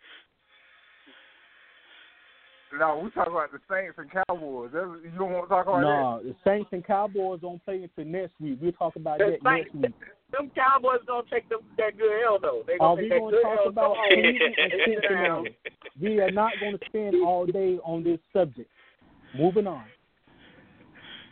No, 2.79 3.01
we 3.03 3.11
talking 3.11 3.33
about 3.33 3.51
the 3.51 3.59
Saints 3.69 3.97
and 3.97 4.09
Cowboys. 4.09 4.71
That's, 4.73 4.87
you 5.03 5.11
don't 5.17 5.31
want 5.31 5.45
to 5.45 5.49
talk 5.49 5.67
about 5.67 5.81
No, 5.81 6.21
the 6.23 6.35
Saints 6.43 6.69
and 6.71 6.85
Cowboys 6.85 7.39
don't 7.41 7.63
play 7.63 7.83
until 7.83 8.11
next 8.11 8.33
week. 8.39 8.57
We'll 8.59 8.71
talk 8.71 8.95
about 8.95 9.19
The 9.19 9.37
that 9.37 9.43
next 9.43 9.75
week. 9.75 9.93
Them 10.33 10.51
Cowboys 10.55 10.99
gonna 11.07 11.23
take 11.31 11.47
them 11.49 11.61
that 11.77 11.97
good 11.97 12.11
L 12.25 12.37
though. 12.41 12.63
They 12.67 12.73
Are 12.73 12.95
gonna 12.95 13.01
we 13.01 13.09
take 13.09 13.11
that 13.11 13.19
going 13.19 13.31
to 13.31 13.37
good 13.37 13.43
talk 13.43 13.59
L. 13.63 13.69
about 13.69 13.95
Come. 13.95 14.05
Cleveland 14.09 14.55
and 14.57 14.71
Sit 14.85 15.09
down. 15.09 15.45
Cincinnati? 15.45 15.55
We 16.01 16.19
are 16.19 16.31
not 16.31 16.51
going 16.59 16.77
to 16.77 16.85
spend 16.87 17.15
all 17.23 17.45
day 17.45 17.77
on 17.85 18.03
this 18.03 18.19
subject. 18.33 18.69
Moving 19.37 19.67
on. 19.67 19.85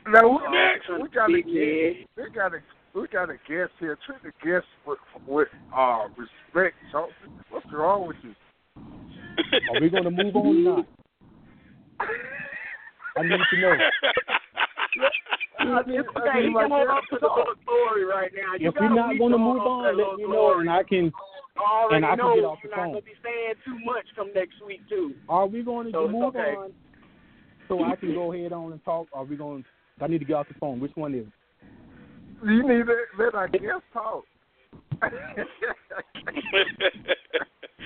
that. 0.06 0.22
No, 0.22 0.30
we, 0.30 0.38
Max, 0.56 0.80
we 1.02 1.10
got 1.10 1.30
a 1.30 1.34
big 1.34 1.46
guest. 1.46 2.10
We 2.18 2.30
got 2.34 2.54
a 2.54 2.60
we 2.94 3.08
got 3.08 3.30
a 3.30 3.38
guest 3.50 3.72
here. 3.80 3.98
Treat 4.06 4.22
the 4.24 4.32
guest 4.46 4.66
with 4.86 5.00
with 5.28 5.48
uh 5.76 6.08
respect. 6.18 6.76
Chauncey. 6.92 7.14
What's 7.50 7.66
wrong 7.74 8.08
with 8.08 8.18
you? 8.24 8.34
Are 8.78 9.82
we 9.82 9.90
going 9.90 10.04
to 10.04 10.12
move 10.12 10.36
on 10.36 10.46
or 10.46 10.78
not? 10.78 10.86
I 13.18 13.22
need 13.24 13.32
to 13.52 13.62
know. 13.62 13.76
I 15.60 15.63
mean, 15.63 15.69
I 15.69 15.84
mean, 15.88 15.95
You 15.95 16.04
like, 16.56 16.63
can 16.63 16.71
hold 16.71 16.88
yeah, 16.88 16.93
on 16.95 17.01
to 17.12 17.17
the 17.21 17.27
little 17.27 17.54
story 17.63 18.04
right 18.06 18.32
now. 18.36 18.56
You 18.60 18.69
If 18.69 18.75
we're 18.80 18.93
not 18.93 19.10
week 19.10 19.19
going 19.19 19.32
to 19.32 19.38
move 19.38 19.62
on 19.62 19.65
to 19.65 19.69
on, 19.69 19.84
that 19.84 20.04
let 20.04 20.17
me 20.17 20.23
know, 20.27 20.60
and 20.60 20.69
I 20.69 20.84
can. 20.84 21.12
I 21.58 21.84
already 21.84 21.95
and 21.97 22.06
I 22.06 22.15
can 22.15 22.36
get 22.36 22.45
off 22.45 22.60
the 22.63 22.69
you're 22.69 22.77
not 22.77 22.84
phone. 22.86 22.93
gonna 22.93 23.06
be 23.06 23.12
saying 23.23 23.54
too 23.65 23.77
much 23.86 24.06
come 24.15 24.32
next 24.34 24.56
week 24.65 24.82
too. 24.89 25.13
Are 25.30 25.45
we 25.47 25.62
going 25.63 25.86
to 25.88 25.91
So 25.91 26.06
it's 26.06 26.12
move 26.13 26.23
okay. 26.36 26.56
on 26.58 26.71
so 27.67 27.84
I 27.84 27.95
can 27.95 28.13
go 28.13 28.34
ahead 28.34 28.51
on 28.54 28.71
and 28.71 28.84
talk? 28.84 29.08
Are 29.13 29.25
we 29.25 29.36
going? 29.36 29.63
I 30.01 30.08
need 30.08 30.19
to 30.19 30.25
get 30.25 30.36
off 30.36 30.47
the 30.47 30.56
phone. 30.60 30.80
Which 30.80 30.93
one 30.95 31.13
is? 31.13 31.25
it? 31.27 32.45
You 32.45 32.63
need 32.63 32.86
to 32.86 32.95
let 33.19 33.36
our 33.36 33.47
guest 33.47 33.84
talk. 33.93 34.23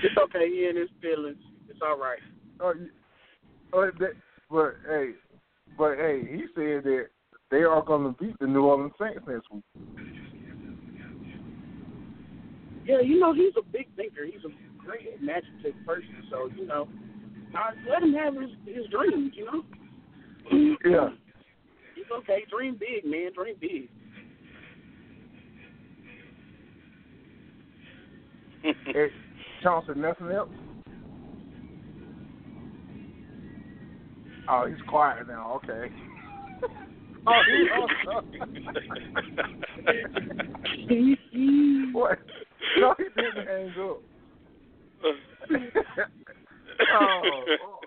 It's 0.02 0.16
okay. 0.18 0.48
He 0.50 0.66
in 0.66 0.76
his 0.76 0.88
feelings. 1.00 1.38
It's 1.68 1.80
all 1.82 1.98
right. 1.98 2.18
Oh, 2.60 2.74
you- 2.74 2.90
oh, 3.72 3.90
that, 3.98 4.12
but 4.50 4.74
hey, 4.86 5.12
but 5.78 5.96
hey, 5.96 6.22
he 6.28 6.44
said 6.54 6.84
that 6.84 7.06
they 7.50 7.62
are 7.62 7.82
going 7.82 8.04
to 8.04 8.22
beat 8.22 8.38
the 8.40 8.46
New 8.46 8.64
Orleans 8.64 8.92
Saints 9.00 9.20
next 9.28 9.50
week. 9.52 9.64
Yeah, 12.84 13.00
you 13.00 13.18
know 13.18 13.34
he's 13.34 13.52
a 13.58 13.62
big 13.62 13.88
thinker. 13.96 14.24
He's 14.24 14.44
a 14.44 14.84
great 14.84 15.08
imaginative 15.20 15.74
person. 15.84 16.24
So 16.30 16.48
you 16.56 16.66
know, 16.66 16.88
I 17.54 17.72
let 17.90 18.02
him 18.02 18.14
have 18.14 18.34
his 18.34 18.50
his 18.64 18.86
dreams. 18.90 19.32
You 19.34 19.44
know. 19.46 19.62
Yeah. 20.84 21.08
It's 21.96 22.10
okay. 22.18 22.44
Dream 22.50 22.78
big, 22.78 23.04
man. 23.04 23.32
Dream 23.34 23.56
big. 23.60 23.88
Hey, 28.62 29.08
Chauncey, 29.62 29.92
nothing 29.96 30.30
else? 30.30 30.48
Oh, 34.48 34.66
he's 34.66 34.80
quiet 34.88 35.26
now. 35.28 35.60
Okay. 35.64 35.92
oh, 37.26 37.42
he, 37.46 37.68
oh, 37.74 37.86
what? 41.92 42.18
No, 42.78 42.94
he 42.98 43.04
didn't 43.16 43.46
hang 43.46 43.68
up. 43.70 44.00
oh, 45.04 45.12
oh, 47.00 47.80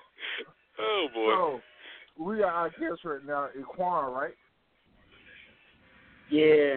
oh 0.79 1.07
boy. 1.13 1.29
so 1.31 1.61
we 2.23 2.43
are 2.43 2.51
our 2.51 2.69
guest 2.69 3.03
right 3.05 3.25
now, 3.25 3.47
Equan, 3.57 4.13
right? 4.13 4.33
Yeah, 6.29 6.75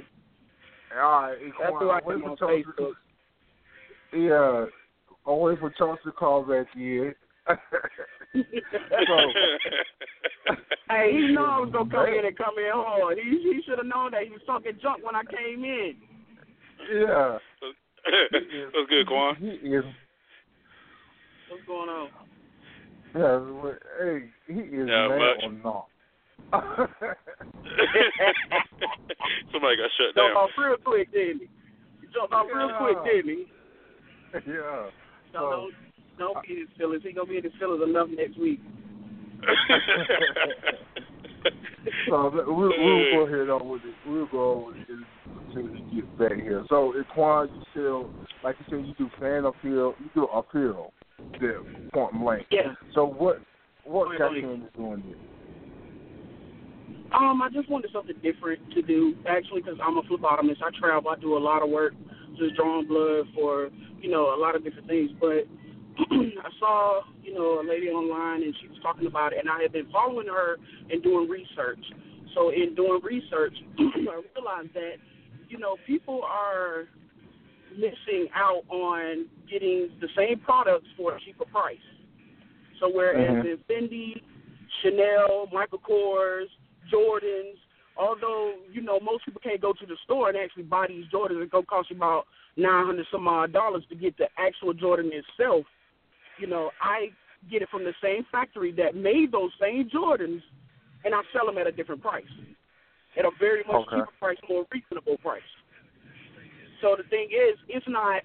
All 1.02 1.22
right, 1.22 1.36
that's 1.60 1.72
who 1.78 1.90
I 1.90 2.00
wait 2.06 2.14
am 2.14 2.20
for 2.22 2.28
on 2.30 2.36
Chauncey- 2.38 2.64
Facebook. 2.78 2.92
Yeah, 4.14 4.66
I'll 5.26 5.40
wait 5.40 5.58
for 5.58 5.70
Chauncey 5.76 6.02
to 6.06 6.12
call 6.12 6.42
back 6.42 6.66
in. 6.74 7.14
Hey, 10.90 11.12
he 11.12 11.32
know 11.32 11.44
I 11.46 11.58
was 11.60 11.70
gonna 11.72 11.88
come 11.90 12.06
in 12.06 12.26
and 12.26 12.36
come 12.36 12.58
in 12.58 12.70
hard. 12.72 13.16
He 13.18 13.30
he 13.42 13.62
should 13.64 13.78
have 13.78 13.86
known 13.86 14.10
that 14.12 14.24
he 14.24 14.30
was 14.30 14.40
talking 14.46 14.72
junk 14.82 15.02
when 15.04 15.14
I 15.16 15.22
came 15.24 15.64
in. 15.64 15.94
yeah. 16.92 17.38
What's 18.74 18.90
good, 18.90 19.06
Quan? 19.06 19.36
He 19.36 19.48
is 19.68 19.84
What's 21.48 21.64
going 21.66 21.88
on? 21.88 22.08
Yeah, 23.14 23.36
well, 23.62 23.74
hey, 24.00 24.28
he 24.48 24.60
is 24.60 24.86
Not 24.86 25.08
mad 25.08 25.18
much. 25.18 25.44
or 25.44 25.52
not. 25.64 25.86
Somebody 29.52 29.76
got 29.76 29.90
shut 29.96 30.12
Jumped 30.14 30.34
down. 30.34 30.36
off 30.36 30.50
real 30.58 30.76
quick, 30.84 31.12
didn't 31.12 31.40
he? 31.40 31.48
He 32.00 32.06
jumped 32.12 32.32
off 32.34 32.46
real 32.52 32.72
quick, 32.78 32.96
Yeah. 33.04 33.12
didn't 33.12 33.30
he? 33.32 33.46
yeah. 34.52 34.90
So- 35.32 35.70
don't, 36.22 36.46
be 36.46 36.54
in 36.54 36.60
his 36.60 36.68
feelings. 36.78 37.02
He 37.02 37.12
gonna 37.12 37.26
be 37.26 37.38
in 37.38 37.44
his 37.44 37.52
feelings 37.58 37.82
enough 37.82 38.08
next 38.14 38.38
week. 38.38 38.60
So 42.08 42.30
we'll, 42.32 42.70
we'll 42.78 43.10
go 43.10 43.26
ahead 43.26 43.50
on 43.50 43.68
with 43.68 43.82
it. 43.82 43.94
We'll 44.06 44.26
go 44.26 44.66
on 44.66 44.66
with 44.66 44.76
it 44.88 45.04
gets 45.94 46.06
back 46.18 46.34
here. 46.34 46.64
So, 46.68 46.92
it's 46.96 47.08
Quan, 47.14 47.48
you 47.54 47.62
still, 47.70 48.10
like 48.42 48.56
you 48.58 48.66
said, 48.70 48.86
you 48.86 48.94
do 48.98 49.10
fan 49.20 49.44
appeal. 49.44 49.94
You 50.00 50.10
do 50.14 50.24
appeal, 50.24 50.92
the 51.40 51.64
point 51.92 52.18
blank. 52.20 52.46
Yeah. 52.50 52.74
So 52.94 53.04
what 53.06 53.40
what 53.84 54.06
Point 54.06 54.18
got 54.18 54.30
blank. 54.30 54.44
you 54.44 54.50
into 54.52 54.66
doing 54.76 55.02
this? 55.08 55.18
Um, 57.14 57.42
I 57.42 57.48
just 57.52 57.68
wanted 57.68 57.90
something 57.92 58.16
different 58.22 58.60
to 58.72 58.82
do, 58.82 59.14
actually, 59.28 59.60
because 59.60 59.78
I'm 59.82 59.98
a 59.98 60.02
phlebotomist. 60.02 60.62
I 60.62 60.70
travel. 60.78 61.10
I 61.10 61.20
do 61.20 61.36
a 61.36 61.38
lot 61.38 61.62
of 61.62 61.68
work, 61.68 61.92
just 62.38 62.56
drawing 62.56 62.88
blood 62.88 63.26
for, 63.34 63.68
you 64.00 64.10
know, 64.10 64.34
a 64.34 64.38
lot 64.40 64.56
of 64.56 64.64
different 64.64 64.88
things. 64.88 65.10
But 65.20 65.44
I 65.98 66.50
saw, 66.58 67.02
you 67.22 67.34
know, 67.34 67.60
a 67.60 67.64
lady 67.66 67.88
online, 67.88 68.42
and 68.42 68.54
she 68.60 68.68
was 68.68 68.78
talking 68.82 69.06
about 69.06 69.32
it, 69.32 69.38
and 69.40 69.48
I 69.48 69.62
had 69.62 69.72
been 69.72 69.90
following 69.92 70.26
her 70.26 70.56
and 70.90 71.02
doing 71.02 71.28
research. 71.28 71.84
So 72.34 72.50
in 72.50 72.74
doing 72.74 73.00
research, 73.02 73.54
I 73.78 74.22
realized 74.34 74.74
that, 74.74 74.96
you 75.48 75.58
know, 75.58 75.76
people 75.86 76.22
are 76.24 76.88
missing 77.76 78.28
out 78.34 78.62
on 78.68 79.26
getting 79.50 79.90
the 80.00 80.08
same 80.16 80.38
products 80.40 80.86
for 80.96 81.16
a 81.16 81.20
cheaper 81.20 81.44
price. 81.46 81.78
So 82.80 82.88
whereas 82.88 83.44
Mhm. 83.44 83.52
in 83.52 83.58
Fendi, 83.68 84.22
Chanel, 84.80 85.48
Michael 85.52 85.78
Kors, 85.78 86.48
Jordans, 86.90 87.56
although 87.96 88.54
you 88.70 88.80
know 88.80 88.98
most 89.00 89.24
people 89.24 89.40
can't 89.40 89.60
go 89.60 89.72
to 89.72 89.86
the 89.86 89.96
store 90.04 90.28
and 90.28 90.36
actually 90.36 90.64
buy 90.64 90.86
these 90.86 91.06
Jordans 91.06 91.40
and 91.42 91.50
go 91.50 91.62
cost 91.62 91.90
you 91.90 91.96
about 91.96 92.26
nine 92.56 92.86
hundred 92.86 93.06
some 93.10 93.28
odd 93.28 93.52
dollars 93.52 93.84
to 93.88 93.94
get 93.94 94.16
the 94.16 94.28
actual 94.38 94.72
Jordan 94.72 95.10
itself. 95.12 95.66
You 96.38 96.46
know, 96.46 96.70
I 96.80 97.10
get 97.50 97.62
it 97.62 97.68
from 97.70 97.84
the 97.84 97.94
same 98.02 98.24
factory 98.30 98.72
that 98.72 98.94
made 98.94 99.32
those 99.32 99.50
same 99.60 99.90
Jordans, 99.90 100.42
and 101.04 101.14
I 101.14 101.22
sell 101.32 101.46
them 101.46 101.58
at 101.58 101.66
a 101.66 101.72
different 101.72 102.00
price, 102.00 102.24
at 103.18 103.24
a 103.24 103.30
very 103.38 103.64
much 103.64 103.86
Okay. 103.86 103.96
cheaper 103.96 104.12
price, 104.18 104.38
more 104.48 104.66
reasonable 104.72 105.18
price. 105.18 105.42
So 106.80 106.96
the 106.96 107.04
thing 107.04 107.28
is, 107.30 107.58
it's 107.68 107.86
not. 107.88 108.22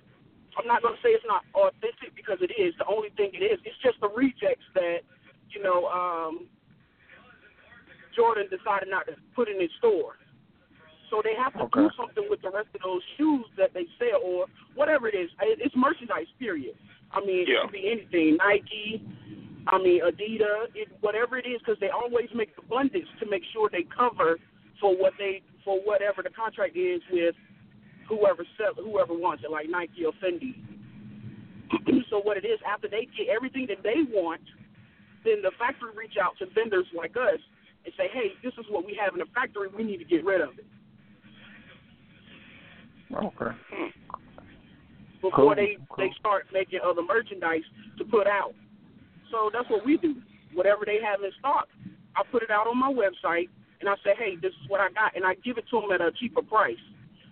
I'm 0.58 0.66
not 0.66 0.82
going 0.82 0.96
to 0.96 1.02
say 1.04 1.10
it's 1.10 1.26
not 1.28 1.46
authentic 1.54 2.16
because 2.16 2.42
it 2.42 2.50
is. 2.60 2.74
The 2.80 2.88
only 2.88 3.10
thing 3.14 3.30
it 3.34 3.46
is, 3.46 3.60
it's 3.64 3.78
just 3.78 4.02
the 4.02 4.10
rejects 4.10 4.66
that, 4.74 5.06
you 5.54 5.62
know, 5.62 5.86
um, 5.86 6.48
Jordan 8.16 8.50
decided 8.50 8.90
not 8.90 9.06
to 9.06 9.14
put 9.36 9.50
in 9.50 9.62
his 9.62 9.70
store. 9.78 10.18
So 11.12 11.22
they 11.24 11.36
have 11.38 11.54
to 11.62 11.70
do 11.70 11.90
something 11.94 12.26
with 12.28 12.42
the 12.42 12.50
rest 12.50 12.74
of 12.74 12.82
those 12.82 13.04
shoes 13.18 13.46
that 13.56 13.70
they 13.78 13.86
sell 14.02 14.20
or 14.26 14.48
whatever 14.74 15.08
it 15.08 15.14
is. 15.14 15.30
It's 15.42 15.76
merchandise, 15.76 16.26
period. 16.40 16.74
I 17.12 17.22
mean, 17.22 17.42
it 17.42 17.50
Yeah. 17.50 17.62
could 17.64 17.72
be 17.72 17.90
anything. 17.90 18.38
Nike, 18.38 19.02
I 19.68 19.78
mean, 19.78 20.02
Adidas, 20.02 20.76
it, 20.76 20.90
whatever 21.02 21.38
it 21.38 21.46
is, 21.46 21.60
because 21.60 21.80
they 21.80 21.90
always 21.90 22.34
make 22.34 22.58
abundance 22.58 23.08
to 23.20 23.26
make 23.26 23.44
sure 23.46 23.70
they 23.70 23.84
cover 23.84 24.40
for 24.80 24.96
what 24.96 25.14
they 25.18 25.42
for 25.64 25.80
whatever 25.82 26.24
the 26.24 26.30
contract 26.30 26.76
is 26.78 27.02
with 27.12 27.36
whoever 28.08 28.46
sell, 28.58 28.74
whoever 28.76 29.14
wants 29.14 29.44
it, 29.44 29.52
like 29.52 29.68
Nike 29.70 30.06
or 30.06 30.14
Fendi. 30.14 30.56
so 32.10 32.20
what 32.22 32.38
it 32.38 32.46
is, 32.46 32.60
after 32.66 32.88
they 32.88 33.08
get 33.18 33.28
everything 33.28 33.68
that 33.68 33.84
they 33.84 34.04
want, 34.08 34.42
then 35.26 35.42
the 35.42 35.52
factory 35.60 35.92
reach 35.94 36.16
out 36.22 36.38
to 36.40 36.46
vendors 36.56 36.88
like 36.96 37.18
us 37.18 37.40
and 37.84 37.94
say, 37.98 38.08
hey, 38.14 38.32
this 38.44 38.54
is 38.58 38.66
what 38.70 38.86
we 38.86 38.96
have 38.96 39.14
in 39.14 39.20
the 39.20 39.26
factory. 39.36 39.68
We 39.76 39.84
need 39.84 39.98
to 39.98 40.06
get 40.06 40.24
rid 40.24 40.40
of 40.40 40.58
it 40.58 40.66
Okay. 43.14 43.56
Hmm. 43.72 43.90
Before 45.22 45.54
Cool, 45.54 45.56
they 45.56 45.78
cool. 45.90 45.98
they 45.98 46.12
start 46.20 46.46
making 46.54 46.80
other 46.86 47.02
merchandise 47.02 47.66
to 47.98 48.06
put 48.06 48.28
out. 48.28 48.54
So 49.32 49.50
that's 49.52 49.70
what 49.70 49.86
we 49.86 49.98
do. 49.98 50.16
Whatever 50.54 50.86
they 50.86 51.00
have 51.04 51.22
in 51.24 51.32
stock, 51.40 51.68
I 52.16 52.24
put 52.32 52.44
it 52.44 52.50
out 52.50 52.68
on 52.68 52.78
my 52.78 52.92
website 52.92 53.50
and 53.80 53.90
I 53.90 53.96
say, 54.04 54.14
hey, 54.18 54.36
this 54.42 54.52
is 54.64 54.70
what 54.70 54.82
I 54.82 54.90
got, 54.90 55.16
and 55.16 55.24
I 55.24 55.36
give 55.46 55.58
it 55.58 55.66
to 55.70 55.82
them 55.82 55.92
at 55.92 56.02
a 56.02 56.12
cheaper 56.20 56.42
price, 56.42 56.82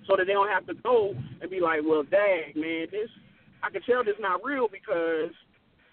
so 0.06 0.15
that 0.15 0.26
they 0.28 0.34
don't 0.34 0.48
have 0.50 0.67
to 0.67 0.76
go 0.84 1.15
and 1.41 1.50
be 1.50 1.60
like, 1.60 1.82
well, 1.84 2.04
dang, 2.04 2.54
man, 2.56 2.88
this 2.91 3.10
I 3.63 3.71
can 3.71 3.82
tell 3.82 4.04
this 4.04 4.13
not 4.19 4.43
real 4.43 4.67
because 4.67 5.32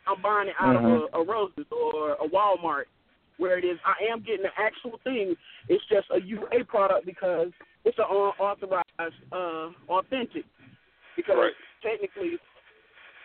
I'm 0.06 0.20
buying 0.20 0.48
it 0.48 0.56
out 0.60 0.76
Mhm. 0.76 0.84
of 0.84 1.14
a, 1.14 1.18
a 1.20 1.24
Roses 1.24 1.64
or 1.70 2.12
a 2.20 2.28
Walmart, 2.28 2.84
where 3.38 3.56
it 3.56 3.64
is 3.64 3.78
I 3.86 3.94
am 4.12 4.20
getting 4.20 4.42
the 4.42 4.52
actual 4.60 4.98
thing. 5.04 5.36
It's 5.68 5.84
just 5.86 6.10
a 6.10 6.20
UA 6.20 6.64
product 6.66 7.06
because 7.06 7.48
it's 7.84 7.98
an 7.98 8.04
unauthorized, 8.10 9.14
uh, 9.32 9.70
authentic. 9.88 10.44
Because 11.16 11.38
Right. 11.38 11.52
Technically, 11.82 12.38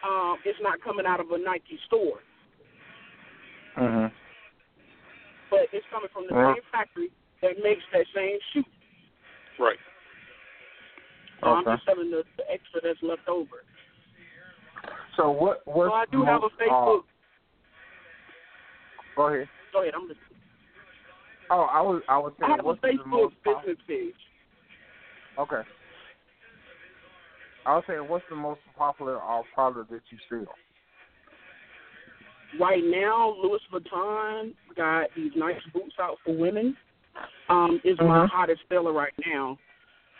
um, 0.04 0.38
it's 0.46 0.60
not 0.62 0.82
coming 0.82 1.06
out 1.06 1.20
of 1.20 1.32
a 1.32 1.38
Nike 1.38 1.80
store, 1.88 2.20
Mm-hmm. 3.78 4.10
but 5.52 5.70
it's 5.72 5.86
coming 5.92 6.10
from 6.12 6.26
the 6.28 6.34
same 6.34 6.64
factory 6.72 7.12
that 7.42 7.52
makes 7.64 7.84
that 7.94 8.06
same 8.16 8.40
shoe. 8.54 8.64
Right. 9.60 9.78
So 11.42 11.48
I'm 11.50 11.64
just 11.64 11.86
selling 11.86 12.10
the, 12.10 12.24
the 12.38 12.44
extra 12.52 12.82
that's 12.82 12.98
left 13.04 13.28
over. 13.30 13.62
So 15.16 15.30
what 15.30 15.62
what's 15.66 15.92
so 15.92 15.94
I 15.94 16.06
do 16.12 16.20
the 16.22 16.26
have 16.26 16.42
a 16.42 16.50
most, 16.50 16.54
Facebook. 16.60 17.00
Uh, 17.00 17.02
go 19.16 19.28
ahead. 19.28 19.50
Go 19.74 19.82
ahead, 19.82 19.94
I'm 19.96 20.02
listening. 20.04 20.42
Oh, 21.50 21.62
I 21.72 21.82
was 21.82 22.02
I 22.10 22.18
was 22.18 22.34
I 22.38 22.42
saying 22.42 22.52
have 22.58 22.60
a 22.60 22.68
what's 22.68 22.82
the 22.82 22.88
Facebook 22.88 23.06
most 23.06 23.36
business 23.46 23.78
page. 23.88 24.16
Okay. 25.38 25.62
I 27.68 27.76
was 27.76 27.84
saying, 27.86 28.08
what's 28.08 28.24
the 28.30 28.36
most 28.36 28.62
popular 28.78 29.18
uh, 29.18 29.42
product 29.54 29.92
that 29.92 30.00
you 30.10 30.18
sell? 30.30 30.54
Right 32.58 32.82
now, 32.84 33.36
Louis 33.44 33.60
Vuitton 33.74 34.54
got 34.76 35.08
these 35.16 35.34
nice 35.36 35.60
boots 35.74 35.96
out 36.00 36.16
for 36.26 36.34
women. 36.34 36.78
Um, 37.50 37.82
is 37.84 37.98
my 37.98 38.26
Mhm. 38.26 38.30
hottest 38.30 38.62
seller 38.70 38.94
right 38.94 39.14
now. 39.26 39.58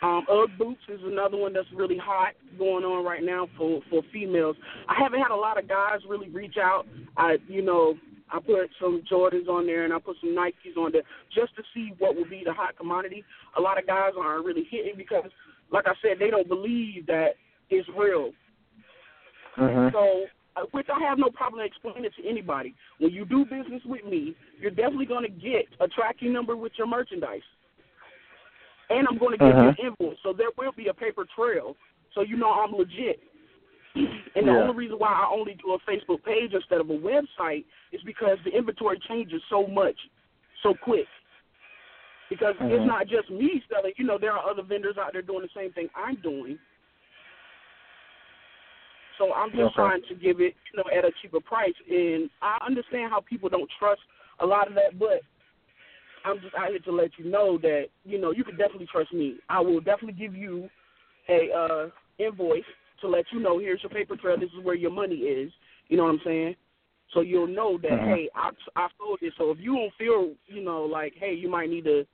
Um, 0.02 0.26
Ugg 0.28 0.56
boots 0.58 0.82
is 0.88 1.02
another 1.04 1.36
one 1.36 1.52
that's 1.52 1.70
really 1.72 1.96
hot 1.96 2.34
going 2.58 2.84
on 2.84 3.04
right 3.04 3.22
now 3.22 3.46
for 3.56 3.80
for 3.88 4.02
females. 4.12 4.56
I 4.88 4.94
haven't 4.94 5.20
had 5.20 5.30
a 5.30 5.36
lot 5.36 5.58
of 5.58 5.68
guys 5.68 6.04
really 6.06 6.28
reach 6.28 6.56
out. 6.56 6.86
I 7.16 7.38
you 7.48 7.62
know 7.62 7.96
I 8.30 8.40
put 8.40 8.70
some 8.80 9.02
Jordans 9.10 9.48
on 9.48 9.66
there 9.66 9.84
and 9.84 9.92
I 9.92 9.98
put 9.98 10.16
some 10.20 10.30
Nikes 10.30 10.76
on 10.76 10.92
there 10.92 11.02
just 11.30 11.54
to 11.56 11.62
see 11.72 11.94
what 11.98 12.14
will 12.14 12.26
be 12.28 12.42
the 12.44 12.52
hot 12.52 12.76
commodity. 12.76 13.24
A 13.56 13.60
lot 13.60 13.78
of 13.78 13.86
guys 13.86 14.12
aren't 14.18 14.44
really 14.44 14.64
hitting 14.64 14.96
because, 14.96 15.30
like 15.70 15.86
I 15.86 15.94
said, 16.02 16.18
they 16.18 16.30
don't 16.30 16.48
believe 16.48 17.06
that 17.06 17.36
it's 17.70 17.88
real. 17.96 18.32
Mhm. 19.56 19.92
So, 19.92 20.28
uh, 20.56 20.62
which 20.72 20.88
I 20.88 20.98
have 21.00 21.18
no 21.18 21.30
problem 21.30 21.62
explaining 21.64 22.10
to 22.10 22.26
anybody. 22.26 22.74
When 22.98 23.12
you 23.12 23.24
do 23.24 23.44
business 23.44 23.84
with 23.84 24.04
me, 24.04 24.34
you're 24.58 24.70
definitely 24.70 25.06
going 25.06 25.24
to 25.24 25.30
get 25.30 25.66
a 25.80 25.88
tracking 25.88 26.32
number 26.32 26.56
with 26.56 26.72
your 26.78 26.86
merchandise. 26.86 27.42
And 28.90 29.06
I'm 29.06 29.18
going 29.18 29.38
to 29.38 29.44
give 29.44 29.54
you 29.54 29.68
an 29.68 29.76
invoice. 29.78 30.18
So 30.22 30.32
there 30.32 30.48
will 30.56 30.72
be 30.72 30.88
a 30.88 30.94
paper 30.94 31.26
trail. 31.36 31.76
So 32.14 32.22
you 32.22 32.36
know 32.36 32.50
I'm 32.50 32.72
legit. 32.72 33.20
and 33.94 34.46
the 34.46 34.52
Yeah. 34.52 34.58
only 34.58 34.74
reason 34.74 34.98
why 34.98 35.08
I 35.08 35.28
only 35.30 35.54
do 35.54 35.72
a 35.72 35.78
Facebook 35.80 36.22
page 36.24 36.54
instead 36.54 36.80
of 36.80 36.88
a 36.88 36.94
website 36.94 37.64
is 37.92 38.02
because 38.04 38.38
the 38.44 38.50
inventory 38.50 38.98
changes 39.00 39.42
so 39.50 39.66
much, 39.66 39.98
so 40.62 40.74
quick. 40.74 41.06
Because 42.30 42.54
Mhm. 42.56 42.70
it's 42.70 42.86
not 42.86 43.06
just 43.06 43.30
me 43.30 43.62
selling. 43.70 43.92
You 43.96 44.04
know, 44.04 44.18
there 44.18 44.32
are 44.32 44.48
other 44.50 44.62
vendors 44.62 44.98
out 44.98 45.12
there 45.12 45.22
doing 45.22 45.42
the 45.42 45.48
same 45.48 45.72
thing 45.72 45.88
I'm 45.94 46.16
doing. 46.16 46.58
So 49.16 49.32
I'm 49.34 49.50
just 49.50 49.62
Okay. 49.62 49.74
trying 49.74 50.02
to 50.02 50.14
give 50.14 50.40
it, 50.40 50.54
you 50.72 50.76
know, 50.76 50.84
at 50.90 51.04
a 51.04 51.10
cheaper 51.20 51.40
price. 51.40 51.74
And 51.90 52.30
I 52.40 52.58
understand 52.64 53.10
how 53.10 53.20
people 53.20 53.48
don't 53.48 53.70
trust 53.78 54.02
a 54.40 54.46
lot 54.46 54.68
of 54.68 54.74
that, 54.74 54.98
but 54.98 55.22
I'm 56.24 56.40
just 56.40 56.54
out 56.54 56.68
here 56.68 56.78
to 56.80 56.92
let 56.92 57.18
you 57.18 57.24
know 57.24 57.58
that, 57.58 57.88
you 58.04 58.18
know, 58.20 58.30
you 58.30 58.44
can 58.44 58.56
definitely 58.56 58.86
trust 58.86 59.12
me. 59.12 59.40
I 59.48 59.60
will 59.60 59.80
definitely 59.80 60.12
give 60.20 60.34
you 60.34 60.70
a 61.28 61.50
uh 61.52 61.88
invoice 62.18 62.64
to 63.00 63.08
let 63.08 63.24
you 63.32 63.40
know 63.40 63.58
here's 63.58 63.82
your 63.82 63.90
paper 63.90 64.16
trail, 64.16 64.38
this 64.38 64.50
is 64.50 64.64
where 64.64 64.74
your 64.74 64.90
money 64.90 65.16
is. 65.16 65.52
You 65.88 65.96
know 65.96 66.04
what 66.04 66.14
I'm 66.14 66.20
saying? 66.24 66.56
So 67.12 67.20
you'll 67.20 67.46
know 67.46 67.78
that 67.78 67.90
Mhm. 67.92 68.04
hey, 68.04 68.30
I 68.34 68.50
I 68.76 68.88
sold 68.98 69.20
this. 69.20 69.32
So 69.38 69.50
if 69.50 69.58
you 69.58 69.74
don't 69.74 69.94
feel, 69.94 70.34
you 70.46 70.62
know, 70.62 70.84
like 70.84 71.14
hey, 71.16 71.34
you 71.34 71.48
might 71.48 71.70
need 71.70 71.84
to 71.84 72.06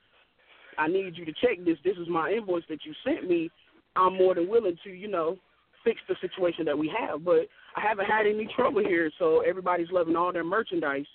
I 0.78 0.88
need 0.88 1.16
you 1.16 1.24
to 1.24 1.32
check 1.32 1.64
this. 1.64 1.78
This 1.84 1.96
is 1.96 2.08
my 2.08 2.30
invoice 2.30 2.64
that 2.68 2.84
you 2.84 2.92
sent 3.04 3.28
me. 3.28 3.50
I'm 3.96 4.16
more 4.16 4.34
than 4.34 4.48
willing 4.48 4.76
to, 4.84 4.90
you 4.90 5.08
know, 5.08 5.36
fix 5.84 6.00
the 6.08 6.16
situation 6.20 6.64
that 6.64 6.76
we 6.76 6.92
have. 6.98 7.24
But 7.24 7.46
I 7.76 7.80
haven't 7.80 8.06
had 8.06 8.26
any 8.26 8.48
trouble 8.56 8.80
here, 8.80 9.10
so 9.18 9.40
everybody's 9.40 9.90
loving 9.90 10.16
all 10.16 10.32
their 10.32 10.44
merchandise 10.44 11.06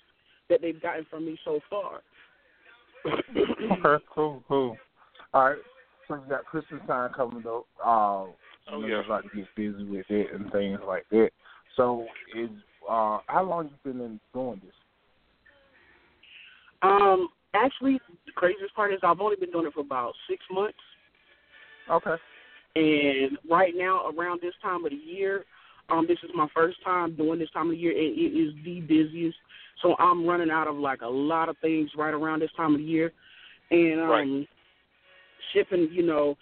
that 0.48 0.60
they've 0.62 0.80
gotten 0.80 1.06
from 1.10 1.26
me 1.26 1.38
so 1.44 1.60
far. 1.68 2.00
Okay, 3.82 4.04
cool, 4.14 4.42
cool. 4.48 4.76
All 5.32 5.50
right. 5.50 5.58
So 6.06 6.16
you 6.16 6.22
got 6.28 6.44
Christmas 6.44 6.82
time 6.86 7.12
coming 7.14 7.44
up. 7.46 7.64
Uh, 7.82 8.32
Oh, 8.72 8.80
yeah. 8.82 9.02
you 9.02 9.08
like 9.08 9.22
to 9.30 9.36
get 9.36 9.54
busy 9.56 9.84
with 9.84 10.06
it 10.10 10.28
and 10.32 10.50
things 10.52 10.78
like 10.86 11.06
that. 11.10 11.30
So 11.76 12.06
is 12.36 12.50
uh, 12.88 13.18
how 13.26 13.44
long 13.48 13.70
you 13.70 13.92
been 13.92 14.00
in 14.00 14.20
doing 14.32 14.60
this? 14.64 14.74
Um, 16.82 17.28
actually, 17.54 18.00
the 18.26 18.32
craziest 18.32 18.74
part 18.74 18.92
is 18.92 19.00
I've 19.02 19.20
only 19.20 19.36
been 19.36 19.50
doing 19.50 19.66
it 19.66 19.74
for 19.74 19.80
about 19.80 20.12
six 20.28 20.42
months. 20.50 20.78
Okay. 21.90 22.16
And 22.76 23.36
right 23.50 23.72
now, 23.76 24.08
around 24.10 24.40
this 24.40 24.54
time 24.62 24.84
of 24.84 24.90
the 24.90 24.96
year, 24.96 25.44
um, 25.88 26.06
this 26.06 26.18
is 26.22 26.30
my 26.34 26.46
first 26.54 26.82
time 26.84 27.16
doing 27.16 27.38
this 27.38 27.50
time 27.50 27.66
of 27.66 27.72
the 27.72 27.76
year, 27.76 27.90
and 27.90 28.16
it 28.16 28.38
is 28.38 28.54
the 28.64 28.80
busiest. 28.80 29.36
So 29.82 29.96
I'm 29.98 30.26
running 30.26 30.50
out 30.50 30.68
of 30.68 30.76
like 30.76 31.02
a 31.02 31.08
lot 31.08 31.48
of 31.48 31.56
things 31.58 31.90
right 31.96 32.14
around 32.14 32.40
this 32.40 32.50
time 32.56 32.74
of 32.74 32.78
the 32.78 32.86
year, 32.86 33.12
and 33.70 34.00
um, 34.00 34.08
Right. 34.08 34.48
shipping. 35.52 35.88
You 35.90 36.04
know, 36.04 36.36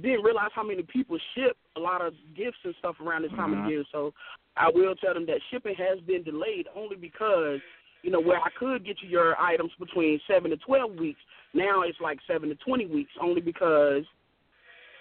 didn't 0.00 0.22
realize 0.22 0.50
how 0.54 0.62
many 0.62 0.82
people 0.84 1.18
ship 1.34 1.56
a 1.76 1.80
lot 1.80 2.00
of 2.00 2.14
gifts 2.36 2.58
and 2.64 2.74
stuff 2.78 2.96
around 3.00 3.22
this 3.22 3.32
time 3.32 3.52
of 3.52 3.58
Mhm. 3.58 3.64
the 3.64 3.70
year. 3.70 3.84
So 3.90 4.14
I 4.56 4.68
will 4.68 4.94
tell 4.94 5.14
them 5.14 5.26
that 5.26 5.42
shipping 5.50 5.74
has 5.74 5.98
been 6.00 6.22
delayed 6.22 6.68
only 6.74 6.96
because 6.96 7.60
you 8.02 8.10
know 8.10 8.20
where 8.20 8.38
I 8.38 8.48
could 8.58 8.84
get 8.84 8.96
you 9.02 9.08
your 9.08 9.40
items 9.40 9.72
between 9.78 10.20
seven 10.26 10.50
to 10.50 10.56
twelve 10.58 10.92
weeks. 10.92 11.20
Now 11.54 11.82
it's 11.82 11.98
like 12.00 12.18
seven 12.26 12.48
to 12.48 12.54
twenty 12.56 12.86
weeks, 12.86 13.12
only 13.20 13.40
because 13.40 14.02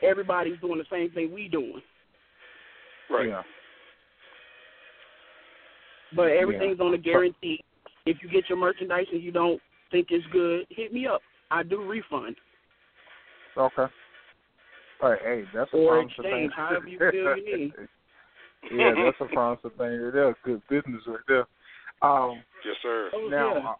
everybody's 0.03 0.59
doing 0.59 0.77
the 0.77 0.85
same 0.91 1.11
thing 1.11 1.33
we 1.33 1.47
doing. 1.47 1.81
Right. 3.09 3.29
Yeah. 3.29 3.41
But 6.15 6.31
everything's 6.31 6.79
on 6.79 6.93
a 6.93 6.97
guarantee. 6.97 7.63
If 8.05 8.17
you 8.21 8.29
get 8.29 8.49
your 8.49 8.57
merchandise 8.57 9.05
and 9.11 9.21
you 9.21 9.31
don't 9.31 9.61
think 9.91 10.07
it's 10.09 10.25
good, 10.31 10.65
hit 10.69 10.91
me 10.91 11.07
up. 11.07 11.21
I 11.49 11.63
do 11.63 11.83
refund 11.83 12.35
Okay. 13.57 13.93
All 15.01 15.09
right, 15.09 15.19
hey, 15.23 15.43
that's 15.53 15.71
a 15.73 15.77
or 15.77 15.95
promising 15.95 16.23
thing. 16.23 16.49
however 16.55 16.87
you 16.87 16.97
feel 16.99 17.35
you 17.35 17.57
need. 17.57 17.73
yeah, 18.71 18.93
that's 19.03 19.17
a 19.19 19.25
promising 19.33 19.71
thing 19.71 19.99
right 19.99 20.13
there. 20.13 20.35
Good 20.45 20.61
business 20.69 21.01
right 21.07 21.19
there. 21.27 21.47
Um, 22.01 22.41
Yes, 22.65 22.75
sir. 22.81 23.09
Oh, 23.13 23.27
now, 23.29 23.55
yeah. 23.55 23.69
uh, 23.69 23.75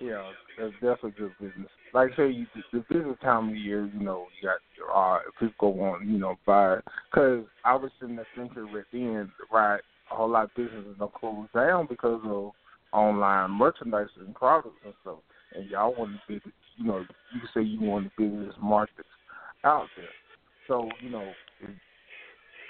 yeah, 0.00 0.32
that's, 0.58 0.72
that's 0.82 1.04
a 1.04 1.08
good 1.20 1.32
business. 1.38 1.70
Like 1.92 2.12
I 2.12 2.16
say, 2.16 2.30
you, 2.30 2.46
the 2.72 2.84
business 2.90 3.16
time 3.22 3.50
of 3.50 3.56
year, 3.56 3.90
you 3.92 4.00
know, 4.00 4.26
you 4.40 4.48
got 4.48 4.58
uh, 4.94 5.18
people 5.38 5.74
go 5.74 5.80
on, 5.82 6.08
you 6.10 6.18
know, 6.18 6.38
buy. 6.46 6.78
Because 7.10 7.44
I 7.64 7.74
was 7.74 7.90
in 8.02 8.16
the 8.16 8.24
thinking 8.36 8.70
right 8.72 8.84
then, 8.92 9.30
right, 9.50 9.80
a 10.10 10.14
whole 10.14 10.30
lot 10.30 10.44
of 10.44 10.54
businesses 10.54 10.96
don't 10.98 11.12
close 11.14 11.48
down 11.54 11.86
because 11.88 12.20
of 12.24 12.52
online 12.92 13.50
merchandise 13.50 14.08
and 14.18 14.34
products 14.34 14.76
and 14.84 14.94
stuff. 15.02 15.18
And 15.54 15.68
y'all 15.70 15.94
want 15.94 16.12
to 16.14 16.20
be, 16.28 16.40
you 16.76 16.84
know, 16.84 17.06
you 17.34 17.40
can 17.40 17.48
say 17.54 17.62
you 17.62 17.80
want 17.80 18.10
the 18.16 18.24
business 18.24 18.54
markets 18.60 19.08
out 19.64 19.90
there. 19.96 20.14
So, 20.66 20.88
you 21.02 21.10
know, 21.10 21.34
it, 21.60 21.70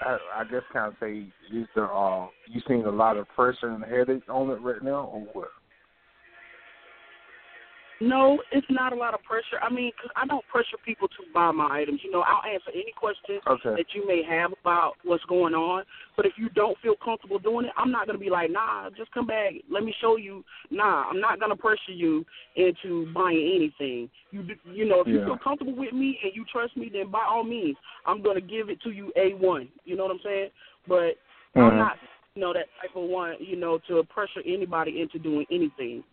I, 0.01 0.17
I 0.37 0.43
guess 0.45 0.61
kind 0.73 0.87
of 0.87 0.95
say, 0.99 1.27
is 1.55 1.67
there, 1.75 1.93
uh, 1.93 2.27
you 2.47 2.61
seeing 2.67 2.85
a 2.85 2.91
lot 2.91 3.17
of 3.17 3.27
pressure 3.29 3.69
and 3.69 3.83
headache 3.83 4.23
on 4.29 4.49
it 4.49 4.61
right 4.61 4.83
now, 4.83 5.11
or 5.13 5.21
what? 5.33 5.49
No, 8.01 8.41
it's 8.51 8.65
not 8.71 8.93
a 8.93 8.95
lot 8.95 9.13
of 9.13 9.21
pressure. 9.21 9.59
I 9.61 9.69
mean, 9.69 9.91
'cause 9.93 10.09
I 10.15 10.25
don't 10.25 10.45
pressure 10.47 10.77
people 10.83 11.07
to 11.09 11.23
buy 11.33 11.51
my 11.51 11.69
items. 11.81 12.03
You 12.03 12.09
know, 12.09 12.21
I'll 12.21 12.43
answer 12.43 12.71
any 12.73 12.91
questions 12.93 13.41
Okay. 13.45 13.75
that 13.75 13.93
you 13.93 14.05
may 14.07 14.23
have 14.23 14.51
about 14.53 14.97
what's 15.03 15.23
going 15.25 15.53
on. 15.53 15.85
But 16.15 16.25
if 16.25 16.35
you 16.37 16.49
don't 16.49 16.75
feel 16.79 16.95
comfortable 16.95 17.37
doing 17.37 17.67
it, 17.67 17.73
I'm 17.77 17.91
not 17.91 18.07
going 18.07 18.17
to 18.17 18.23
be 18.23 18.31
like, 18.31 18.49
nah, 18.49 18.89
just 18.89 19.11
come 19.11 19.27
back. 19.27 19.53
Let 19.69 19.83
me 19.83 19.93
show 20.01 20.15
you. 20.17 20.43
Nah, 20.71 21.05
I'm 21.09 21.19
not 21.19 21.39
going 21.39 21.51
to 21.51 21.55
pressure 21.55 21.91
you 21.91 22.25
into 22.55 23.05
buying 23.13 23.37
anything. 23.55 24.09
You 24.31 24.47
you 24.65 24.85
know, 24.85 25.01
if 25.01 25.07
you 25.07 25.23
feel 25.23 25.37
comfortable 25.37 25.73
with 25.75 25.93
me 25.93 26.19
and 26.23 26.35
you 26.35 26.43
trust 26.45 26.75
me, 26.75 26.89
then 26.89 27.09
by 27.11 27.23
all 27.23 27.43
means, 27.43 27.77
I'm 28.07 28.21
going 28.23 28.35
to 28.35 28.41
give 28.41 28.69
it 28.69 28.81
to 28.81 28.91
you 28.91 29.13
A1. 29.15 29.69
You 29.85 29.95
know 29.95 30.03
what 30.03 30.11
I'm 30.11 30.19
saying? 30.21 30.49
But 30.87 31.17
I'm 31.55 31.71
Mhm. 31.71 31.77
not, 31.77 31.99
you 32.35 32.41
know, 32.41 32.53
that 32.53 32.67
type 32.81 32.95
of 32.95 33.03
one, 33.03 33.35
you 33.39 33.57
know, 33.57 33.77
to 33.87 34.03
pressure 34.05 34.41
anybody 34.43 35.01
into 35.01 35.19
doing 35.19 35.45
anything. 35.51 36.03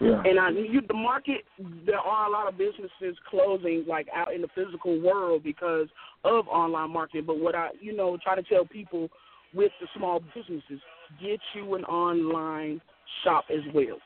Yeah. 0.00 0.22
And 0.24 0.38
I 0.38 0.50
you 0.50 0.80
the 0.86 0.94
market 0.94 1.44
there 1.84 1.98
are 1.98 2.28
a 2.28 2.30
lot 2.30 2.46
of 2.46 2.56
businesses 2.56 3.16
closing 3.28 3.84
like 3.88 4.06
out 4.14 4.32
in 4.32 4.42
the 4.42 4.48
physical 4.54 5.00
world 5.00 5.42
because 5.42 5.88
of 6.24 6.46
online 6.46 6.90
marketing. 6.90 7.24
But 7.26 7.40
what 7.40 7.54
I 7.54 7.70
you 7.80 7.96
know, 7.96 8.16
try 8.22 8.36
to 8.36 8.42
tell 8.42 8.64
people 8.64 9.08
with 9.54 9.72
the 9.80 9.88
small 9.96 10.20
businesses, 10.34 10.80
get 11.20 11.40
you 11.54 11.74
an 11.74 11.84
online 11.84 12.80
shop 13.24 13.46
as 13.50 13.62
well. 13.74 13.98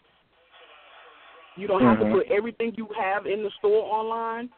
You 1.56 1.66
don't 1.66 1.82
have 1.82 1.98
Mhm. 1.98 2.12
to 2.12 2.18
put 2.18 2.26
everything 2.30 2.74
you 2.76 2.88
have 2.98 3.26
in 3.26 3.42
the 3.42 3.50
store 3.58 3.84
online, 3.84 4.48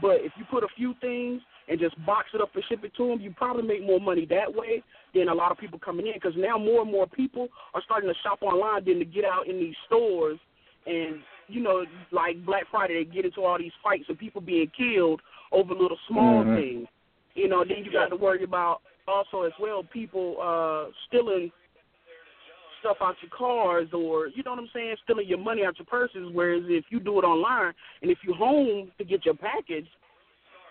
but 0.00 0.20
if 0.20 0.36
you 0.36 0.44
put 0.44 0.62
a 0.62 0.68
few 0.68 0.94
things 1.00 1.42
and 1.68 1.78
just 1.78 1.94
box 2.04 2.28
it 2.34 2.40
up 2.40 2.54
and 2.54 2.64
ship 2.68 2.84
it 2.84 2.94
to 2.96 3.08
them, 3.08 3.20
you 3.20 3.32
probably 3.36 3.62
make 3.62 3.84
more 3.84 4.00
money 4.00 4.26
that 4.26 4.52
way 4.52 4.82
than 5.14 5.28
a 5.28 5.34
lot 5.34 5.52
of 5.52 5.58
people 5.58 5.78
coming 5.78 6.06
in. 6.06 6.14
Because 6.14 6.34
now 6.36 6.58
more 6.58 6.82
and 6.82 6.90
more 6.90 7.06
people 7.06 7.48
are 7.74 7.82
starting 7.84 8.08
to 8.08 8.14
shop 8.22 8.42
online 8.42 8.84
than 8.84 8.98
to 8.98 9.04
get 9.04 9.24
out 9.24 9.48
in 9.48 9.58
these 9.58 9.76
stores 9.86 10.38
and 10.86 11.20
you 11.50 11.60
know, 11.60 11.84
like 12.12 12.44
Black 12.46 12.64
Friday, 12.70 13.04
they 13.04 13.10
get 13.10 13.24
into 13.24 13.44
all 13.44 13.58
these 13.58 13.72
fights 13.82 14.04
and 14.08 14.18
people 14.18 14.40
being 14.40 14.70
killed 14.76 15.20
over 15.52 15.74
little 15.74 15.98
small 16.06 16.44
Mhm. 16.44 16.54
things. 16.54 16.88
You 17.34 17.48
know, 17.48 17.64
then 17.64 17.84
you 17.84 17.90
got 17.90 18.10
to 18.10 18.16
worry 18.16 18.44
about 18.44 18.82
also 19.08 19.42
as 19.42 19.52
well 19.58 19.82
people 19.82 20.36
uh 20.40 20.90
stealing 21.08 21.50
stuff 22.78 22.98
out 23.00 23.20
your 23.20 23.30
cars 23.30 23.92
or 23.92 24.28
you 24.28 24.42
know 24.42 24.52
what 24.52 24.60
I'm 24.60 24.70
saying, 24.72 24.96
stealing 25.04 25.26
your 25.26 25.38
money 25.38 25.64
out 25.64 25.78
your 25.78 25.86
purses. 25.86 26.30
Whereas 26.32 26.62
if 26.68 26.84
you 26.90 27.00
do 27.00 27.18
it 27.18 27.24
online 27.24 27.74
and 28.02 28.10
if 28.10 28.18
you 28.22 28.32
home 28.34 28.92
to 28.98 29.04
get 29.04 29.24
your 29.24 29.34
package, 29.34 29.88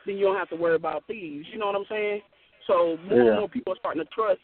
then 0.06 0.18
you 0.18 0.26
don't 0.26 0.38
have 0.38 0.50
to 0.50 0.56
worry 0.56 0.76
about 0.76 1.04
thieves. 1.08 1.48
You 1.52 1.60
know 1.60 1.68
what 1.68 1.76
I'm 1.76 1.86
saying? 1.90 2.22
So 2.68 2.98
more 3.04 3.18
Yeah. 3.18 3.28
and 3.30 3.40
more 3.40 3.50
people 3.50 3.74
are 3.74 3.78
starting 3.78 4.04
to 4.04 4.10
trust, 4.10 4.42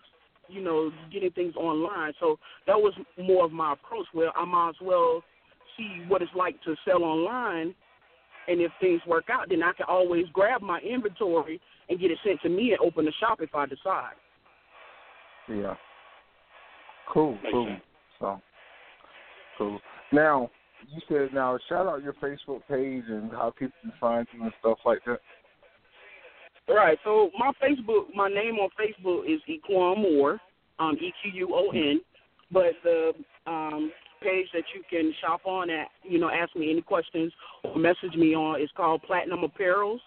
you 0.48 0.62
know, 0.62 0.92
getting 1.12 1.32
things 1.32 1.56
online. 1.56 2.14
So 2.20 2.40
that 2.68 2.80
was 2.80 2.94
more 3.18 3.46
of 3.46 3.52
my 3.52 3.74
approach. 3.74 4.08
Well, 4.14 4.32
I 4.36 4.46
might 4.46 4.70
as 4.70 4.82
well 4.82 5.24
see 5.78 6.04
what 6.08 6.22
it's 6.22 6.34
like 6.34 6.62
to 6.64 6.76
sell 6.86 7.04
online, 7.04 7.76
and 8.48 8.62
if 8.62 8.72
things 8.80 9.02
work 9.06 9.30
out, 9.30 9.50
then 9.50 9.64
I 9.64 9.74
can 9.74 9.86
always 9.88 10.26
grab 10.34 10.62
my 10.62 10.80
inventory 10.80 11.60
and 11.90 12.00
get 12.00 12.12
it 12.12 12.20
sent 12.24 12.42
to 12.42 12.50
me 12.50 12.72
and 12.72 12.80
open 12.80 13.06
the 13.06 13.12
shop 13.14 13.42
if 13.42 13.54
I 13.54 13.66
decide. 13.66 14.16
Yeah. 15.48 15.76
Cool, 17.08 17.38
Makes 17.44 17.52
cool. 17.52 17.66
sense. 17.66 17.84
So 18.20 18.42
cool. 19.58 19.82
Now 20.12 20.50
you 20.88 21.02
said 21.08 21.34
now 21.34 21.58
shout 21.70 21.88
out 21.88 22.04
your 22.04 22.14
Facebook 22.14 22.62
page 22.68 23.04
and 23.08 23.32
how 23.32 23.54
people 23.58 23.76
can 23.82 23.94
find 24.00 24.28
you 24.32 24.44
and 24.44 24.54
stuff 24.60 24.80
like 24.86 25.00
that. 25.06 25.20
Right. 26.68 26.98
So 27.04 27.30
my 27.38 27.52
Facebook, 27.62 28.06
my 28.16 28.28
name 28.28 28.56
on 28.56 28.70
Facebook 28.80 29.26
is 29.28 29.40
Equan 29.48 30.02
Moore, 30.02 30.40
um, 30.80 30.96
E 31.00 31.14
Q 31.22 31.32
U 31.34 31.50
O 31.54 31.70
N, 31.70 32.02
but 32.52 32.74
the 32.84 33.12
um, 33.46 33.92
page 34.22 34.48
that 34.54 34.64
you 34.74 34.82
can 34.90 35.14
shop 35.22 35.42
on 35.46 35.70
at, 35.70 35.88
you 36.04 36.18
know, 36.18 36.30
ask 36.30 36.56
me 36.56 36.72
any 36.72 36.82
questions 36.82 37.32
or 37.64 37.78
message 37.78 38.16
me 38.18 38.34
on 38.34 38.60
is 38.60 38.70
called 38.76 39.04
Platinum 39.04 39.42
Apparels. 39.42 40.00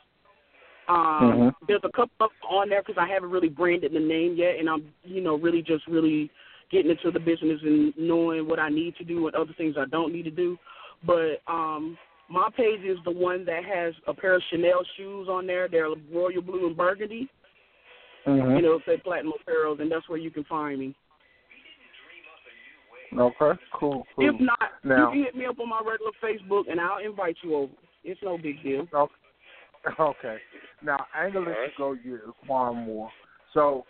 Um, 0.89 0.97
Mhm. 0.97 1.55
There's 1.69 1.85
a 1.85 1.93
couple 1.93 2.27
of 2.27 2.31
on 2.49 2.71
there 2.71 2.83
because 2.83 2.99
I 2.99 3.07
haven't 3.07 3.31
really 3.31 3.51
branded 3.51 3.93
the 3.93 4.01
name 4.01 4.35
yet, 4.35 4.57
and 4.59 4.69
I'm, 4.69 4.93
you 5.05 5.21
know, 5.21 5.37
really 5.37 5.63
just 5.63 5.87
really 5.87 6.31
getting 6.71 6.91
into 6.91 7.11
the 7.11 7.21
business 7.21 7.61
and 7.63 7.97
knowing 7.97 8.49
what 8.49 8.59
I 8.59 8.69
need 8.69 8.97
to 8.97 9.05
do 9.05 9.27
and 9.27 9.37
other 9.37 9.53
things 9.53 9.77
I 9.79 9.85
don't 9.85 10.13
need 10.13 10.25
to 10.25 10.31
do. 10.31 10.59
But 11.05 11.41
um, 11.47 11.97
my 12.29 12.49
page 12.57 12.81
is 12.85 12.99
the 13.05 13.11
one 13.11 13.45
that 13.47 13.65
has 13.65 13.95
a 14.07 14.15
pair 14.15 14.35
of 14.35 14.43
Chanel 14.51 14.83
shoes 14.97 15.29
on 15.29 15.47
there. 15.47 15.69
They're 15.69 15.89
royal 16.13 16.43
blue 16.43 16.67
and 16.67 16.77
burgundy. 16.77 17.29
Mhm. 18.27 18.57
You 18.57 18.63
know, 18.63 18.81
say 18.81 18.99
platinum 18.99 19.33
apparels, 19.33 19.81
and 19.81 19.91
that's 19.91 20.09
where 20.09 20.19
you 20.19 20.31
can 20.31 20.45
find 20.45 20.79
me. 20.79 20.95
Okay, 23.17 23.59
cool, 23.73 24.07
cool. 24.15 24.25
If 24.25 24.39
not, 24.39 24.85
Now- 24.85 25.13
you 25.13 25.13
can 25.13 25.25
hit 25.25 25.35
me 25.35 25.47
up 25.47 25.59
on 25.59 25.69
my 25.69 25.81
regular 25.81 26.13
Facebook, 26.21 26.69
and 26.69 26.79
I'll 26.79 26.99
invite 26.99 27.43
you 27.43 27.55
over. 27.55 27.73
It's 28.05 28.21
no 28.23 28.37
big 28.37 28.63
deal. 28.63 28.87
Okay. 28.93 29.15
Okay. 29.99 30.39
Now 30.83 31.07
gonna 31.15 31.41
let 31.41 31.57
you 31.57 31.73
go 31.79 31.93
yet, 31.93 32.21
Quan 32.45 32.77
Moore. 32.77 33.11
So 33.53 33.87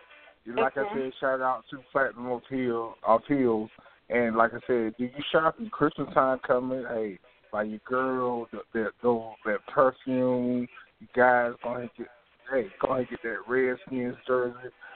like 0.46 0.76
I 0.76 0.84
said, 0.94 1.12
shout 1.18 1.40
out 1.40 1.64
to 1.70 1.78
Platinum 1.90 2.30
Appeal 2.30 2.96
Appeals 3.06 3.70
and 4.10 4.36
like 4.36 4.52
I 4.54 4.60
said, 4.66 4.94
do 4.96 5.04
you 5.04 5.10
shop 5.30 5.56
Christmas 5.70 6.12
time 6.14 6.38
coming? 6.46 6.84
Hey, 6.88 7.18
by 7.52 7.62
your 7.64 7.80
girl, 7.86 8.46
that 8.52 8.62
that 8.74 8.90
those 9.02 9.22
that 9.46 9.58
perfume, 9.66 10.66
you 11.00 11.06
guys 11.14 11.52
go 11.62 11.70
ahead 11.70 11.82
and 11.82 11.90
get 11.96 12.06
hey, 12.50 12.66
go 12.80 12.88
ahead 12.88 13.00
and 13.00 13.08
get 13.10 13.22
that 13.22 13.38
Redskins 13.48 14.16
jersey 14.26 14.54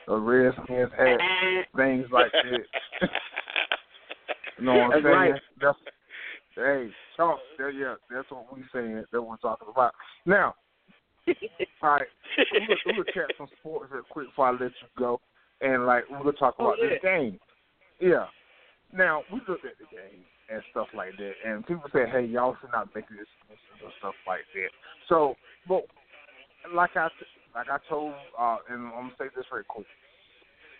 or 0.08 0.20
Redskins 0.20 0.90
hat, 0.96 1.18
things 1.76 2.06
like 2.12 2.32
that. 2.32 3.08
You 4.58 4.66
know 4.66 4.74
what 4.74 4.82
I'm 4.82 4.90
That's 4.90 5.02
saying? 5.04 5.14
right. 5.14 5.40
That's 5.60 5.78
hey, 6.56 6.90
talk. 7.16 7.38
There, 7.58 7.70
yeah, 7.70 7.94
that's 8.10 8.30
what 8.30 8.54
we 8.54 8.62
saying. 8.72 8.94
That's 8.96 9.12
what 9.12 9.26
we're 9.28 9.36
talking 9.38 9.68
about. 9.70 9.92
Now, 10.26 10.54
all 11.82 11.90
right, 11.90 12.02
we're 12.52 12.60
gonna, 12.60 12.76
we're 12.86 12.92
gonna 12.92 13.04
chat 13.14 13.34
some 13.38 13.48
sports 13.60 13.90
real 13.92 14.02
quick 14.10 14.28
before 14.28 14.48
I 14.48 14.50
let 14.52 14.60
you 14.62 14.88
go, 14.98 15.20
and 15.60 15.86
like 15.86 16.04
we're 16.10 16.18
gonna 16.18 16.32
talk 16.32 16.56
Oh, 16.58 16.66
about 16.66 16.78
yeah. 16.82 16.88
this 16.90 16.98
game. 17.02 17.38
Yeah. 18.00 18.26
Now 18.92 19.22
we 19.32 19.40
looked 19.48 19.64
at 19.64 19.78
the 19.78 19.86
game 19.90 20.22
and 20.52 20.62
stuff 20.70 20.88
like 20.94 21.16
that, 21.16 21.32
and 21.44 21.66
people 21.66 21.88
say, 21.92 22.06
"Hey, 22.10 22.24
y'all 22.24 22.56
should 22.60 22.72
not 22.72 22.94
make 22.94 23.08
this 23.08 23.26
and 23.48 23.92
stuff 23.98 24.14
like 24.26 24.44
that." 24.54 24.70
So, 25.08 25.36
but 25.66 25.84
like 26.74 26.96
I 26.96 27.08
like 27.54 27.68
I 27.68 27.78
told, 27.88 28.14
uh, 28.38 28.58
and 28.68 28.86
I'm 28.86 28.92
gonna 28.92 29.14
say 29.18 29.24
this 29.34 29.46
very 29.50 29.64
quick. 29.64 29.86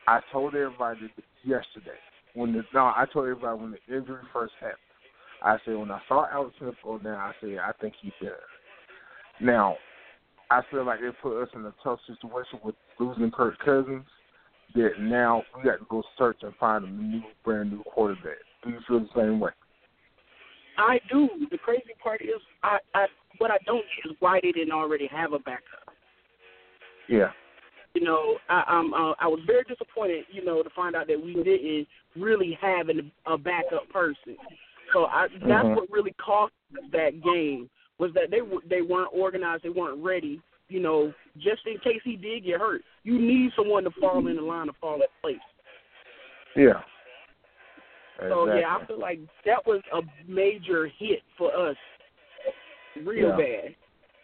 I 0.07 0.20
told 0.33 0.55
everybody 0.55 1.12
yesterday 1.45 1.99
when 2.35 2.53
the 2.53 2.62
no, 2.75 2.87
I 2.87 3.07
told 3.12 3.27
everybody 3.29 3.61
when 3.61 3.70
the 3.73 3.97
injury 3.97 4.23
first 4.33 4.55
happened. 4.61 4.79
I 5.43 5.57
said 5.64 5.77
when 5.77 5.91
I 5.91 6.01
saw 6.09 6.27
Alex 6.31 6.55
Smith 6.59 6.75
go 6.85 6.99
down, 6.99 7.16
I 7.16 7.33
said 7.41 7.59
I 7.59 7.73
think 7.81 7.95
he's 8.01 8.12
better. 8.20 8.39
Now, 9.41 9.77
I 10.51 10.61
feel 10.70 10.85
like 10.85 11.01
it 11.01 11.14
put 11.23 11.43
us 11.43 11.49
in 11.55 11.64
a 11.64 11.75
tough 11.83 11.99
situation 12.07 12.61
with 12.62 12.75
losing 13.01 13.31
Kirk 13.31 13.59
Cousins. 13.59 14.05
That 14.75 14.93
now 15.01 15.43
we 15.55 15.64
got 15.64 15.81
to 15.81 15.87
go 15.91 16.03
search 16.16 16.39
and 16.43 16.55
find 16.57 16.85
a 16.85 16.89
new, 16.89 17.20
brand 17.45 17.73
new 17.73 17.83
quarterback. 17.83 18.39
Do 18.64 18.70
you 18.70 18.79
feel 18.89 19.01
the 19.01 19.09
same 19.14 19.39
way? 19.39 19.51
I 20.79 21.01
do. 21.11 21.29
The 21.51 21.59
crazy 21.59 21.93
part 22.03 22.23
is, 22.23 22.41
I, 22.62 22.79
I 22.95 23.07
what 23.39 23.51
I 23.51 23.59
don't 23.66 23.85
get 23.97 24.11
is 24.11 24.16
why 24.20 24.41
they 24.43 24.53
didn't 24.53 24.73
already 24.73 25.07
have 25.09 25.33
a 25.33 25.39
backup. 25.39 25.95
Yeah. 27.09 27.31
You 27.95 28.05
know, 28.05 28.39
I, 28.49 28.64
I'm 28.66 28.95
uh, 28.95 29.12
I 29.20 29.27
was 29.27 29.41
very 29.47 29.64
disappointed. 29.64 30.25
You 30.31 30.45
know, 30.45 30.62
to 30.62 30.70
find 30.70 30.97
out 30.97 31.07
that 31.09 31.23
we 31.23 31.35
didn't 31.35 31.87
really 32.16 32.59
have 32.61 32.89
an, 32.89 33.11
a 33.27 33.37
backup 33.37 33.89
person. 33.91 34.37
So 34.93 35.07
I, 35.07 35.29
that's 35.47 35.64
Mhm. 35.64 35.77
what 35.77 35.91
really 35.91 36.12
cost 36.12 36.53
that 36.93 37.23
game 37.23 37.70
was 37.99 38.12
that 38.14 38.31
they 38.31 38.41
they 38.68 38.83
weren't 38.83 39.11
organized, 39.12 39.62
they 39.62 39.68
weren't 39.70 40.03
ready. 40.03 40.41
You 40.68 40.81
know, 40.81 41.12
just 41.39 41.66
in 41.66 41.79
case 41.79 42.01
he 42.03 42.16
did 42.16 42.45
get 42.45 42.61
hurt, 42.61 42.83
you 43.05 43.18
need 43.18 43.53
someone 43.55 43.85
to 43.85 43.91
fall 44.01 44.27
in 44.27 44.37
the 44.37 44.43
line 44.43 44.66
to 44.68 44.73
fall 44.75 44.97
in 44.97 45.03
place. 45.20 45.37
Yeah. 46.57 46.83
So 48.29 48.47
yeah, 48.47 48.77
I 48.77 48.85
feel 48.87 48.99
like 48.99 49.20
that 49.45 49.66
was 49.66 49.83
a 49.93 50.01
major 50.27 50.87
hit 50.99 51.23
for 51.37 51.55
us, 51.55 51.77
real 53.05 53.31
Yeah. 53.31 53.37
bad. 53.37 53.75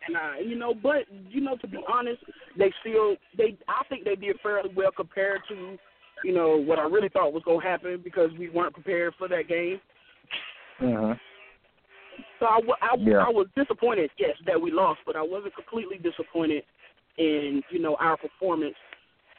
And 0.07 0.17
I, 0.17 0.39
you 0.39 0.55
know, 0.55 0.75
but 0.75 1.07
you 1.29 1.41
know, 1.41 1.57
to 1.57 1.67
be 1.67 1.79
honest, 1.89 2.23
they 2.57 2.73
still 2.81 3.17
they 3.37 3.57
I 3.69 3.83
think 3.89 4.05
they 4.05 4.17
did 4.17 4.41
fairly 4.41 4.71
well 4.75 4.93
compared 4.93 5.43
to, 5.49 5.79
you 6.25 6.33
know, 6.33 6.57
what 6.57 6.79
I 6.79 6.83
really 6.83 7.09
thought 7.09 7.33
was 7.33 7.43
gonna 7.45 7.63
happen 7.63 8.01
because 8.03 8.33
we 8.39 8.49
weren't 8.49 8.75
prepared 8.75 9.15
for 9.17 9.29
that 9.29 9.49
game. 9.49 9.81
Mhm. 10.81 11.19
So 12.39 12.47
I, 12.47 12.61
I, 12.81 12.97
Yeah. 12.97 13.25
I 13.27 13.29
was 13.29 13.49
disappointed, 13.57 14.11
yes, 14.17 14.37
that 14.47 14.61
we 14.61 14.71
lost, 14.71 15.01
but 15.05 15.17
I 15.17 15.23
wasn't 15.23 15.55
completely 15.55 15.99
disappointed 15.99 16.65
in 17.17 17.63
you 17.71 17.81
know 17.81 17.97
our 17.97 18.17
performance, 18.17 18.77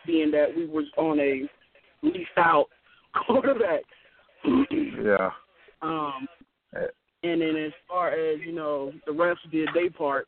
being 0.05 0.31
that 0.31 0.55
we 0.55 0.65
was 0.65 0.85
on 0.97 1.19
a 1.19 1.49
leased 2.01 2.37
out 2.37 2.69
quarterback. 3.25 3.83
Yeah. 4.43 5.29
Um, 5.81 6.27
Eh. 6.75 6.87
and 7.23 7.41
then 7.41 7.55
as 7.55 7.71
far 7.87 8.09
as 8.09 8.39
you 8.45 8.51
know, 8.51 8.91
the 9.05 9.13
refs 9.13 9.37
did 9.49 9.69
their 9.73 9.89
part 9.89 10.27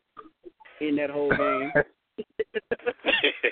in 0.80 0.96
that 0.96 1.10
whole 1.10 1.28
game. 1.28 1.70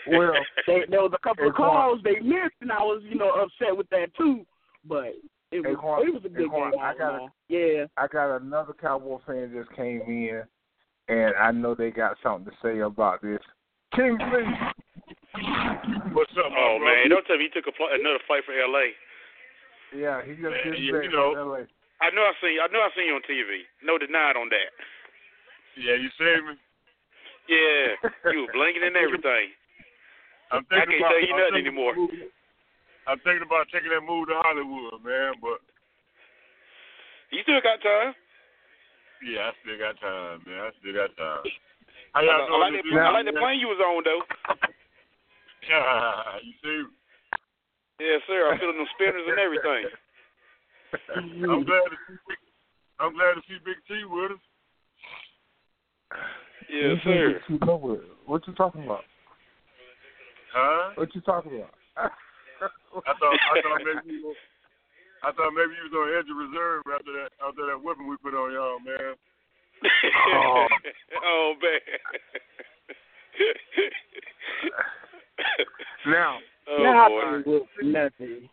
well, 0.08 0.32
they, 0.66 0.80
there 0.88 1.02
was 1.02 1.12
a 1.14 1.18
couple 1.22 1.46
of 1.46 1.52
Hey, 1.52 1.56
Quan- 1.56 1.70
calls 1.70 2.00
they 2.02 2.18
missed, 2.20 2.56
and 2.62 2.72
I 2.72 2.78
was 2.78 3.02
you 3.04 3.16
know 3.16 3.30
upset 3.32 3.76
with 3.76 3.86
that 3.90 4.06
too. 4.16 4.46
But 4.88 5.12
it 5.52 5.60
was 5.60 5.76
Quan- 5.78 6.08
it 6.08 6.14
was 6.14 6.22
a 6.24 6.30
good 6.30 6.48
Quan, 6.48 6.70
game. 6.70 6.80
I 6.80 6.94
got 6.96 7.14
a- 7.16 7.28
yeah. 7.48 7.84
I 7.98 8.06
got 8.06 8.36
another 8.40 8.72
Cowboy 8.72 9.18
fan 9.26 9.52
just 9.54 9.70
came 9.76 10.00
in, 10.06 10.42
and 11.08 11.34
I 11.36 11.50
know 11.50 11.74
they 11.74 11.90
got 11.90 12.16
something 12.22 12.50
to 12.50 12.56
say 12.62 12.78
about 12.80 13.20
this. 13.20 13.40
Kingsley, 13.94 14.44
What's 16.12 16.32
up, 16.32 16.50
Oh 16.56 16.78
man, 16.80 17.10
don't 17.10 17.24
tell 17.26 17.36
me 17.36 17.44
you 17.44 17.50
took 17.50 17.66
a 17.68 17.76
fl- 17.76 17.92
another 17.92 18.18
flight 18.26 18.42
for 18.46 18.52
L.A. 18.52 18.90
yeah, 19.96 20.22
he 20.24 20.32
just 20.38 20.42
Man, 20.42 20.64
gets 20.64 20.78
you- 20.78 21.02
you 21.02 21.10
know- 21.10 21.34
from 21.34 21.48
LA. 21.50 21.66
I 22.00 22.08
know 22.16 22.22
I 22.24 22.32
seen 22.40 22.56
I 22.60 22.66
know 22.72 22.80
I 22.80 22.88
seen 22.96 23.06
you 23.06 23.14
on 23.14 23.22
TV. 23.28 23.66
No 23.82 23.98
denied 23.98 24.36
on 24.36 24.48
that. 24.48 24.70
Yeah, 25.76 25.94
you 26.00 26.08
saved 26.16 26.46
me. 26.48 26.54
Yeah, 27.48 27.96
you 28.32 28.46
were 28.46 28.52
blinking 28.52 28.82
and 28.84 28.96
everything. 28.96 29.52
I'm 30.50 30.64
I 30.70 30.82
can't 30.82 30.94
about, 30.96 31.08
tell 31.10 31.20
you 31.20 31.34
I'm 31.34 31.40
nothing 31.40 31.66
anymore. 31.66 31.92
about- 31.94 32.32
I'm 33.06 33.18
thinking 33.20 33.42
about 33.44 33.66
taking 33.72 33.90
that 33.90 34.00
move 34.02 34.28
to 34.28 34.36
Hollywood, 34.40 35.02
man. 35.04 35.34
But 35.40 35.60
You 37.30 37.42
still 37.42 37.60
got 37.60 37.80
time. 37.82 38.14
yeah, 39.22 39.50
I 39.50 39.52
still 39.62 39.78
got 39.78 40.00
time, 40.00 40.42
man. 40.46 40.60
I 40.60 40.70
still 40.80 40.94
got 40.94 41.10
time. 41.16 41.44
How 42.12 42.20
I, 42.20 42.24
y'all 42.24 42.32
I 42.34 42.46
doing 42.48 42.60
like 42.60 42.72
that. 42.82 43.06
I 43.06 43.10
like 43.10 43.26
the 43.26 43.32
plane 43.38 43.60
you 43.60 43.68
was 43.68 43.78
on 43.80 44.02
though. 44.04 44.22
man? 45.68 46.40
you 46.44 46.54
see, 46.64 46.78
Yes, 48.00 48.20
sir. 48.26 48.48
I'm 48.50 48.58
feeling 48.58 48.78
them 48.80 48.88
spinners 48.96 49.26
and 49.28 49.38
everything. 49.38 49.84
I'm 51.44 51.64
glad 51.68 51.84
to 51.92 51.96
see. 52.08 52.16
Big, 52.26 52.40
I'm 52.98 53.12
glad 53.14 53.34
to 53.36 53.42
see 53.46 53.58
Big 53.64 53.76
T 53.86 54.02
with 54.08 54.32
us. 54.32 54.42
Yes, 56.72 56.96
You 56.96 56.96
sir. 57.04 57.40
think 57.46 57.60
you 57.60 57.66
know 57.66 57.76
what- 57.76 58.04
What 58.26 58.46
you 58.46 58.54
talking 58.54 58.84
about? 58.84 59.04
Huh? 60.52 60.92
What 60.96 61.14
you 61.14 61.20
talking 61.20 61.56
about? 61.60 61.74
I 61.96 63.12
thought 63.18 63.38
I 63.38 63.60
thought 63.62 63.82
maybe 63.84 64.14
you 64.18 64.26
was, 64.26 64.36
I 65.22 65.30
thought 65.32 65.52
maybe 65.54 65.74
you 65.78 65.84
was 65.90 65.94
on 65.94 66.10
edge 66.18 66.30
of 66.30 66.36
reserve 66.36 66.82
after 66.92 67.12
that 67.12 67.30
after 67.44 67.66
that 67.66 67.78
whipping 67.82 68.08
we 68.08 68.16
put 68.18 68.34
on 68.34 68.52
y'all, 68.52 68.78
man. 68.80 69.14
Oh. 70.34 70.66
oh 71.24 71.54
man. 71.62 71.80
now, 76.06 76.38
oh 76.70 76.82
now 76.82 77.08
boy. 77.08 77.20
I 77.20 77.42
will 77.46 77.66
nothing. 77.82 78.48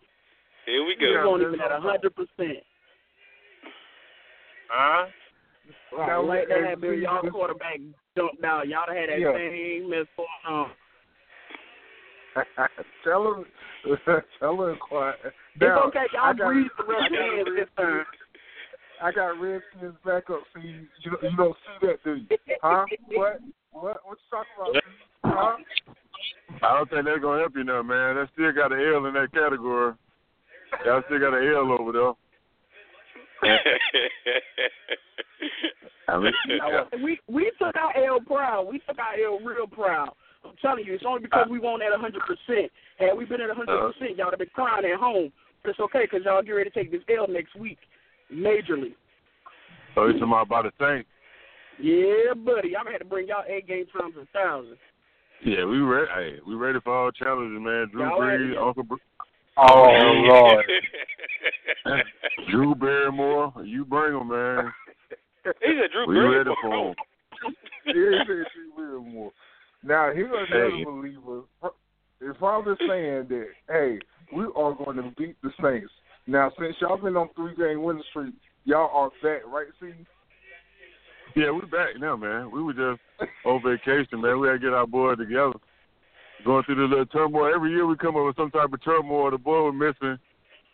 Here 0.65 0.83
we 0.83 0.95
We 0.95 0.95
go. 0.99 1.31
weren't 1.31 1.43
even 1.47 1.61
at 1.61 1.71
a 1.71 1.79
hundred 1.79 2.13
percent. 2.15 2.63
Huh? 4.69 5.05
Right, 5.97 6.07
Now, 6.07 6.21
like 6.23 6.47
that 6.49 6.57
and 6.57 6.65
had 6.67 6.81
been 6.81 7.01
y'all 7.01 7.21
this- 7.23 7.31
quarterback 7.31 7.79
jumped 8.17 8.43
out. 8.43 8.67
Y'all 8.67 8.85
done 8.85 8.95
had 8.95 9.09
that 9.09 9.19
Yeah. 9.19 9.33
same 9.33 9.89
mess 9.89 10.05
going 10.17 10.27
on. 10.45 10.71
tell 13.03 13.33
him, 13.33 13.45
tell 14.39 14.63
him 14.67 14.77
quiet. 14.77 15.15
It's 15.23 15.35
Now, 15.61 15.83
okay. 15.83 15.99
I 15.99 16.27
Y'all 16.27 16.33
got- 16.33 16.47
breathe 16.47 16.67
the 16.77 16.83
I 16.83 16.87
rest 16.87 17.13
of 17.39 17.45
the 17.45 17.51
this 17.51 17.69
time. 17.77 18.05
I 19.01 19.11
got 19.11 19.39
Redskins 19.39 19.95
backup. 20.03 20.41
See, 20.55 20.61
you 21.03 21.11
don't- 21.11 21.23
you 21.23 21.37
don't 21.37 21.57
see 21.57 21.87
that, 21.87 22.03
do 22.03 22.15
you? 22.15 22.27
Huh? 22.61 22.85
What? 23.13 23.39
What? 23.71 24.05
What 24.05 24.17
you 24.17 24.29
talking 24.29 24.53
about? 24.57 24.83
Huh? 25.23 25.86
I 26.63 26.77
don't 26.77 26.89
think 26.89 27.05
that's 27.05 27.21
gonna 27.21 27.39
help 27.39 27.55
you 27.55 27.63
now, 27.63 27.81
man. 27.83 28.15
They 28.15 28.23
still 28.33 28.51
got 28.51 28.71
an 28.71 28.79
L 28.79 29.05
in 29.05 29.13
that 29.13 29.31
category. 29.33 29.93
Y'all 30.85 31.03
still 31.05 31.19
got 31.19 31.33
an 31.33 31.47
L 31.47 31.71
over 31.79 31.91
there. 31.91 32.13
I 36.09 36.17
mean, 36.17 36.33
We 37.03 37.19
we 37.27 37.51
took 37.59 37.75
our 37.75 37.95
L 38.05 38.19
proud. 38.25 38.67
We 38.71 38.79
took 38.79 38.97
our 38.97 39.13
L 39.23 39.39
real 39.39 39.67
proud. 39.67 40.13
I'm 40.45 40.55
telling 40.61 40.85
you, 40.85 40.93
it's 40.93 41.03
only 41.05 41.21
because 41.21 41.45
uh. 41.47 41.51
we 41.51 41.59
won't 41.59 41.83
at 41.83 41.93
a 41.93 41.97
hundred 41.97 42.21
percent. 42.21 42.71
Had 42.97 43.17
we 43.17 43.25
been 43.25 43.41
at 43.41 43.49
a 43.49 43.53
hundred 43.53 43.77
uh. 43.77 43.91
percent, 43.91 44.17
y'all 44.17 44.27
would 44.27 44.33
have 44.33 44.39
been 44.39 44.49
crying 44.53 44.85
at 44.85 44.99
home. 44.99 45.31
But 45.63 45.71
it's 45.71 45.79
okay 45.79 46.05
because 46.09 46.25
y'all 46.25 46.41
get 46.41 46.51
ready 46.51 46.69
to 46.69 46.75
take 46.75 46.91
this 46.91 47.01
L 47.09 47.27
next 47.27 47.55
week, 47.55 47.79
majorly. 48.31 48.95
so 49.95 50.05
you 50.07 50.13
talking 50.13 50.31
about 50.31 50.63
the 50.63 50.71
Saints? 50.79 51.09
Yeah, 51.79 52.33
buddy. 52.33 52.75
I'm 52.75 52.85
gonna 52.85 52.91
have 52.91 53.01
to 53.01 53.05
bring 53.05 53.27
y'all 53.27 53.43
eight 53.47 53.67
game 53.67 53.85
times 53.87 54.15
a 54.19 54.25
thousand. 54.33 54.77
Yeah, 55.43 55.65
we 55.65 55.77
ready. 55.79 56.07
Hey, 56.13 56.39
we 56.47 56.55
ready 56.55 56.79
for 56.83 56.93
all 56.95 57.11
challenges, 57.11 57.61
man. 57.61 57.89
Drew 57.91 58.01
Y'all? 58.03 58.19
Brees, 58.19 58.67
Uncle 58.67 58.83
Br- 58.83 58.95
Oh 59.57 60.23
Lord. 60.25 60.65
Drew 62.49 62.75
Barrymore. 62.79 63.53
You 63.63 63.85
bring 63.85 64.15
'em, 64.19 64.27
man. 64.29 64.73
He 65.43 65.79
said 65.79 65.91
Drew 65.91 66.07
We 66.07 66.15
Brees 66.15 66.37
ready 66.37 66.49
was 66.49 66.57
for 66.61 66.89
'em. 66.89 66.95
Yeah, 67.85 67.93
he 67.93 68.17
said 68.27 68.45
she 68.53 68.81
will 68.81 69.01
more. 69.01 69.31
Now 69.83 70.11
here's 70.13 70.31
another 70.31 70.69
Hey. 70.71 70.83
believer. 70.83 71.41
If 72.19 72.41
I'm 72.41 72.65
just 72.65 72.81
saying 72.87 73.27
that, 73.29 73.47
hey, 73.69 73.99
we 74.35 74.45
are 74.45 74.73
going 74.73 74.97
to 74.97 75.13
beat 75.17 75.37
the 75.43 75.51
Saints. 75.61 75.91
Now, 76.25 76.51
since 76.59 76.75
y'all 76.81 76.97
been 76.97 77.15
on 77.15 77.29
three 77.35 77.55
game 77.55 77.83
winning 77.83 78.03
streak, 78.09 78.33
y'all 78.65 78.89
are 78.91 79.11
back, 79.21 79.45
right? 79.45 79.67
See, 79.79 79.93
Yeah, 81.35 81.51
we're 81.51 81.67
back 81.67 81.99
now, 81.99 82.15
man. 82.17 82.49
We 82.49 82.63
were 82.63 82.73
just 82.73 82.99
on 83.45 83.61
vacation, 83.63 84.21
man. 84.21 84.39
We 84.39 84.47
had 84.47 84.53
to 84.53 84.59
get 84.59 84.73
our 84.73 84.87
boys 84.87 85.17
together. 85.17 85.53
Going 86.45 86.63
through 86.63 86.75
the 86.75 86.83
little 86.83 87.05
turmoil. 87.07 87.51
Every 87.53 87.71
year 87.71 87.85
we 87.87 87.95
come 87.97 88.15
up 88.15 88.25
with 88.25 88.35
some 88.35 88.51
type 88.51 88.71
of 88.71 88.83
turmoil. 88.83 89.31
The 89.31 89.37
boy 89.37 89.71
was 89.71 89.75
missing. 89.75 90.17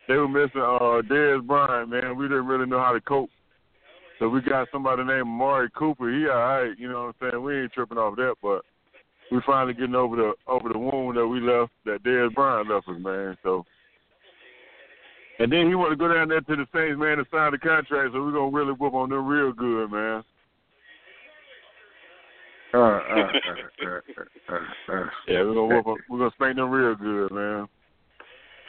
They 0.08 0.16
were 0.16 0.28
missing 0.28 0.62
uh 0.62 1.02
Dez 1.08 1.46
Bryant, 1.46 1.90
man. 1.90 2.18
We 2.18 2.28
didn't 2.28 2.48
really 2.48 2.66
know 2.66 2.80
how 2.80 2.92
to 2.92 3.02
cope. 3.02 3.30
So 4.20 4.28
we 4.30 4.42
got 4.42 4.68
somebody 4.72 5.04
named 5.04 5.22
Amari 5.22 5.70
Cooper. 5.76 6.12
He 6.12 6.28
all 6.28 6.36
right, 6.36 6.78
you 6.78 6.90
know 6.90 7.06
what 7.06 7.16
I'm 7.22 7.32
saying? 7.32 7.44
We 7.44 7.62
ain't 7.62 7.72
tripping 7.72 7.98
off 7.98 8.16
that, 8.18 8.36
but 8.42 8.62
we 9.32 9.40
finally 9.46 9.74
getting 9.74 9.96
over 9.96 10.16
the 10.16 10.34
over 10.48 10.70
the 10.70 10.78
wound 10.78 11.18
that 11.18 11.28
we 11.28 11.40
left 11.40 11.72
that 11.86 12.04
Dez 12.04 12.34
Bryant 12.34 12.70
left 12.70 12.90
us, 12.90 12.96
man. 13.00 13.38
So 13.44 13.66
and 15.40 15.52
then 15.52 15.68
he 15.68 15.76
want 15.76 15.92
to 15.92 15.96
go 15.96 16.14
down 16.14 16.30
there 16.30 16.42
to 16.42 16.56
the 16.56 16.68
Saints, 16.74 17.00
man, 17.00 17.18
and 17.18 17.28
sign 17.32 17.52
the 17.52 17.58
contract. 17.58 18.14
So 18.14 18.22
we're 18.22 18.32
gonna 18.32 18.52
really 18.52 18.74
whoop 18.74 18.94
on 18.94 19.10
them 19.10 19.26
real 19.26 19.52
good, 19.52 19.92
man. 19.92 20.24
Uh, 22.74 22.78
uh, 22.78 22.82
uh, 22.82 23.32
uh, 23.86 24.00
uh, 24.50 24.56
uh. 24.94 25.06
Yeah, 25.28 25.44
we're 25.44 25.54
gonna 25.54 25.66
whoop 25.66 25.88
'em- 25.88 26.04
we're 26.10 26.18
gonna 26.20 26.32
spank 26.32 26.56
them 26.56 26.70
real 26.72 26.96
good, 26.96 27.32
man. 27.32 27.68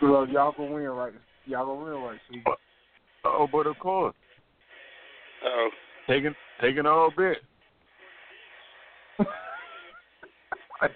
So 0.00 0.24
y'all 0.24 0.52
gonna 0.52 0.70
win, 0.72 0.84
right? 0.84 1.12
Y'all 1.46 1.66
gonna 1.66 1.84
win, 1.84 2.02
right? 2.02 2.20
See, 2.30 2.42
Oh, 3.24 3.46
but 3.50 3.66
of 3.66 3.78
course, 3.78 4.14
Oh. 5.44 5.70
taking 6.06 6.34
taking 6.60 6.86
all 6.86 7.10
bet. 7.10 7.40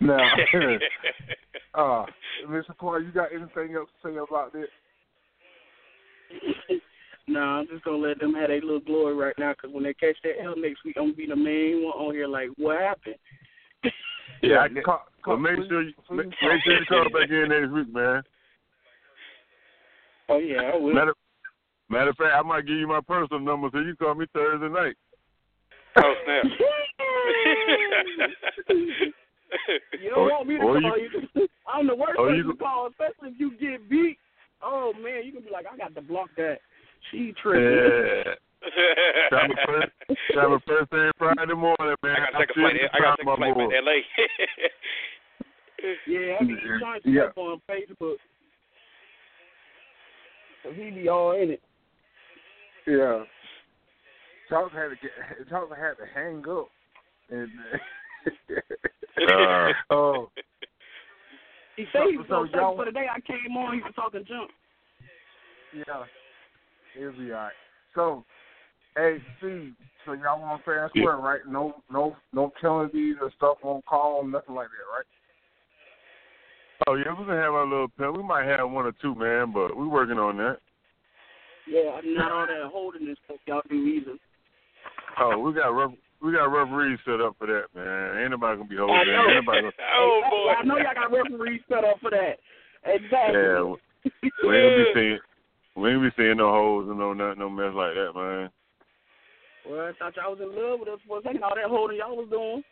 now, 0.00 0.34
Uh, 1.74 2.04
Mr. 2.46 2.76
Clark, 2.76 3.02
you 3.02 3.12
got 3.12 3.32
anything 3.32 3.74
else 3.74 3.88
to 4.02 4.08
say 4.10 4.16
about 4.16 4.52
that? 4.52 4.68
No, 7.28 7.40
I'm 7.40 7.68
just 7.68 7.84
gonna 7.84 7.98
let 7.98 8.18
them 8.18 8.34
have 8.34 8.48
their 8.48 8.60
little 8.60 8.80
glory 8.80 9.14
right 9.14 9.34
now. 9.38 9.54
Cause 9.54 9.70
when 9.72 9.84
they 9.84 9.94
catch 9.94 10.16
that 10.24 10.42
L 10.42 10.56
next 10.56 10.84
week, 10.84 10.96
I'm 10.96 11.04
gonna 11.04 11.14
be 11.14 11.26
the 11.26 11.36
main 11.36 11.84
one 11.84 11.92
on 11.92 12.14
here. 12.14 12.26
Like, 12.26 12.48
what 12.56 12.80
happened? 12.80 13.14
Yeah, 14.42 14.60
I 14.60 14.68
call, 14.80 15.06
well, 15.26 15.36
make 15.36 15.56
sure 15.68 15.82
you 15.82 15.92
make, 16.10 16.26
make 16.26 16.62
sure 16.64 16.78
you 16.78 16.86
call 16.88 17.04
back 17.10 17.30
in 17.30 17.48
next 17.48 17.70
week, 17.70 17.94
man. 17.94 18.22
Oh 20.28 20.38
yeah, 20.38 20.72
I 20.74 20.76
will. 20.76 20.94
Matter, 20.94 21.14
matter 21.88 22.10
of 22.10 22.16
fact, 22.16 22.34
I 22.34 22.42
might 22.42 22.66
give 22.66 22.76
you 22.76 22.88
my 22.88 23.00
personal 23.00 23.40
number 23.40 23.68
so 23.72 23.78
you 23.78 23.94
call 23.94 24.14
me 24.14 24.26
Thursday 24.32 24.68
night. 24.68 24.96
Oh 25.96 26.14
snap! 26.24 26.44
you 30.00 30.10
don't 30.10 30.30
want 30.30 30.48
me 30.48 30.54
to 30.54 30.60
call 30.60 30.98
you- 30.98 31.28
you. 31.34 31.48
I'm 31.72 31.86
the 31.86 31.94
worst 31.94 32.18
or 32.18 32.28
person 32.28 32.44
you- 32.44 32.52
to 32.52 32.58
call, 32.58 32.88
especially 32.88 33.30
if 33.30 33.40
you 33.40 33.50
get 33.58 33.88
beat. 33.88 34.18
Oh 34.62 34.92
man, 34.94 35.24
you 35.24 35.32
can 35.32 35.42
be 35.42 35.50
like, 35.50 35.66
I 35.72 35.76
got 35.76 35.94
to 35.94 36.00
block 36.00 36.30
that. 36.36 36.58
She 37.10 37.32
tripping. 37.42 37.62
Yeah. 37.62 38.34
Time 39.30 39.50
to 39.50 39.56
first, 39.66 39.88
time 40.34 40.50
to 40.50 40.58
first 40.66 40.90
thing 40.90 41.10
Friday 41.18 41.52
morning, 41.54 41.96
man. 42.02 42.16
I 42.16 42.30
gotta 42.32 42.46
take 42.46 42.56
a 42.56 42.60
I'm 42.60 42.70
flight. 42.70 42.76
I 42.94 42.98
gotta 43.00 43.16
take 43.16 43.26
a 43.26 43.36
flight 43.36 43.56
my 43.56 43.66
to 43.66 43.80
LA. 43.82 43.92
Yeah, 46.06 46.36
I 46.40 46.44
be 46.44 46.56
trying 46.78 47.02
to 47.02 47.10
Yeah. 47.10 47.22
type 47.26 47.38
on 47.38 47.60
Facebook. 47.68 48.16
So 50.62 50.70
he 50.72 50.90
be 50.90 51.08
all 51.08 51.32
in 51.32 51.50
it. 51.50 51.62
Yeah. 52.86 53.24
Charles 54.48 54.70
had 54.72 54.88
to 54.90 54.96
get 55.02 55.10
Charles 55.48 55.70
had 55.76 55.94
to 55.94 56.06
hang 56.14 56.44
up 56.48 56.68
and 57.30 57.50
Uh, 59.28 59.72
oh 59.90 60.30
He 61.76 61.84
said 61.92 62.02
he 62.10 62.16
was 62.16 62.26
So- 62.28 62.46
so, 62.46 62.58
so 62.58 62.76
for 62.76 62.84
the 62.84 62.92
day 62.92 63.06
I 63.12 63.20
came 63.20 63.56
on, 63.56 63.74
he 63.74 63.82
was 63.82 63.92
talking 63.96 64.24
junk. 64.24 64.50
yeah. 65.74 66.04
It'll 66.98 67.12
be 67.12 67.32
alright. 67.32 67.52
So 67.94 68.24
hey 68.96 69.18
Steve, 69.38 69.74
so 70.04 70.12
y'all 70.12 70.40
want 70.40 70.64
fair 70.64 70.84
and 70.84 70.90
square, 70.90 71.16
right? 71.16 71.40
No 71.48 71.82
no 71.90 72.16
no 72.32 72.52
penalties 72.60 73.16
or 73.20 73.30
stuff 73.36 73.58
on 73.62 73.82
call, 73.88 74.24
nothing 74.24 74.54
like 74.54 74.68
that, 74.68 74.96
right? 74.96 75.06
oh 76.88 76.94
yeah, 76.94 77.14
we're 77.18 77.26
gonna 77.26 77.40
have 77.40 77.54
our 77.54 77.66
little 77.66 77.88
pen. 77.88 78.14
We 78.16 78.22
might 78.22 78.46
have 78.46 78.70
one 78.70 78.86
or 78.86 78.92
two, 79.00 79.14
man, 79.14 79.52
but 79.52 79.76
we're 79.76 79.88
working 79.88 80.18
on 80.18 80.36
that. 80.38 80.58
Yeah, 81.66 82.00
not 82.04 82.32
all 82.32 82.46
that 82.46 82.70
holding 82.72 83.06
and 83.06 83.16
stuff 83.24 83.38
y'all 83.46 83.62
do 83.68 83.76
either. 83.76 84.16
Oh, 85.20 85.38
we 85.38 85.52
got 85.52 85.68
ref- 85.68 85.98
we 86.20 86.32
got 86.32 86.46
referees 86.46 86.98
set 87.04 87.20
up 87.20 87.36
for 87.38 87.46
that, 87.46 87.66
man. 87.74 88.22
Ain't 88.22 88.30
nobody 88.30 88.56
gonna 88.56 88.68
be 88.68 88.76
holding. 88.76 88.96
I 88.96 89.04
know. 89.04 89.26
Ain't 89.26 89.46
nobody 89.46 89.60
gonna, 89.62 89.72
oh 89.98 90.22
boy! 90.30 90.52
I 90.58 90.64
know 90.64 90.76
y'all 90.78 90.94
got 90.94 91.12
referees 91.12 91.60
set 91.68 91.84
up 91.84 92.00
for 92.00 92.10
that. 92.10 92.38
Exactly. 92.84 93.38
yeah, 93.38 93.62
we 94.42 94.56
ain't 94.56 94.74
gonna 94.74 94.76
be 94.76 94.90
seeing 94.94 95.18
we 95.76 95.90
ain't 95.90 96.02
be 96.02 96.10
seeing 96.16 96.36
no 96.36 96.50
holes 96.50 96.88
and 96.88 96.98
no 96.98 97.12
nothing, 97.12 97.38
no 97.40 97.50
mess 97.50 97.74
like 97.74 97.94
that, 97.94 98.12
man. 98.14 98.50
Well, 99.68 99.88
I 99.88 99.92
thought 99.98 100.16
y'all 100.16 100.32
was 100.34 100.40
in 100.40 100.54
love 100.54 100.80
with 100.80 100.88
us 100.88 101.00
for 101.06 101.18
a 101.18 101.22
second. 101.22 101.42
All 101.44 101.54
that 101.54 101.66
holding 101.70 101.98
y'all 101.98 102.16
was 102.16 102.28
doing. 102.30 102.62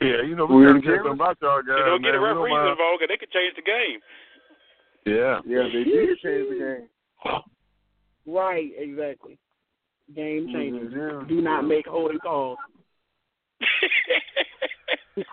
Yeah, 0.00 0.22
you 0.26 0.34
know 0.34 0.46
We 0.46 0.56
we 0.56 0.62
gotta 0.64 0.76
ain't 0.76 0.84
check 0.84 0.94
giving- 1.04 1.12
them 1.12 1.20
about 1.20 1.36
y'all 1.42 1.60
guys, 1.62 1.76
You 1.78 1.84
don't 1.84 2.02
get 2.02 2.12
man. 2.12 2.14
the 2.14 2.20
We 2.20 2.26
don't 2.28 2.36
referees 2.40 2.52
mind- 2.56 2.68
involved, 2.72 3.00
'cause 3.00 3.08
they 3.08 3.16
could 3.18 3.30
change 3.30 3.54
the 3.54 3.62
game. 3.62 4.00
Yeah. 5.04 5.40
Yeah, 5.44 5.62
they 5.68 5.84
did 5.84 6.18
change 6.18 6.48
the 6.48 6.58
game. 6.58 6.88
Right, 8.26 8.72
exactly. 8.76 9.38
Game 10.14 10.46
mm-hmm, 10.48 10.52
changer. 10.56 11.20
Yeah. 11.20 11.26
Do 11.28 11.40
not 11.42 11.64
make 11.64 11.86
holding 11.86 12.18
calls. 12.18 12.58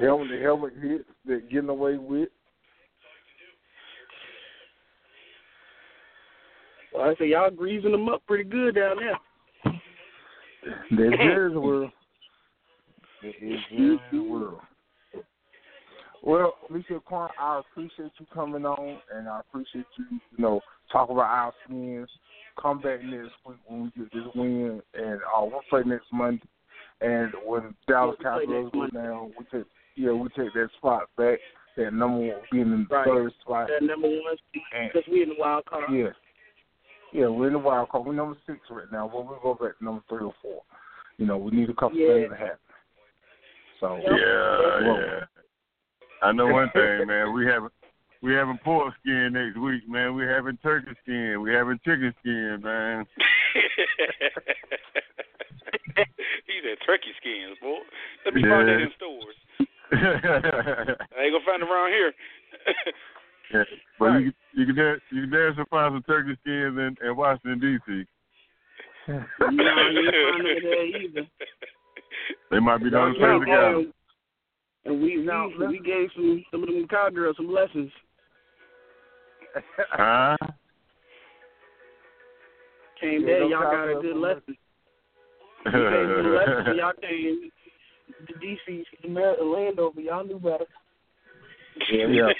Helmet 0.00 0.28
the 0.30 0.38
helmet 0.40 0.72
hits 0.80 1.04
that 1.26 1.48
getting 1.50 1.68
away 1.68 1.96
with. 1.96 2.28
Well, 6.94 7.10
I 7.10 7.14
say 7.16 7.28
y'all 7.28 7.50
greasing 7.50 7.92
them 7.92 8.08
up 8.08 8.22
pretty 8.26 8.44
good 8.44 8.76
down 8.76 8.96
there. 8.96 9.74
That's 10.90 11.16
very 11.16 11.58
well. 11.58 11.90
It 13.22 13.36
is 13.42 13.60
very 14.10 14.20
world. 14.20 14.60
Well, 16.22 16.54
Lisa 16.70 17.00
Quan, 17.04 17.28
I 17.38 17.60
appreciate 17.60 18.12
you 18.18 18.26
coming 18.32 18.64
on, 18.64 18.98
and 19.14 19.28
I 19.28 19.40
appreciate 19.40 19.84
you, 19.98 20.04
you 20.10 20.20
know, 20.38 20.60
talk 20.90 21.10
about 21.10 21.24
our 21.24 21.52
skins. 21.64 22.08
Come 22.60 22.80
back 22.80 23.02
next 23.02 23.32
week 23.46 23.56
when 23.66 23.82
we 23.84 23.90
get 24.02 24.12
this 24.12 24.22
win, 24.34 24.80
and 24.94 25.20
uh, 25.20 25.42
we'll 25.42 25.60
play 25.68 25.82
next 25.84 26.06
Monday. 26.12 26.42
And 27.00 27.32
when 27.44 27.74
Dallas 27.88 28.16
Yeah, 28.22 28.38
we 28.38 28.46
play 28.46 28.54
Cowboys 28.54 28.72
go 28.72 28.86
down, 28.98 29.32
we 29.38 29.58
take 29.58 29.66
yeah, 29.96 30.12
we 30.12 30.28
take 30.28 30.52
that 30.54 30.68
spot 30.78 31.08
back. 31.16 31.38
That 31.76 31.92
number 31.92 32.18
one 32.18 32.40
being 32.50 32.72
in 32.72 32.86
the 32.88 32.94
Right. 32.94 33.06
third 33.06 33.32
spot. 33.40 33.68
That 33.68 33.84
number 33.84 34.08
one 34.08 34.36
because 34.52 35.02
we 35.10 35.22
in 35.22 35.30
the 35.30 35.34
wild 35.38 35.66
card. 35.66 35.92
Yeah. 35.92 36.10
Yeah, 37.14 37.28
we're 37.28 37.46
in 37.46 37.52
the 37.52 37.60
wild 37.60 37.90
card. 37.90 38.06
We're 38.06 38.12
number 38.12 38.36
six 38.44 38.58
right 38.70 38.90
now, 38.90 39.06
but 39.06 39.24
we'll 39.24 39.38
go 39.40 39.54
back 39.54 39.78
to 39.78 39.84
number 39.84 40.02
three 40.08 40.24
or 40.24 40.34
four. 40.42 40.62
You 41.16 41.26
know, 41.26 41.38
we 41.38 41.52
need 41.52 41.70
a 41.70 41.74
couple 41.74 41.96
Yeah. 41.96 42.14
things 42.14 42.30
to 42.30 42.36
happen. 42.36 42.58
So 43.78 43.96
Yeah, 43.96 44.10
Well- 44.82 45.00
yeah. 45.00 45.26
I 46.22 46.32
know 46.32 46.48
one 46.48 46.70
thing, 46.70 47.06
man. 47.06 47.32
We 47.32 47.46
having 47.46 47.70
we 48.20 48.32
having 48.32 48.58
pork 48.64 48.94
skin 49.00 49.34
next 49.34 49.58
week, 49.58 49.86
man. 49.86 50.14
We 50.14 50.24
having 50.24 50.56
turkey 50.56 50.94
skin. 51.02 51.42
We 51.42 51.52
having 51.52 51.78
chicken 51.84 52.12
skin, 52.20 52.60
man. 52.62 53.06
he 56.46 56.60
said 56.62 56.78
turkey 56.86 57.12
skins, 57.20 57.58
boy. 57.60 57.78
Let 58.24 58.34
me 58.34 58.42
find 58.42 58.66
that 58.66 58.80
in 58.80 58.90
stores. 58.96 59.36
I 59.92 61.22
ain't 61.22 61.32
gonna 61.32 61.44
find 61.44 61.62
it 61.62 61.68
around 61.68 61.90
here. 61.92 62.12
Yeah. 63.52 63.64
But 63.98 64.06
you 64.20 64.30
can- 64.30 64.34
you 64.56 64.66
can 64.66 64.74
dare 64.76 65.00
you 65.10 65.22
can 65.22 65.30
dance 65.30 65.56
to 65.56 65.64
find 65.66 65.92
some 65.94 66.02
turkey 66.04 66.36
skins 66.42 66.78
in, 66.78 66.96
in 67.04 67.16
Washington 67.16 67.58
D.C. 67.60 68.04
No, 69.08 69.18
you 69.18 70.00
ain't 70.00 70.14
find 70.32 70.46
it 70.46 70.62
there 70.62 70.86
either. 70.86 71.28
They 72.50 72.60
might 72.60 72.78
be 72.82 72.90
done 72.90 73.14
Yeah, 73.18 73.34
the 73.34 73.40
together. 73.40 73.66
um, 73.66 73.92
and 74.86 75.02
we 75.02 75.16
Now, 75.16 75.48
we, 75.58 75.66
we 75.66 75.78
gave 75.80 76.08
some 76.14 76.44
some 76.50 76.62
of 76.62 76.68
them 76.68 76.86
cowgirls 76.88 77.36
some 77.36 77.52
lessons. 77.52 77.90
Huh? 79.90 80.36
Came 83.00 83.20
Yeah, 83.22 83.26
there, 83.26 83.42
y'all 83.44 83.62
got 83.62 83.88
a 83.90 84.00
good 84.00 84.12
some 84.12 84.20
lesson. 84.22 84.56
We 85.66 85.70
gave 85.72 86.08
some 86.16 86.34
lessons. 86.34 86.78
Y'all 86.78 86.92
came 87.00 87.50
to 88.26 88.32
DC, 88.34 88.84
to 89.02 89.08
Maryland, 89.08 89.50
Landover. 89.50 90.00
Y'all 90.00 90.24
knew 90.24 90.38
better. 90.38 90.66
Yeah. 91.90 92.32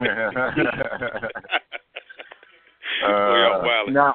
Boy, 3.02 3.08
uh, 3.08 3.90
now, 3.90 4.14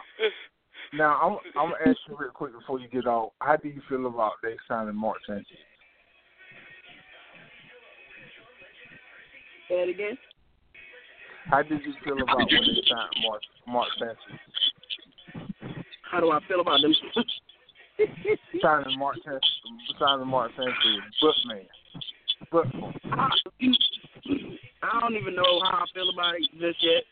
now 0.93 1.19
I'm 1.21 1.37
I'm 1.59 1.71
gonna 1.71 1.89
ask 1.89 1.97
you 2.07 2.17
real 2.17 2.31
quick 2.31 2.53
before 2.53 2.79
you 2.79 2.87
get 2.87 3.05
off. 3.05 3.33
How 3.39 3.55
do 3.57 3.67
you 3.67 3.81
feel 3.89 4.05
about 4.07 4.33
they 4.41 4.55
signing 4.67 4.95
Mark 4.95 5.17
Sanchez? 5.27 5.45
Say 9.67 9.75
it 9.75 9.89
again. 9.89 10.17
How 11.49 11.61
did 11.61 11.81
you 11.85 11.93
feel 12.03 12.21
about 12.21 12.37
when 12.37 12.47
they 12.47 12.81
signed 12.89 13.15
Mark 13.23 13.41
Mark 13.67 13.89
Sanchez? 13.99 14.39
How 16.09 16.19
do 16.19 16.31
I 16.31 16.39
feel 16.47 16.61
about 16.61 16.81
them? 16.81 16.93
Signing 18.61 18.97
Mark 18.97 19.17
Sanchez, 19.25 19.41
signing 19.99 20.27
Mark 20.27 20.51
Sanchez, 20.55 20.73
but 21.21 21.35
man, 21.45 21.65
but 22.51 22.65
I, 24.29 24.97
I 24.97 24.99
don't 25.01 25.15
even 25.15 25.35
know 25.35 25.59
how 25.63 25.83
I 25.83 25.85
feel 25.93 26.09
about 26.09 26.35
it 26.35 26.47
just 26.59 26.83
yet. 26.83 27.03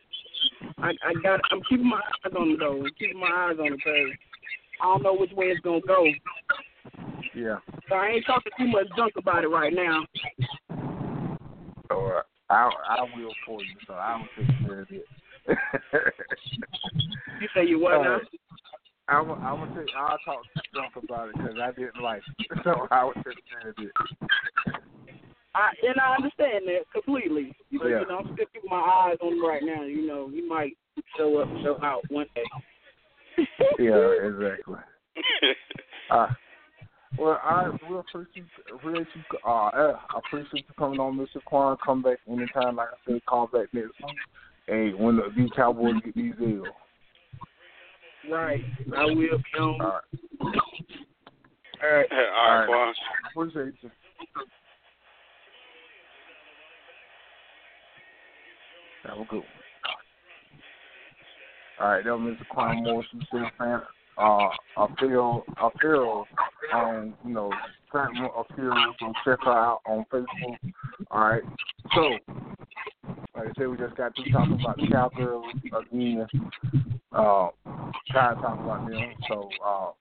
I, 0.77 0.89
I 0.89 1.13
got. 1.23 1.39
I'm 1.51 1.61
keeping 1.69 1.89
my 1.89 1.97
eyes 1.97 2.33
on 2.37 2.51
it 2.51 2.59
though. 2.59 2.83
Keeping 2.99 3.19
my 3.19 3.27
eyes 3.27 3.57
on 3.59 3.73
it 3.73 3.77
because 3.77 4.11
I 4.81 4.85
don't 4.85 5.03
know 5.03 5.15
which 5.15 5.31
way 5.31 5.47
it's 5.47 5.61
gonna 5.61 5.81
go. 5.81 6.05
yeah. 7.35 7.57
So 7.89 7.95
I 7.95 8.07
ain't 8.09 8.25
talking 8.25 8.51
too 8.57 8.67
much 8.67 8.87
junk 8.95 9.13
about 9.17 9.43
it 9.43 9.47
right 9.47 9.73
now. 9.73 10.05
So 11.89 12.05
uh, 12.05 12.21
I 12.49 12.69
I 12.89 13.01
will 13.15 13.33
for 13.45 13.61
you, 13.61 13.75
so 13.87 13.93
I 13.93 14.23
take 14.37 14.47
care 14.65 14.81
of 14.81 14.87
it. 14.91 15.05
You 17.39 17.47
say 17.53 17.65
you 17.65 17.79
what 17.79 18.01
now? 18.01 18.15
Uh, 18.15 18.19
I'm 19.09 19.31
I'm 19.31 19.69
gonna 19.69 19.79
take 19.79 19.95
I'll 19.95 20.17
talk 20.25 20.43
junk 20.73 20.95
about 21.03 21.29
it 21.29 21.35
because 21.37 21.55
I 21.61 21.71
didn't 21.71 22.01
like 22.01 22.21
it, 22.39 22.57
so 22.63 22.87
I 22.91 23.09
care 23.13 23.69
of 23.69 23.75
it. 23.77 23.91
I 25.57 25.69
and 25.81 25.99
I 25.99 26.15
understand 26.15 26.67
that 26.67 26.85
completely. 26.93 27.55
But 27.71 27.87
Yeah. 27.89 28.01
you 28.01 28.07
know, 28.07 28.19
I'm 28.19 28.33
still 28.33 28.45
keeping 28.53 28.69
my 28.69 28.77
eyes 28.77 29.17
on 29.21 29.33
him 29.33 29.45
right 29.45 29.63
now. 29.63 29.81
You 29.83 30.05
know, 30.05 30.29
he 30.29 30.41
might 30.41 30.77
show 31.17 31.37
up, 31.37 31.49
show 31.63 31.79
out 31.83 32.03
one 32.09 32.27
day. 32.35 33.45
Yeah, 33.79 34.11
exactly. 34.23 34.79
Uh, 36.09 36.27
well, 37.17 37.37
I 37.43 37.69
we 37.89 37.97
appreciate 37.97 38.45
appreciate 38.73 39.07
you. 39.13 39.23
Uh, 39.45 39.49
I 39.49 39.93
appreciate 40.15 40.63
you 40.65 40.73
coming 40.79 41.01
on, 41.01 41.17
Mr. 41.17 41.43
Quan. 41.43 41.75
Come 41.83 42.01
back 42.01 42.19
anytime. 42.29 42.77
Like 42.77 42.87
I 42.93 43.11
said, 43.11 43.25
call 43.25 43.47
back 43.47 43.67
next 43.73 43.99
week. 43.99 44.17
Hey, 44.67 44.93
when 44.93 45.17
the, 45.17 45.23
these 45.35 45.49
Cowboys 45.53 45.95
get 46.05 46.15
these 46.15 46.33
deals. 46.39 46.67
Right. 48.29 48.63
I 48.95 49.03
will 49.03 49.15
be 49.15 49.27
on. 49.59 49.81
All 49.81 49.99
right. 49.99 50.01
All 50.41 50.49
right. 50.49 50.61
All 51.81 51.89
right, 51.89 52.07
All 52.11 52.17
right, 52.17 52.29
All 52.37 52.59
right. 52.59 52.67
Quan. 52.67 52.93
Appreciate 53.31 53.73
you. 53.81 53.91
Have 59.07 59.19
a 59.19 59.25
good 59.25 59.37
one. 59.37 59.45
All 61.79 61.89
right, 61.89 62.03
that 62.03 62.17
was 62.17 62.35
Mr. 62.35 62.47
Quan 62.49 62.83
Morrison, 62.83 63.21
still 63.27 63.45
fan. 63.57 63.81
Uh, 64.17 64.49
I 64.77 64.87
feel, 64.99 65.43
I 65.57 65.69
um, 66.73 67.13
you 67.23 67.33
know, 67.33 67.51
certain 67.91 68.27
appeals, 68.35 68.95
so 68.99 69.13
check 69.23 69.39
her 69.43 69.51
out 69.51 69.81
on 69.85 70.03
Facebook. 70.11 70.73
All 71.11 71.29
right, 71.29 71.43
so 71.93 72.01
like 73.35 73.49
I 73.49 73.51
said, 73.57 73.67
we 73.67 73.77
just 73.77 73.95
got 73.95 74.15
to 74.15 74.31
talking 74.31 74.59
about 74.59 74.77
the 74.77 74.87
cowgirls 74.91 75.45
again. 75.65 76.27
Uh, 77.11 77.49
tired 78.11 78.37
of 78.37 78.41
talking 78.41 78.63
about 78.63 78.89
them, 78.89 79.13
so 79.29 79.49
uh, 79.63 79.91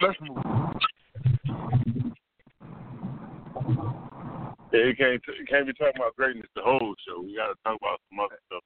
let's 0.00 0.18
move. 0.22 0.42
Yeah, 4.72 4.84
you 4.84 4.96
can't 4.96 5.22
you 5.38 5.46
can't 5.48 5.66
be 5.66 5.72
talking 5.72 5.96
about 5.96 6.16
greatness 6.16 6.46
the 6.54 6.62
whole 6.62 6.94
show. 7.06 7.22
We 7.22 7.36
got 7.36 7.48
to 7.48 7.54
talk 7.64 7.78
about 7.80 8.00
some 8.10 8.20
other 8.20 8.38
stuff 8.46 8.64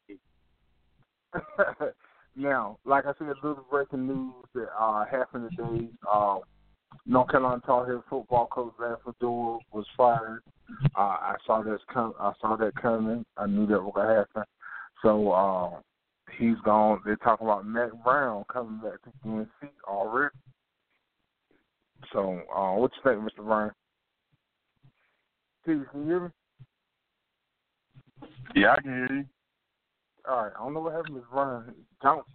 too. 1.82 1.92
now, 2.36 2.78
like 2.84 3.06
I 3.06 3.12
said, 3.18 3.28
a 3.28 3.46
little 3.46 3.66
breaking 3.70 4.06
news 4.06 4.44
that 4.54 4.68
uh, 4.78 5.04
happened 5.04 5.50
today. 5.56 5.88
Uh, 6.10 6.38
North 7.06 7.30
Carolina 7.30 7.62
Tar 7.64 7.86
Heel 7.86 8.04
football 8.08 8.46
coach 8.46 8.72
Larry 8.80 8.96
Fedora 9.04 9.58
was 9.72 9.86
fired. 9.96 10.42
Uh, 10.96 11.00
I 11.00 11.34
saw 11.46 11.62
this 11.62 11.80
com- 11.92 12.14
I 12.18 12.32
saw 12.40 12.56
that 12.56 12.74
coming. 12.80 13.24
I 13.36 13.46
knew 13.46 13.66
that 13.66 13.82
was 13.82 13.92
gonna 13.94 14.14
happen. 14.14 14.44
So 15.02 15.30
uh, 15.32 15.80
he's 16.38 16.58
gone. 16.64 17.00
They're 17.04 17.16
talking 17.16 17.46
about 17.46 17.66
Mack 17.66 17.90
Brown 18.04 18.44
coming 18.52 18.80
back 18.80 19.00
to 19.02 19.28
UNC 19.28 19.72
already. 19.86 20.34
So, 22.12 22.40
uh, 22.54 22.72
what 22.74 22.90
you 22.96 23.02
think, 23.10 23.22
Mr. 23.22 23.44
Brown? 23.44 23.72
Steve, 25.62 25.84
can 25.90 26.00
you 26.02 26.06
hear 26.06 26.20
me? 26.20 26.28
Yeah, 28.54 28.72
I 28.72 28.80
can 28.80 28.92
hear 28.92 29.12
you. 29.18 29.24
All 30.28 30.44
right. 30.44 30.52
I 30.58 30.62
don't 30.62 30.74
know 30.74 30.80
what 30.80 30.94
happened, 30.94 31.16
Mr. 31.16 31.30
Brown. 31.30 31.74
Don't. 32.02 32.26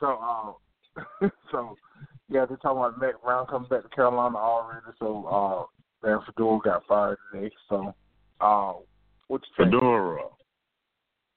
So, 0.00 0.56
uh, 1.02 1.28
so 1.52 1.76
yeah, 2.28 2.46
they're 2.46 2.56
talking 2.58 2.78
about 2.78 3.00
Mack 3.00 3.22
Brown 3.22 3.46
coming 3.46 3.68
back 3.68 3.82
to 3.82 3.88
Carolina 3.88 4.36
already. 4.36 4.80
So, 4.98 5.26
uh, 5.26 6.06
Dan 6.06 6.20
Fedora 6.26 6.60
got 6.64 6.86
fired 6.86 7.18
today. 7.32 7.50
So, 7.68 7.94
uh, 8.40 8.74
what 9.28 9.42
you 9.42 9.64
think? 9.64 9.72
Fedora. 9.72 10.22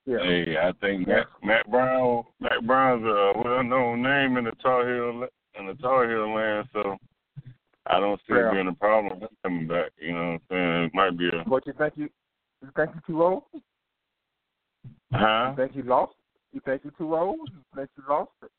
Yeah. 0.05 0.19
Hey, 0.19 0.55
I 0.57 0.71
think 0.79 1.07
Matt, 1.07 1.27
Mack 1.43 1.67
Brown, 1.69 2.23
Mack 2.39 2.61
Brown's 2.65 3.03
a 3.03 3.33
well-known 3.43 4.01
name 4.01 4.37
in 4.37 4.45
the 4.45 4.53
Tar 4.63 4.87
Heel 4.87 5.27
in 5.59 5.67
the 5.67 5.73
Tar 5.75 6.07
Heel 6.07 6.33
land, 6.33 6.67
so 6.71 6.97
I 7.89 7.99
don't 7.99 8.19
see 8.27 8.33
Yeah. 8.33 8.49
it 8.49 8.53
being 8.53 8.67
a 8.67 8.73
problem 8.73 9.19
with 9.19 9.29
him 9.29 9.37
coming 9.43 9.67
back. 9.67 9.91
You 9.97 10.13
know 10.13 10.19
what 10.19 10.33
I'm 10.33 10.41
saying? 10.49 10.83
It 10.85 10.93
might 10.93 11.17
be 11.17 11.29
a 11.29 11.43
But 11.47 11.65
you 11.65 11.73
think 11.73 11.93
you, 11.97 12.09
you 12.61 12.69
think 12.75 12.91
you 12.95 13.01
too 13.07 13.23
old? 13.23 13.43
huh? 15.13 15.49
You 15.51 15.55
think 15.55 15.75
you 15.75 15.83
lost? 15.83 16.13
You 16.53 16.61
think 16.61 16.83
you 16.83 16.91
too 16.97 17.15
old? 17.15 17.49
You 17.51 17.63
think 17.75 17.89
you 17.97 18.03
lost 18.09 18.31
it? 18.43 18.51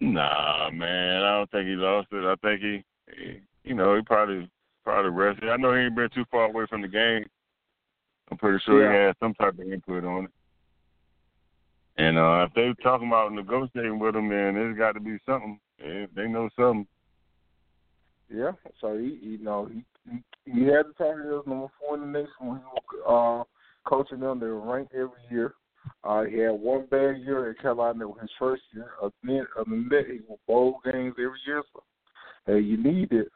Nah, 0.00 0.70
man, 0.70 1.22
I 1.22 1.38
don't 1.38 1.50
think 1.50 1.68
he 1.68 1.74
lost 1.74 2.08
it. 2.12 2.24
I 2.24 2.34
think 2.36 2.60
he, 2.60 2.84
he 3.16 3.40
you 3.62 3.74
know, 3.74 3.96
he 3.96 4.02
probably 4.02 4.50
probably 4.84 5.10
rested. 5.10 5.48
I 5.48 5.56
know 5.56 5.72
he 5.72 5.80
ain't 5.80 5.96
been 5.96 6.10
too 6.14 6.24
far 6.30 6.44
away 6.44 6.66
from 6.68 6.82
the 6.82 6.88
game. 6.88 7.24
I'm 8.30 8.36
pretty 8.38 8.62
sure 8.64 8.82
Yeah. 8.82 8.90
he 8.90 9.06
had 9.06 9.16
some 9.20 9.34
type 9.34 9.54
of 9.58 9.60
input 9.72 10.04
on 10.04 10.24
it. 10.24 10.30
And 11.96 12.18
uh, 12.18 12.46
if 12.48 12.54
they're 12.54 12.74
talking 12.82 13.08
about 13.08 13.32
negotiating 13.32 13.98
with 13.98 14.16
him, 14.16 14.28
then 14.28 14.54
there's 14.54 14.76
got 14.76 14.92
to 14.92 15.00
be 15.00 15.16
something. 15.24 15.60
They, 15.78 16.06
they 16.14 16.26
know 16.26 16.48
something. 16.56 16.86
Yeah. 18.34 18.52
So 18.80 18.98
he, 18.98 19.18
you 19.22 19.38
know, 19.38 19.68
he 19.72 19.84
he, 20.10 20.52
he 20.52 20.64
had 20.66 20.86
the 20.86 20.94
Tar 20.98 21.22
Heels 21.22 21.46
number 21.46 21.68
four 21.78 21.94
in 21.96 22.00
the 22.00 22.18
nation 22.18 22.32
when 22.40 22.58
he 22.58 22.64
was 22.64 23.46
uh, 23.46 23.88
coaching 23.88 24.20
them. 24.20 24.40
They 24.40 24.46
were 24.46 24.60
ranked 24.60 24.94
every 24.94 25.10
year. 25.30 25.54
Uh, 26.02 26.24
he 26.24 26.38
had 26.38 26.52
one 26.52 26.86
bad 26.90 27.18
year 27.20 27.50
at 27.50 27.60
Carolina. 27.60 28.08
Was 28.08 28.18
his 28.20 28.30
first 28.38 28.62
year. 28.72 28.90
Other 29.02 29.12
than, 29.22 29.88
that, 29.90 30.06
he 30.06 30.20
won 30.26 30.38
bowl 30.46 30.80
games 30.84 31.14
every 31.18 31.38
year. 31.46 31.62
So, 31.72 31.82
hey, 32.46 32.60
you 32.60 32.82
need 32.82 33.12
it. 33.12 33.28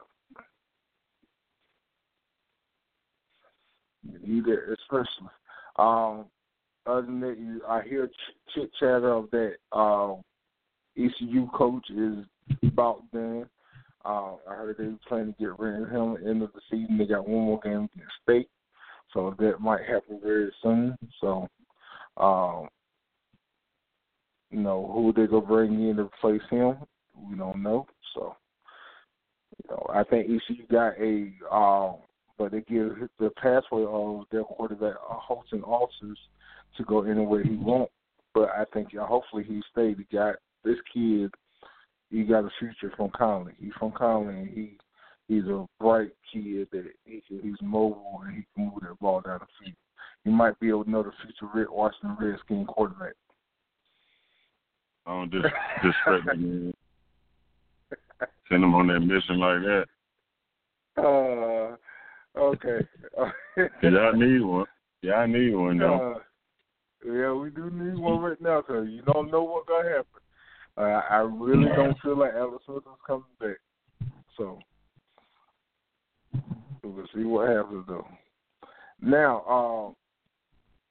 You 4.03 4.19
need 4.21 4.47
it, 4.47 4.59
especially. 4.73 5.29
Um, 5.77 6.25
other 6.85 7.03
than 7.03 7.19
that, 7.21 7.37
you, 7.39 7.61
I 7.67 7.83
hear 7.83 8.07
ch- 8.07 8.53
chit 8.53 8.71
chatter 8.79 9.11
of 9.11 9.29
that 9.31 9.55
um, 9.71 10.21
ECU 10.97 11.47
coach 11.53 11.89
is 11.89 12.25
about 12.63 13.03
done. 13.11 13.45
Uh, 14.05 14.35
I 14.49 14.55
heard 14.55 14.77
they 14.77 14.85
were 14.85 14.97
planning 15.07 15.33
to 15.33 15.39
get 15.39 15.59
rid 15.59 15.81
of 15.81 15.89
him 15.89 16.15
at 16.15 16.23
the 16.23 16.29
end 16.29 16.41
of 16.41 16.53
the 16.53 16.61
season. 16.71 16.97
They 16.97 17.05
got 17.05 17.27
one 17.27 17.45
more 17.45 17.59
game 17.59 17.89
against 17.93 18.13
State, 18.23 18.49
so 19.13 19.35
that 19.39 19.59
might 19.59 19.81
happen 19.81 20.19
very 20.23 20.51
soon. 20.63 20.97
So, 21.19 21.47
um, 22.17 22.69
you 24.51 24.61
know, 24.61 24.89
who 24.93 25.11
they 25.13 25.27
gonna 25.27 25.45
bring 25.45 25.89
in 25.89 25.97
to 25.97 26.03
replace 26.03 26.41
him? 26.49 26.77
We 27.29 27.37
don't 27.37 27.61
know. 27.61 27.87
So, 28.13 28.35
you 29.57 29.75
know, 29.75 29.85
I 29.93 30.03
think 30.03 30.27
ECU 30.27 30.65
got 30.71 30.93
a, 30.99 31.31
uh, 31.51 31.93
but 32.37 32.51
they 32.53 32.61
give 32.61 33.09
the 33.19 33.29
pathway 33.31 33.83
of 33.85 34.23
their 34.31 34.45
quarterback 34.45 34.95
uh, 34.95 35.15
Holton 35.15 35.61
Ahlers 35.61 36.15
to 36.77 36.83
go 36.85 37.01
anywhere 37.03 37.43
he 37.43 37.55
wants. 37.57 37.91
But 38.33 38.49
I 38.49 38.63
think 38.73 38.95
uh, 38.95 39.05
hopefully 39.05 39.43
he 39.43 39.61
stayed. 39.71 39.97
He 39.97 40.15
got 40.15 40.35
this 40.63 40.77
kid 40.93 41.31
he 42.09 42.23
got 42.23 42.45
a 42.45 42.49
future 42.59 42.91
from 42.95 43.09
Conley. 43.15 43.53
He's 43.59 43.73
from 43.77 43.91
Conley, 43.91 44.35
and 44.35 44.49
he 44.49 44.77
he's 45.27 45.45
a 45.45 45.65
bright 45.79 46.11
kid 46.31 46.67
that 46.71 46.85
he 47.05 47.21
can, 47.27 47.39
he's 47.41 47.61
mobile 47.61 48.21
and 48.25 48.35
he 48.35 48.43
can 48.55 48.65
move 48.65 48.81
that 48.81 48.99
ball 48.99 49.21
down 49.21 49.39
the 49.39 49.45
field. 49.63 49.77
He 50.23 50.31
might 50.31 50.59
be 50.59 50.69
able 50.69 50.83
to 50.83 50.89
know 50.89 51.03
the 51.03 51.11
future 51.21 51.51
Red 51.53 51.69
Washington 51.69 52.17
Redskin 52.19 52.65
quarterback. 52.65 53.13
I 55.05 55.11
don't 55.11 55.31
dis- 55.31 55.51
disrespect 55.81 56.37
him. 56.37 56.73
Send 58.49 58.63
him 58.63 58.75
on 58.75 58.87
that 58.87 58.99
mission 58.99 59.39
like 59.39 59.61
that. 59.61 59.85
Uh, 60.97 61.77
okay. 62.37 62.85
Yeah, 63.81 63.99
I 63.99 64.17
need 64.17 64.41
one. 64.41 64.65
Yeah, 65.01 65.13
I 65.13 65.27
need 65.27 65.55
one 65.55 65.77
though. 65.77 66.17
Uh, 67.05 67.09
yeah, 67.09 67.31
we 67.31 67.49
do 67.51 67.69
need 67.69 67.97
one 67.97 68.19
right 68.19 68.41
now 68.41 68.61
because 68.61 68.87
you 68.89 69.01
don't 69.03 69.31
know 69.31 69.43
what's 69.43 69.67
gonna 69.69 69.87
happen. 69.87 70.21
Uh, 70.77 71.01
I 71.09 71.17
really 71.17 71.67
don't 71.75 71.97
feel 72.01 72.17
like 72.17 72.33
Alex 72.35 72.63
Smith 72.65 72.77
is 72.77 72.99
coming 73.05 73.23
back. 73.39 73.57
So 74.37 74.59
we'll 76.83 77.05
see 77.13 77.23
what 77.23 77.49
happens 77.49 77.85
though. 77.87 78.07
Now, 79.01 79.43
um, 79.45 79.95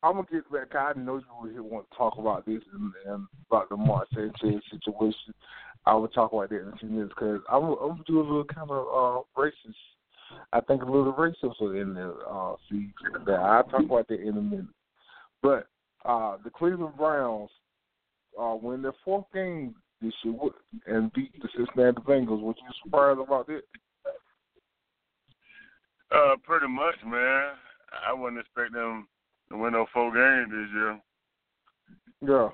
I'm 0.03 0.15
gonna 0.15 0.27
get 0.31 0.51
back. 0.53 0.75
I 0.75 0.99
know 0.99 1.17
you 1.17 1.51
here 1.51 1.63
want 1.63 1.91
to 1.91 1.97
talk 1.97 2.19
about 2.19 2.47
this 2.47 2.63
and, 2.73 2.93
and 3.07 3.27
about 3.51 3.69
the 3.69 3.77
Mark 3.77 4.09
Sanchez 4.15 4.63
situation. 4.71 5.35
I 5.87 5.95
will 5.95 6.09
talk 6.09 6.33
about 6.33 6.51
that 6.51 6.63
in 6.63 6.69
a 6.69 6.77
few 6.77 6.89
minutes 6.89 7.15
because 7.15 7.41
I'm, 7.51 7.65
I'm 7.65 7.89
gonna 7.89 8.03
do 8.07 8.21
a 8.21 8.23
little 8.23 8.45
kind 8.45 8.71
of 8.71 8.87
uh, 8.87 9.41
racist. 9.41 9.75
I 10.53 10.61
think 10.61 10.83
a 10.83 10.85
little 10.85 11.13
racist 11.15 11.61
in 11.81 11.95
the 11.95 12.15
uh, 12.31 12.57
see 12.71 12.93
that 13.27 13.41
I'll 13.41 13.65
talk 13.65 13.81
about 13.81 14.09
that 14.09 14.21
in 14.21 14.37
a 14.37 14.43
minute. 14.43 14.67
But 15.43 15.67
uh, 16.05 16.37
the 16.45 16.51
Cleveland 16.51 16.97
Browns 16.97 17.51
uh, 18.39 18.55
win 18.61 18.83
their 18.83 18.95
fourth 19.05 19.27
game 19.35 19.75
this 20.01 20.13
year 20.23 20.35
and 20.87 21.13
beat 21.13 21.33
the 21.41 21.49
Cincinnati 21.57 22.01
Bengals. 22.03 22.41
Was 22.41 22.57
you 22.59 22.71
surprised 22.85 23.21
about 23.21 23.47
that? 23.49 23.63
Uh, 26.11 26.37
pretty 26.45 26.69
much, 26.69 26.95
man. 27.05 27.51
I 28.07 28.13
wouldn't 28.13 28.41
expect 28.41 28.73
them 28.73 29.09
to 29.51 29.57
win 29.57 29.73
no 29.73 29.87
four 29.93 30.13
games 30.13 30.51
this 30.51 30.69
year. 30.75 31.01
Yeah. 32.21 32.49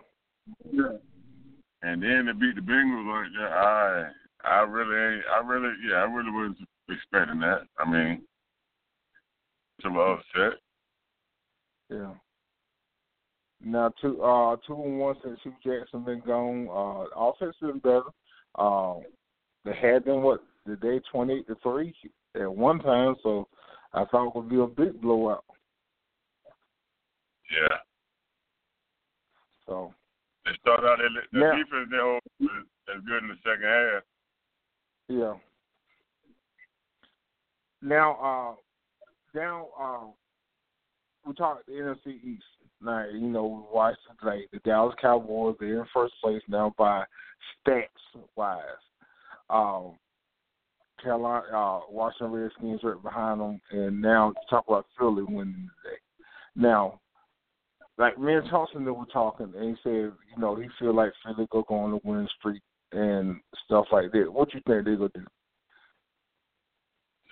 Yeah. 0.72 0.98
And 1.82 2.02
then 2.02 2.26
to 2.26 2.34
beat 2.34 2.54
the 2.54 2.60
Bengals 2.60 3.22
like 3.22 3.32
that, 3.38 3.52
I 3.52 4.10
I 4.44 4.60
really 4.60 5.16
ain't 5.16 5.24
I 5.32 5.46
really 5.46 5.74
yeah, 5.88 5.96
I 5.96 6.04
really 6.04 6.30
wasn't 6.30 6.68
expecting 6.88 7.40
that. 7.40 7.62
I 7.78 7.90
mean 7.90 8.22
it's 9.78 9.84
a 9.84 9.88
little 9.88 10.14
upset. 10.14 10.58
Yeah. 11.90 12.14
Now 13.64 13.90
two 14.00 14.22
uh 14.22 14.56
two 14.66 14.74
and 14.74 14.98
one 14.98 15.16
since 15.24 15.38
Hue 15.42 15.54
Jackson 15.64 16.04
been 16.04 16.20
gone. 16.20 16.68
Uh 16.68 17.06
offense 17.18 17.56
been 17.60 17.78
better. 17.78 18.02
Um 18.56 19.02
they 19.64 19.74
had 19.74 20.04
them 20.04 20.22
what 20.22 20.40
the 20.66 20.76
day 20.76 21.00
twenty 21.10 21.34
eight 21.38 21.46
to 21.46 21.56
three 21.62 21.94
at 22.34 22.52
one 22.52 22.78
time, 22.80 23.16
so 23.22 23.48
I 23.92 24.04
thought 24.04 24.28
it 24.28 24.34
would 24.34 24.48
be 24.48 24.60
a 24.60 24.66
big 24.66 25.00
blowout. 25.00 25.44
Yeah. 27.50 27.76
So 29.66 29.94
They 30.44 30.52
start 30.60 30.84
out 30.84 30.98
the 30.98 31.38
Now- 31.38 31.52
defense 31.52 31.88
they 31.90 31.96
hold 31.98 32.20
as 32.94 33.02
good 33.06 33.22
in 33.22 33.28
the 33.28 33.36
second 33.42 33.64
half. 33.64 34.02
Yeah. 35.08 35.34
Now, 37.80 38.14
uh, 38.16 38.54
now, 39.34 39.68
uh, 39.78 40.06
we 41.26 41.34
talked 41.34 41.66
the 41.66 41.72
NFC 41.72 42.20
East. 42.22 42.44
Now, 42.84 43.06
you 43.10 43.28
know, 43.28 43.46
we 43.46 43.74
watched 43.74 43.98
like 44.22 44.48
the 44.52 44.58
Dallas 44.60 44.94
Cowboys. 45.00 45.56
They're 45.58 45.80
in 45.80 45.86
first 45.92 46.14
place 46.22 46.42
now 46.48 46.74
by 46.76 47.04
stats 47.66 47.86
wise. 48.36 48.60
Um, 49.48 49.96
Carolina, 51.02 51.44
uh, 51.54 51.80
Washington 51.90 52.32
Redskins 52.32 52.80
right 52.82 53.02
behind 53.02 53.40
them, 53.40 53.60
and 53.70 54.00
now 54.00 54.32
talk 54.48 54.64
about 54.68 54.86
Philly 54.98 55.22
winning 55.22 55.68
today. 55.82 55.96
Now, 56.56 57.00
like 57.98 58.18
me 58.18 58.34
and 58.34 58.48
Thompson 58.48 58.84
that 58.84 58.92
were 58.92 59.06
talking, 59.06 59.52
and 59.56 59.70
he 59.70 59.82
said, 59.82 59.92
you 59.92 60.38
know, 60.38 60.56
he 60.56 60.68
feel 60.78 60.94
like 60.94 61.12
Philly 61.24 61.46
go 61.50 61.64
go 61.68 61.76
on 61.76 61.92
the 61.92 62.00
winning 62.04 62.28
streak 62.38 62.62
and 62.92 63.40
stuff 63.64 63.86
like 63.92 64.12
that. 64.12 64.32
What 64.32 64.52
you 64.54 64.60
think 64.66 64.84
they 64.84 64.94
gonna 64.94 65.10
do? 65.14 65.26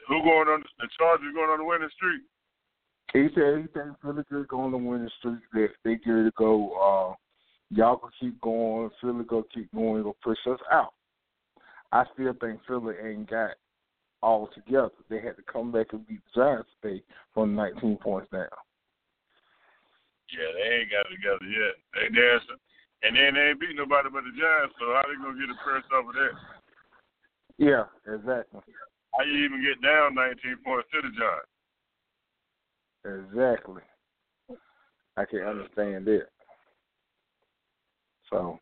Who 0.08 0.22
going 0.22 0.48
on 0.48 0.62
the 0.78 0.88
Chargers 0.98 1.34
going 1.34 1.50
on 1.50 1.58
the 1.58 1.64
winning 1.64 1.88
streak? 1.94 2.22
He 3.12 3.28
said 3.34 3.58
he 3.60 3.66
thinks 3.78 4.00
Philly 4.00 4.22
could 4.28 4.48
go 4.48 4.60
on 4.60 4.72
the 4.72 4.78
winning 4.78 5.10
streak. 5.18 5.40
That 5.52 5.68
they 5.84 5.96
get 5.96 6.06
to 6.06 6.32
go. 6.36 6.72
Uh, 6.72 7.14
y'all 7.70 7.98
can 7.98 8.10
keep 8.18 8.40
going. 8.40 8.90
Philly 9.00 9.24
go 9.24 9.44
keep 9.52 9.72
going. 9.74 10.02
Go 10.02 10.16
push 10.22 10.38
us 10.50 10.60
out. 10.70 10.94
I 11.92 12.04
still 12.14 12.32
think 12.40 12.60
Philly 12.66 12.94
ain't 13.04 13.28
got 13.28 13.50
all 14.22 14.48
together. 14.54 14.96
They 15.10 15.20
had 15.20 15.36
to 15.36 15.42
come 15.42 15.70
back 15.70 15.92
and 15.92 16.06
beat 16.08 16.20
the 16.34 16.40
Giants 16.40 16.70
today 16.80 17.02
from 17.34 17.54
19 17.54 17.98
points 17.98 18.30
down. 18.32 18.48
Yeah, 20.32 20.48
they 20.56 20.80
ain't 20.80 20.90
got 20.90 21.04
it 21.04 21.20
together 21.20 21.44
yet. 21.44 21.74
They 21.92 22.08
dancing, 22.08 22.60
and 23.04 23.12
then 23.12 23.34
they 23.36 23.52
ain't 23.52 23.60
beat 23.60 23.76
nobody 23.76 24.08
but 24.08 24.24
the 24.24 24.32
Giants. 24.32 24.72
So 24.80 24.88
how 24.96 25.04
they 25.04 25.20
gonna 25.20 25.36
get 25.36 25.52
a 25.52 25.58
press 25.60 25.84
off 25.92 26.08
of 26.08 26.16
that? 26.16 26.32
Yeah, 27.60 27.84
exactly. 28.08 28.64
How 29.12 29.28
you 29.28 29.44
even 29.44 29.60
get 29.60 29.84
down 29.84 30.16
19 30.16 30.64
points 30.64 30.88
to 30.96 31.04
the 31.04 31.12
Giants? 31.12 31.51
Exactly. 33.04 33.82
I 35.16 35.24
can 35.24 35.40
understand 35.40 36.06
that. 36.06 36.26
So 38.30 38.58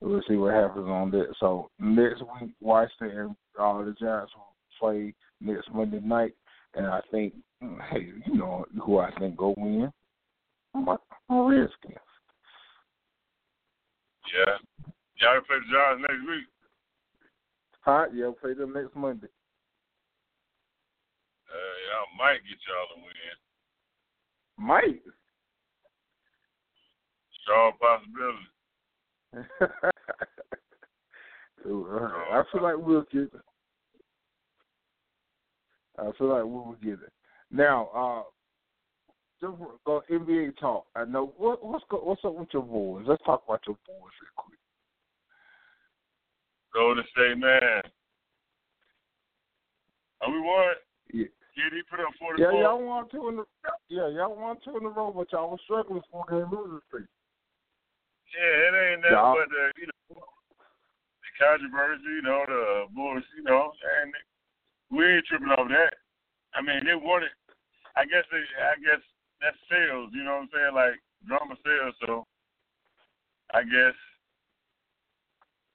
we'll 0.00 0.22
see 0.28 0.36
what 0.36 0.54
happens 0.54 0.88
on 0.88 1.10
that. 1.12 1.34
So 1.38 1.70
next 1.78 2.22
week, 2.40 2.52
Washington 2.60 3.18
and 3.18 3.36
all 3.58 3.84
the 3.84 3.92
Giants 3.92 4.32
will 4.34 4.54
play 4.80 5.14
next 5.40 5.72
Monday 5.72 6.00
night, 6.00 6.34
and 6.74 6.86
I 6.86 7.00
think, 7.10 7.34
hey, 7.90 8.12
you 8.26 8.34
know 8.34 8.64
who 8.84 8.98
I 8.98 9.10
think 9.18 9.36
go 9.36 9.54
win? 9.56 9.92
My, 10.74 10.96
my 11.28 11.40
Redskins. 11.40 11.94
Yeah. 14.34 14.58
Y'all 15.20 15.40
play 15.46 15.56
the 15.56 15.72
Giants 15.72 16.02
next 16.02 16.28
week. 16.28 16.46
Huh? 17.80 18.06
Yeah, 18.12 18.30
play 18.40 18.54
them 18.54 18.72
next 18.74 18.96
Monday. 18.96 19.28
Uh, 21.46 21.76
y'all 21.86 22.18
might 22.18 22.42
get 22.42 22.58
y'all 22.66 22.88
to 22.90 23.00
win. 23.00 23.45
Might. 24.58 25.02
Strong 27.42 27.72
possibility. 27.80 28.48
so, 31.62 31.86
uh, 31.90 32.34
I 32.34 32.42
feel 32.50 32.62
like 32.62 32.76
we'll 32.78 33.04
get 33.12 33.22
it. 33.22 33.32
I 35.98 36.10
feel 36.18 36.28
like 36.28 36.44
we'll 36.44 36.76
get 36.82 36.94
it. 36.94 37.12
Now, 37.50 37.88
uh, 37.94 38.22
just 39.40 39.54
go 39.84 40.02
NBA 40.10 40.58
talk. 40.58 40.86
I 40.94 41.04
know 41.04 41.32
what, 41.36 41.64
what's 41.64 41.84
go, 41.90 41.98
what's 41.98 42.24
up 42.24 42.34
with 42.34 42.48
your 42.52 42.62
boys. 42.62 43.04
Let's 43.06 43.22
talk 43.24 43.42
about 43.46 43.60
your 43.66 43.76
boys 43.86 44.12
real 44.22 44.30
quick. 44.36 44.58
Go 46.72 46.80
Golden 46.80 47.04
State 47.12 47.38
man. 47.38 47.82
Are 50.22 50.30
we 50.30 50.40
won? 50.40 50.74
Yeah. 51.12 51.26
KD 51.56 51.80
put 51.88 52.00
up 52.00 52.12
forty 52.20 52.42
Yeah, 52.42 52.52
y'all 52.52 52.84
won 52.84 53.08
two 53.08 53.28
in 53.28 53.36
the 53.36 53.44
yeah, 53.88 54.08
y'all 54.08 54.36
won 54.36 54.56
two 54.64 54.76
in 54.76 54.84
a 54.84 54.88
row, 54.88 55.10
but 55.10 55.32
y'all 55.32 55.50
was 55.50 55.60
struggling 55.64 56.02
for 56.12 56.24
game 56.28 56.48
losing 56.52 56.80
streak. 56.88 57.06
Yeah, 58.36 58.68
it 58.68 58.74
ain't 58.76 59.00
nothing 59.00 59.16
Y'all- 59.16 59.34
but 59.34 59.48
the 59.48 59.72
you 59.80 59.86
know 59.88 60.20
the 60.20 61.30
controversy, 61.40 62.04
you 62.04 62.22
know, 62.22 62.44
the 62.46 62.86
bullshit, 62.94 63.24
you 63.36 63.42
know, 63.44 63.72
and 64.02 64.12
we 64.90 65.04
ain't 65.06 65.24
tripping 65.26 65.52
over 65.56 65.68
that. 65.70 65.94
I 66.54 66.60
mean, 66.62 66.84
they 66.84 66.94
wanted. 66.94 67.30
I 67.96 68.04
guess 68.04 68.24
they. 68.30 68.44
I 68.60 68.76
guess 68.84 69.00
that's 69.40 69.56
sales. 69.70 70.10
You 70.12 70.24
know 70.24 70.36
what 70.36 70.42
I'm 70.42 70.48
saying? 70.52 70.74
Like 70.74 71.00
drama 71.26 71.56
sales. 71.64 71.94
So 72.04 72.24
I 73.54 73.62
guess 73.64 73.96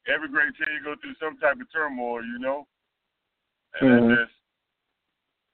every 0.08 0.30
great 0.30 0.54
team 0.58 0.84
go 0.84 0.96
through 1.02 1.16
some 1.20 1.38
type 1.38 1.60
of 1.60 1.72
turmoil. 1.74 2.24
You 2.24 2.38
know, 2.40 2.68
and 3.80 3.90
Mhm. 3.90 4.10
that's 4.10 4.30
just 4.30 4.41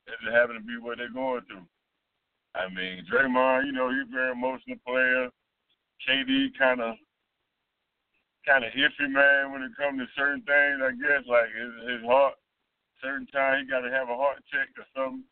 it 0.08 0.16
just 0.24 0.36
happen 0.36 0.55
to 0.55 0.62
be 0.62 0.78
what 0.80 0.97
they're 0.97 1.12
going 1.12 1.41
through. 1.47 1.68
I 2.55 2.70
mean, 2.74 3.05
Draymond, 3.12 3.68
you 3.68 3.72
know, 3.72 3.91
he's 3.91 4.08
a 4.08 4.12
very 4.12 4.32
emotional 4.32 4.78
player. 4.88 5.30
KD 6.08 6.58
kind 6.58 6.82
of 6.82 6.95
kind 8.45 8.64
of 8.64 8.72
iffy 8.72 9.10
man 9.12 9.51
when 9.51 9.62
it 9.62 9.76
comes 9.76 9.99
to 9.99 10.08
certain 10.16 10.41
things. 10.41 10.80
I 10.82 10.91
guess 10.95 11.28
like 11.28 11.51
his 11.51 11.74
his 11.89 12.03
heart. 12.08 12.36
Certain 13.03 13.28
time 13.28 13.66
he 13.66 13.70
got 13.70 13.82
to 13.82 13.91
have 13.91 14.10
a 14.10 14.16
heart 14.16 14.41
check 14.51 14.70
or 14.78 14.88
something. 14.95 15.24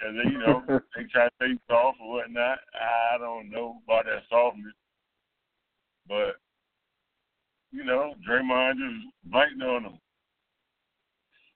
Cause 0.00 0.14
they, 0.16 0.30
you 0.30 0.38
know 0.38 0.64
they 0.96 1.04
try 1.12 1.28
to 1.28 1.34
stay 1.36 1.58
soft 1.68 1.98
or 2.00 2.16
whatnot. 2.16 2.58
I 2.74 3.18
don't 3.18 3.50
know 3.50 3.76
about 3.84 4.06
that 4.06 4.22
softness, 4.28 4.72
but 6.08 6.40
you 7.70 7.84
know 7.84 8.14
Draymond 8.26 8.74
just 8.74 9.14
biting 9.30 9.62
on 9.62 9.82
them. 9.84 9.98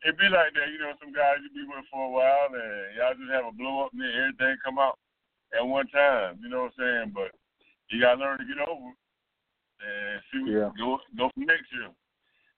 It 0.04 0.18
be 0.20 0.28
like 0.28 0.52
that, 0.52 0.68
you 0.68 0.78
know. 0.78 0.92
Some 1.00 1.12
guys 1.16 1.40
you 1.40 1.48
be 1.56 1.64
with 1.66 1.84
for 1.90 2.04
a 2.04 2.10
while, 2.12 2.52
and 2.52 2.92
y'all 2.96 3.16
just 3.16 3.32
have 3.32 3.48
a 3.48 3.52
blow 3.56 3.84
up, 3.88 3.92
and 3.96 4.02
then 4.04 4.12
everything 4.12 4.56
come 4.64 4.78
out 4.78 4.98
at 5.56 5.64
one 5.64 5.88
time. 5.88 6.36
You 6.42 6.50
know 6.52 6.68
what 6.68 6.76
I'm 6.76 7.08
saying? 7.08 7.12
But 7.16 7.32
you 7.88 8.00
gotta 8.00 8.20
learn 8.20 8.38
to 8.38 8.44
get 8.44 8.60
over 8.68 8.92
it 8.92 9.00
and 9.80 10.20
see 10.28 10.40
what 10.44 10.52
Yeah. 10.52 10.70
go 10.76 11.00
go 11.16 11.30
for 11.32 11.40
next 11.40 11.72
year. 11.72 11.88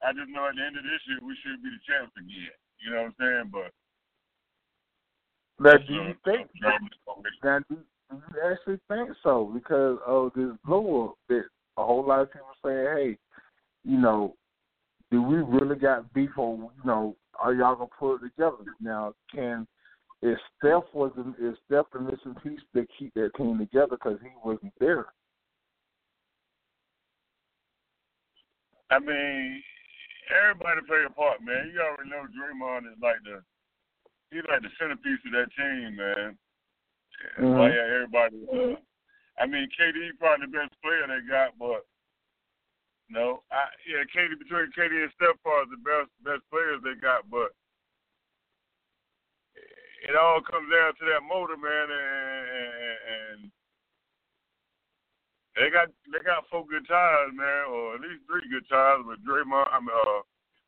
I 0.02 0.12
just 0.12 0.28
know 0.28 0.46
at 0.46 0.56
the 0.56 0.62
end 0.62 0.76
of 0.76 0.82
this 0.84 1.00
year 1.06 1.18
we 1.22 1.36
should 1.36 1.62
be 1.62 1.70
the 1.70 1.78
champs 1.86 2.16
again. 2.18 2.50
You 2.82 2.90
know 2.90 3.02
what 3.06 3.14
I'm 3.14 3.16
saying? 3.20 3.48
But 3.54 3.70
Now, 5.58 5.78
do 5.78 5.92
you 5.94 6.00
uh, 6.10 6.14
think 6.24 6.50
drama 6.60 6.86
is 6.90 6.98
gonna 7.06 7.22
make- 7.22 7.44
now, 7.44 7.58
do, 7.70 7.76
do 8.10 8.22
you 8.34 8.40
actually 8.42 8.80
think 8.88 9.16
so? 9.22 9.46
Because 9.46 9.98
of 10.04 10.32
this 10.34 10.50
blow 10.64 11.08
up 11.10 11.14
that 11.28 11.46
a 11.76 11.84
whole 11.84 12.04
lot 12.04 12.20
of 12.20 12.32
people 12.32 12.54
saying, 12.64 12.86
hey, 12.96 13.18
you 13.84 13.98
know, 13.98 14.36
do 15.10 15.22
we 15.22 15.36
really 15.38 15.76
got 15.76 16.12
beef 16.12 16.36
or 16.36 16.56
you 16.58 16.84
know, 16.84 17.16
are 17.38 17.54
y'all 17.54 17.76
gonna 17.76 17.90
put 17.98 18.16
it 18.16 18.30
together? 18.30 18.64
Now, 18.80 19.14
can 19.32 19.66
is 20.22 20.38
Steph 20.56 20.84
was 20.94 21.12
the- 21.14 21.34
is 21.38 21.58
Steph 21.66 21.90
the 21.92 22.00
missing 22.00 22.34
piece 22.36 22.62
that 22.72 22.88
keep 22.98 23.12
that 23.14 23.34
team 23.34 23.58
together 23.58 23.96
because 23.96 24.20
he 24.22 24.30
wasn't 24.42 24.72
there? 24.78 25.12
I 28.90 28.98
mean, 28.98 29.62
everybody 30.30 30.80
play 30.86 31.04
a 31.04 31.10
part, 31.10 31.42
man. 31.42 31.70
You 31.72 31.80
already 31.80 32.10
know 32.10 32.26
Draymond 32.26 32.92
is 32.92 32.98
like 33.00 33.22
the 33.24 33.42
he's 34.30 34.44
like 34.48 34.62
the 34.62 34.70
centerpiece 34.78 35.20
of 35.26 35.32
that 35.32 35.52
team, 35.56 35.96
man. 35.96 36.38
Mhm. 37.38 37.74
yeah, 37.74 37.94
everybody. 37.94 38.48
Uh, 38.48 38.76
I 39.38 39.46
mean, 39.46 39.68
KD 39.70 40.12
probably 40.18 40.46
the 40.46 40.52
best 40.52 40.80
player 40.82 41.06
they 41.06 41.20
got, 41.28 41.58
but 41.58 41.84
no, 43.08 43.42
I 43.52 43.70
yeah, 43.86 44.02
KD 44.10 44.38
between 44.38 44.72
KD 44.74 45.02
and 45.02 45.12
Steph 45.14 45.38
are 45.46 45.66
the 45.66 45.78
best 45.82 46.10
best 46.24 46.42
players 46.50 46.82
they 46.82 46.98
got, 47.00 47.28
but 47.30 47.54
it 50.06 50.14
all 50.14 50.40
comes 50.40 50.70
down 50.70 50.94
to 50.98 51.04
that 51.10 51.26
motor, 51.26 51.56
man, 51.56 51.86
and, 51.90 52.46
and, 53.10 53.50
they 55.56 55.70
got 55.70 55.88
they 56.12 56.20
got 56.20 56.44
four 56.50 56.66
good 56.68 56.86
ties, 56.86 57.32
man, 57.32 57.64
or 57.72 57.94
at 57.96 58.00
least 58.04 58.28
three 58.28 58.44
good 58.52 58.68
ties 58.68 59.00
with 59.06 59.24
Draymond, 59.24 59.72
I 59.72 59.80
mean, 59.80 59.88
uh, 59.88 60.20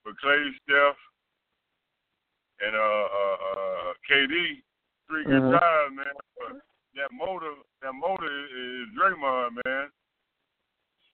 with 0.07 0.17
Klay, 0.25 0.49
Steph, 0.65 0.97
and 2.65 2.75
uh, 2.75 3.07
uh, 3.13 3.39
uh, 3.53 3.93
KD. 4.09 4.63
Three 5.09 5.25
good 5.25 5.43
Mhm. 5.43 5.61
ties, 5.61 5.93
man. 5.93 6.13
But 6.41 6.63
that 6.97 7.13
motor, 7.13 7.53
that 7.83 7.93
motor 7.93 8.27
is, 8.27 8.51
is 8.51 8.89
Draymond, 8.97 9.61
man. 9.65 9.91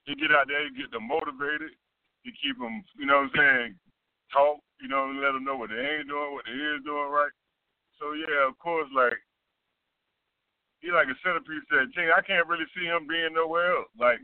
He 0.04 0.14
get 0.14 0.32
out 0.32 0.48
there, 0.48 0.64
he 0.68 0.76
get 0.76 0.92
them 0.92 1.08
motivated. 1.08 1.72
He 2.22 2.32
keep 2.40 2.58
them, 2.58 2.84
you 2.96 3.04
know 3.04 3.28
what 3.28 3.36
I'm 3.36 3.36
saying, 3.36 3.70
talk, 4.32 4.60
you 4.80 4.88
know, 4.88 5.12
let 5.12 5.32
them 5.32 5.44
know 5.44 5.56
what 5.56 5.68
they 5.68 5.80
ain't 5.80 6.08
doing, 6.08 6.32
what 6.32 6.44
they 6.48 6.56
is 6.56 6.84
doing 6.84 7.12
right. 7.12 7.32
So 8.00 8.12
yeah, 8.12 8.48
of 8.48 8.56
course, 8.58 8.88
like 8.94 9.20
he 10.80 10.92
like 10.92 11.08
a 11.08 11.16
centerpiece 11.24 11.64
that 11.70 11.92
team. 11.96 12.12
I 12.12 12.20
can't 12.20 12.48
really 12.48 12.68
see 12.76 12.84
him 12.84 13.08
being 13.08 13.32
nowhere 13.32 13.76
else. 13.76 13.88
Like, 13.96 14.20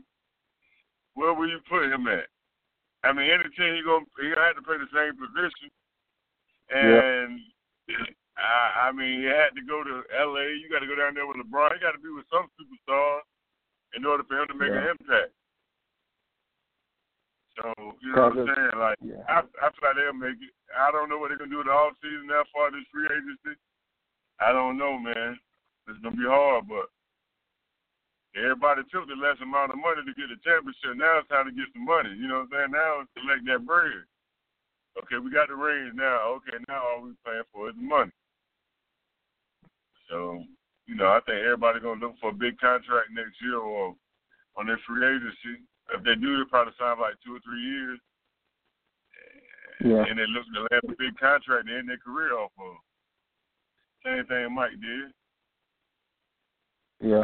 where 1.13 1.33
will 1.33 1.49
you 1.49 1.59
put 1.69 1.89
him 1.89 2.05
at? 2.07 2.29
I 3.03 3.13
mean, 3.13 3.29
any 3.33 3.49
team 3.57 3.73
he 3.73 3.81
gonna 3.81 4.05
he 4.21 4.29
have 4.29 4.57
to 4.57 4.61
play 4.61 4.77
the 4.77 4.89
same 4.93 5.17
position, 5.17 5.73
and 6.69 7.41
I, 8.37 8.89
I 8.89 8.91
mean, 8.91 9.21
he 9.21 9.25
had 9.25 9.57
to 9.57 9.63
go 9.65 9.83
to 9.83 10.05
L.A. 10.13 10.53
You 10.61 10.69
got 10.69 10.79
to 10.85 10.89
go 10.89 10.95
down 10.95 11.13
there 11.17 11.25
with 11.27 11.37
LeBron. 11.37 11.73
You 11.75 11.81
got 11.81 11.97
to 11.97 12.01
be 12.01 12.13
with 12.13 12.29
some 12.29 12.47
superstar 12.57 13.25
in 13.97 14.05
order 14.05 14.23
for 14.23 14.39
him 14.39 14.47
to 14.47 14.55
make 14.55 14.69
Yeah. 14.71 14.85
an 14.85 14.97
impact. 14.97 15.33
So 17.61 17.93
you 18.01 18.09
know 18.17 18.33
what 18.33 18.41
I'm 18.41 18.49
saying? 18.49 18.75
Like, 18.81 18.97
yeah. 19.05 19.21
I, 19.29 19.45
I 19.61 19.69
feel 19.69 19.85
like 19.85 19.97
they'll 19.97 20.17
make 20.17 20.41
it. 20.41 20.53
I 20.73 20.89
don't 20.89 21.09
know 21.13 21.21
what 21.21 21.29
they're 21.29 21.37
gonna 21.37 21.53
do 21.53 21.61
the 21.61 21.69
off 21.69 21.93
season 22.01 22.25
that 22.33 22.49
far 22.49 22.73
this 22.73 22.87
free 22.89 23.05
agency. 23.05 23.53
I 24.41 24.49
don't 24.49 24.81
know, 24.81 24.97
man. 24.97 25.37
It's 25.85 26.01
gonna 26.01 26.17
be 26.17 26.25
hard, 26.25 26.65
but 26.65 26.89
everybody 28.33 28.81
took 28.89 29.05
the 29.05 29.13
less 29.13 29.37
amount 29.45 29.69
of 29.69 29.77
money 29.77 30.01
to 30.01 30.13
get 30.17 30.33
the 30.33 30.41
championship. 30.41 30.97
Now 30.97 31.21
it's 31.21 31.29
time 31.29 31.45
to 31.45 31.53
get 31.53 31.69
some 31.69 31.85
money. 31.85 32.09
You 32.17 32.25
know 32.25 32.49
what 32.49 32.49
I'm 32.57 32.73
saying? 32.73 32.73
Now 32.73 33.05
it's 33.05 33.13
collect 33.13 33.45
that 33.45 33.61
bread. 33.61 34.09
Okay, 34.97 35.21
we 35.21 35.29
got 35.29 35.53
the 35.53 35.55
rings 35.55 35.93
now. 35.93 36.41
Okay, 36.41 36.57
now 36.65 36.81
all 36.81 37.05
we 37.05 37.13
playing 37.21 37.45
for 37.53 37.69
is 37.69 37.77
the 37.77 37.85
money. 37.85 38.15
So 40.09 40.41
you 40.89 40.97
know, 40.97 41.13
I 41.13 41.21
think 41.29 41.45
everybody's 41.45 41.85
gonna 41.85 42.01
look 42.01 42.17
for 42.17 42.33
a 42.33 42.41
big 42.41 42.57
contract 42.57 43.13
next 43.13 43.37
year 43.37 43.61
or 43.61 43.93
on 44.57 44.65
their 44.65 44.81
free 44.89 45.05
agency. 45.05 45.61
If 45.91 46.03
they 46.03 46.15
do, 46.15 46.37
they 46.37 46.49
probably 46.49 46.73
sign 46.79 46.99
like 46.99 47.15
two 47.25 47.35
or 47.35 47.39
three 47.43 47.61
years. 47.61 47.99
Yeah. 49.83 50.05
And 50.07 50.19
they 50.19 50.27
look 50.27 50.45
to 50.53 50.61
land 50.61 50.83
a 50.87 50.95
big 50.97 51.17
contract 51.19 51.67
to 51.67 51.77
end 51.77 51.89
their 51.89 51.97
career 51.97 52.37
off 52.37 52.51
of. 52.59 52.75
Same 54.05 54.25
thing 54.25 54.53
Mike 54.53 54.71
did. 54.79 55.11
Yeah. 57.01 57.23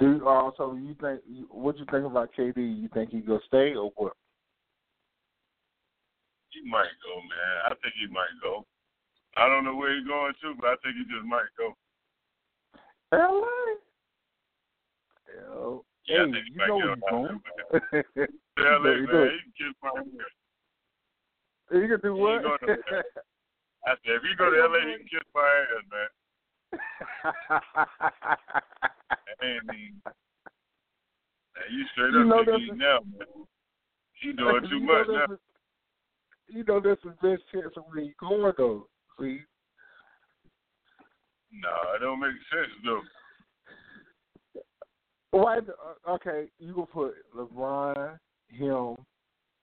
Do 0.00 0.26
uh, 0.26 0.50
so 0.56 0.74
you 0.74 0.96
think 1.00 1.20
what 1.48 1.78
you 1.78 1.84
think 1.90 2.04
about 2.04 2.30
KD? 2.36 2.56
You 2.56 2.88
think 2.92 3.10
he 3.10 3.20
gonna 3.20 3.38
stay 3.46 3.74
or 3.74 3.92
what? 3.96 4.14
He 6.50 6.68
might 6.68 6.90
go, 7.04 7.20
man. 7.20 7.62
I 7.66 7.68
think 7.68 7.94
he 8.00 8.12
might 8.12 8.34
go. 8.42 8.66
I 9.36 9.48
don't 9.48 9.64
know 9.64 9.76
where 9.76 9.94
he's 9.94 10.06
going 10.06 10.32
to, 10.42 10.54
but 10.60 10.68
I 10.68 10.76
think 10.82 10.96
he 10.96 11.04
just 11.04 11.26
might 11.26 11.50
go. 11.58 11.74
LA. 13.12 13.44
Hell, 15.26 15.84
Yeah, 16.06 16.26
hey, 16.26 16.42
you 16.52 16.56
know 16.66 16.76
where 16.76 16.90
on 16.92 17.00
going. 17.10 17.40
LA, 18.58 18.90
You 18.94 19.06
man, 19.06 19.14
know- 19.14 19.30
he 19.30 19.38
can 19.40 19.52
kiss 19.56 19.74
my 19.82 19.88
ass. 19.90 20.04
You 21.72 21.88
can 21.88 22.00
do 22.02 22.14
what? 22.14 22.42
to- 22.42 22.48
I 23.86 23.90
said, 23.90 24.16
if 24.16 24.22
he 24.22 24.34
go 24.36 24.50
to 24.50 24.56
LA, 24.56 24.80
he 24.86 24.96
can 24.98 25.08
kiss 25.08 25.26
my 25.34 25.42
ass, 25.42 25.84
man. 25.90 26.08
He, 29.40 29.46
man, 29.46 30.02
you 31.70 31.84
straight 31.92 32.12
You 32.12 32.24
know 32.24 32.42
he 32.44 32.70
now, 32.72 32.98
man. 33.18 33.28
He 34.20 34.32
doing 34.32 34.62
too 34.68 34.78
you 34.78 34.86
much 34.86 35.06
now. 35.08 35.24
a- 35.34 35.38
you 36.48 36.64
know 36.64 36.80
that's 36.80 37.02
the 37.02 37.10
best 37.22 37.42
chance 37.52 37.72
of 37.76 37.84
where 37.88 38.02
he's 38.04 38.14
going 38.20 38.52
though. 38.56 38.86
See, 39.20 39.40
No, 41.52 41.68
it 41.94 42.00
don't 42.00 42.20
make 42.20 42.30
sense 42.52 42.72
though. 42.84 43.02
Why? 45.38 45.58
uh, 45.58 46.12
Okay, 46.14 46.46
you 46.58 46.74
gonna 46.74 46.86
put 46.86 47.14
LeBron, 47.36 48.18
him, 48.48 48.96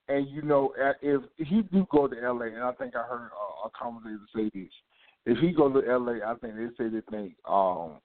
and 0.08 0.28
you 0.28 0.42
know 0.42 0.72
if 1.02 1.22
he 1.36 1.62
do 1.62 1.86
go 1.90 2.08
to 2.08 2.14
LA, 2.16 2.46
and 2.46 2.62
I 2.62 2.72
think 2.72 2.94
I 2.96 3.02
heard 3.02 3.30
uh, 3.32 3.66
a 3.68 3.70
commentator 3.78 4.18
say 4.34 4.50
this. 4.54 4.72
If 5.24 5.38
he 5.38 5.52
go 5.52 5.68
to 5.72 5.98
LA, 5.98 6.18
I 6.26 6.34
think 6.36 6.56
they 6.56 6.66
say 6.76 6.88
they 6.90 7.00
think 7.10 7.34
um, 7.48 7.98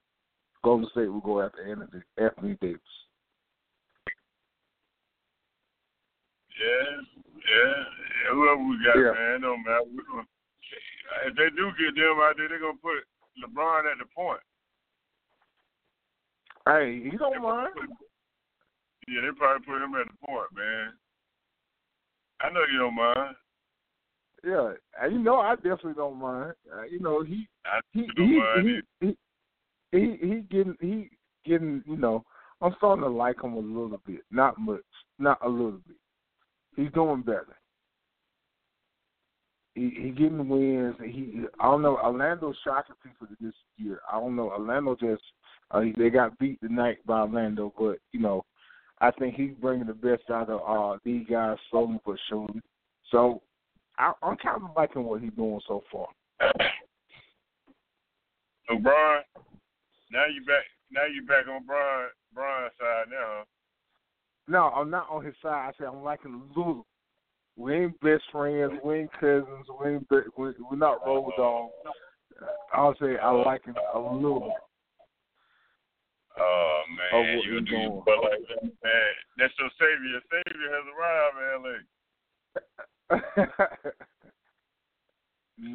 Golden 0.64 0.90
State 0.92 1.08
will 1.08 1.22
go 1.22 1.42
after 1.42 1.64
Anthony, 1.64 2.04
Anthony 2.18 2.58
Davis. 2.62 2.80
Yeah, 6.58 7.02
yeah, 7.36 7.74
yeah. 7.74 8.34
Whoever 8.34 8.64
we 8.64 8.78
got, 8.86 8.98
Yeah. 8.98 9.12
man, 9.14 9.36
it 9.36 9.42
don't 9.42 9.64
matter. 9.66 9.86
Gonna, 10.10 10.26
if 11.26 11.36
they 11.36 11.50
do 11.56 11.72
get 11.78 11.96
them 11.96 12.20
out 12.22 12.36
there, 12.38 12.50
they're 12.50 12.60
gonna 12.60 12.78
put 12.82 13.06
LeBron 13.44 13.92
at 13.92 13.98
the 14.00 14.06
point. 14.16 14.42
Hey, 16.68 17.02
he 17.04 17.18
don't 17.18 17.42
mind. 17.42 17.70
Yeah, 19.08 19.22
they 19.22 19.38
probably 19.38 19.66
put 19.66 19.82
him 19.82 19.96
at 19.96 20.08
the 20.08 20.28
point, 20.28 20.50
man. 20.54 20.94
I 22.42 22.50
know 22.52 22.60
you 22.72 22.80
don't 22.80 22.96
mind. 22.96 23.36
Yeah, 24.44 24.74
and 25.02 25.14
you 25.14 25.20
know 25.20 25.38
I 25.38 25.56
definitely 25.56 25.94
don't 25.94 26.20
mind. 26.20 26.54
Uh, 26.72 26.84
you 26.84 27.00
know 27.00 27.24
he 27.24 27.48
I 27.66 27.80
he 27.94 28.08
he, 28.18 28.42
he, 28.62 28.82
he 29.00 29.18
he 29.92 30.18
he 30.22 30.42
getting 30.50 30.76
he 30.82 31.10
getting 31.46 31.84
you 31.88 31.98
know 31.98 32.24
I'm 32.62 32.76
starting 32.78 33.04
to 33.04 33.10
like 33.10 33.42
him 33.42 33.54
a 33.54 33.60
little 33.60 34.00
bit, 34.06 34.22
not 34.30 34.60
much, 34.60 34.82
not 35.20 35.40
a 35.44 35.50
little 35.50 35.80
bit. 35.88 35.96
He's 36.76 36.92
doing 36.92 37.22
better. 37.22 37.58
He 39.74 39.92
he 40.02 40.10
getting 40.10 40.48
wins. 40.50 40.96
He 41.04 41.42
I 41.60 41.64
don't 41.64 41.82
know. 41.82 41.98
Orlando's 41.98 42.58
shocking 42.64 42.96
people 43.04 43.28
this 43.40 43.54
year. 43.78 44.02
I 44.12 44.20
don't 44.20 44.36
know. 44.36 44.50
Orlando 44.52 44.96
just 44.96 45.24
uh, 45.72 45.82
they 45.98 46.10
got 46.10 46.38
beat 46.40 46.60
tonight 46.62 46.98
by 47.06 47.22
Orlando, 47.22 47.74
but 47.78 47.98
you 48.12 48.20
know 48.20 48.44
I 49.00 49.12
think 49.12 49.36
he's 49.36 49.54
bringing 49.62 49.88
the 49.88 49.94
best 49.94 50.30
out 50.32 50.50
of 50.50 50.62
uh, 50.66 50.98
these 51.04 51.26
guys 51.30 51.58
slowly 51.70 52.00
but 52.06 52.18
surely. 52.30 52.62
So 53.12 53.42
I, 53.98 54.14
I'm 54.24 54.38
kind 54.38 54.64
of 54.64 54.70
liking 54.76 55.04
what 55.04 55.22
he's 55.22 55.34
doing 55.34 55.62
so 55.68 55.84
far. 55.92 56.08
So 58.70 58.78
Brian, 58.80 59.24
now 60.12 60.26
you 60.26 60.44
back. 60.46 60.64
Now 60.92 61.06
you 61.06 61.26
back 61.26 61.48
on 61.48 61.66
Brian 61.66 62.10
Brian's 62.34 62.74
side 62.80 63.06
now. 63.10 63.44
No, 64.48 64.70
I'm 64.70 64.90
not 64.90 65.08
on 65.10 65.26
his 65.26 65.36
side. 65.42 65.70
I 65.70 65.72
said 65.78 65.88
I'm 65.88 66.04
liking 66.04 66.42
Lulu. 66.56 66.84
We 67.56 67.74
ain't 67.74 68.00
best 68.02 68.24
friends. 68.32 68.74
We 68.84 69.00
ain't 69.00 69.14
cousins. 69.14 69.66
We 69.82 69.94
ain't 69.94 70.10
be, 70.10 70.18
we, 70.38 70.52
we're 70.70 70.78
not 70.78 71.06
road 71.06 71.32
dogs. 71.38 71.74
I'll 72.74 72.96
say 73.02 73.18
I 73.18 73.32
like 73.32 73.66
him 73.66 73.76
a 73.94 74.00
little. 74.00 74.54
Oh 76.40 76.82
man, 76.96 77.10
what 77.38 77.46
you 77.46 77.60
do 77.62 77.66
doing. 77.66 78.04
like 78.06 78.48
that, 78.50 78.64
man. 78.64 79.14
That's 79.38 79.54
your 79.60 79.70
savior. 79.80 80.22
Savior 80.30 80.70
has 80.72 80.86
arrived 80.94 81.38
in 81.42 81.48
LA. 81.64 81.78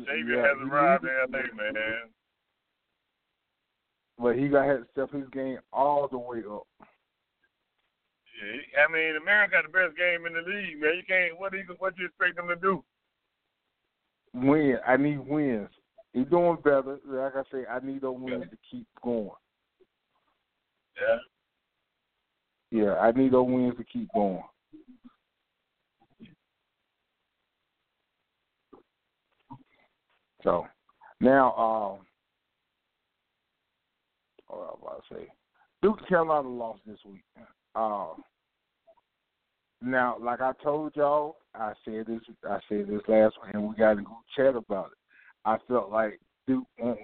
Savior 0.07 0.37
Yeah, 0.37 0.47
has 0.47 0.59
arrived 0.71 1.05
in 1.05 1.11
LA, 1.33 1.43
man. 1.57 1.75
But 4.19 4.37
he 4.37 4.49
got 4.49 4.67
to 4.67 4.87
step 4.93 5.11
his 5.11 5.29
game 5.33 5.59
all 5.73 6.07
the 6.09 6.19
way 6.19 6.43
up. 6.49 6.67
Yeah, 8.41 8.85
I 8.87 8.93
mean, 8.93 9.17
America 9.21 9.53
got 9.55 9.65
the 9.65 9.71
best 9.73 9.97
game 9.97 10.27
in 10.27 10.35
the 10.35 10.41
league, 10.41 10.81
man. 10.81 10.95
You 10.97 11.03
can't. 11.07 11.39
What 11.39 11.53
do 11.53 11.59
you 11.59 11.65
what 11.79 11.99
you 11.99 12.07
expect 12.07 12.37
them 12.37 12.49
to 12.49 12.57
do? 12.57 12.83
Win. 14.35 14.79
I 14.87 14.97
need 14.97 15.19
wins. 15.19 15.69
He's 16.13 16.27
doing 16.27 16.57
better. 16.63 16.99
Like 17.07 17.37
I 17.37 17.43
say, 17.51 17.65
I 17.67 17.79
need 17.85 18.03
those 18.03 18.17
wins 18.19 18.45
to 18.51 18.57
keep 18.71 18.87
going. 19.03 19.31
Yeah. 21.01 21.17
Yeah, 22.71 22.95
I 22.95 23.13
need 23.13 23.33
those 23.33 23.47
wins 23.47 23.77
to 23.77 23.85
keep 23.85 24.09
going. 24.15 24.43
So 30.43 30.67
now, 31.21 31.55
um, 31.55 32.07
what 34.49 34.65
I 34.65 34.75
about 34.81 35.05
to 35.09 35.15
say, 35.15 35.29
Duke 35.83 36.07
Carolina 36.09 36.49
lost 36.49 36.81
this 36.87 36.99
week. 37.05 37.23
Uh, 37.75 38.15
now, 39.81 40.17
like 40.21 40.41
I 40.41 40.53
told 40.63 40.97
y'all, 40.97 41.37
I 41.55 41.73
said 41.85 42.07
this. 42.07 42.21
I 42.49 42.59
said 42.69 42.89
this 42.89 43.03
last 43.09 43.35
week, 43.45 43.55
and 43.55 43.69
we 43.69 43.77
got 43.77 43.93
a 43.93 43.97
good 43.97 44.07
chat 44.37 44.57
about 44.57 44.87
it. 44.87 44.99
I 45.45 45.57
felt 45.69 45.91
like 45.91 46.21
Duke 46.47 46.65
won't, 46.79 46.99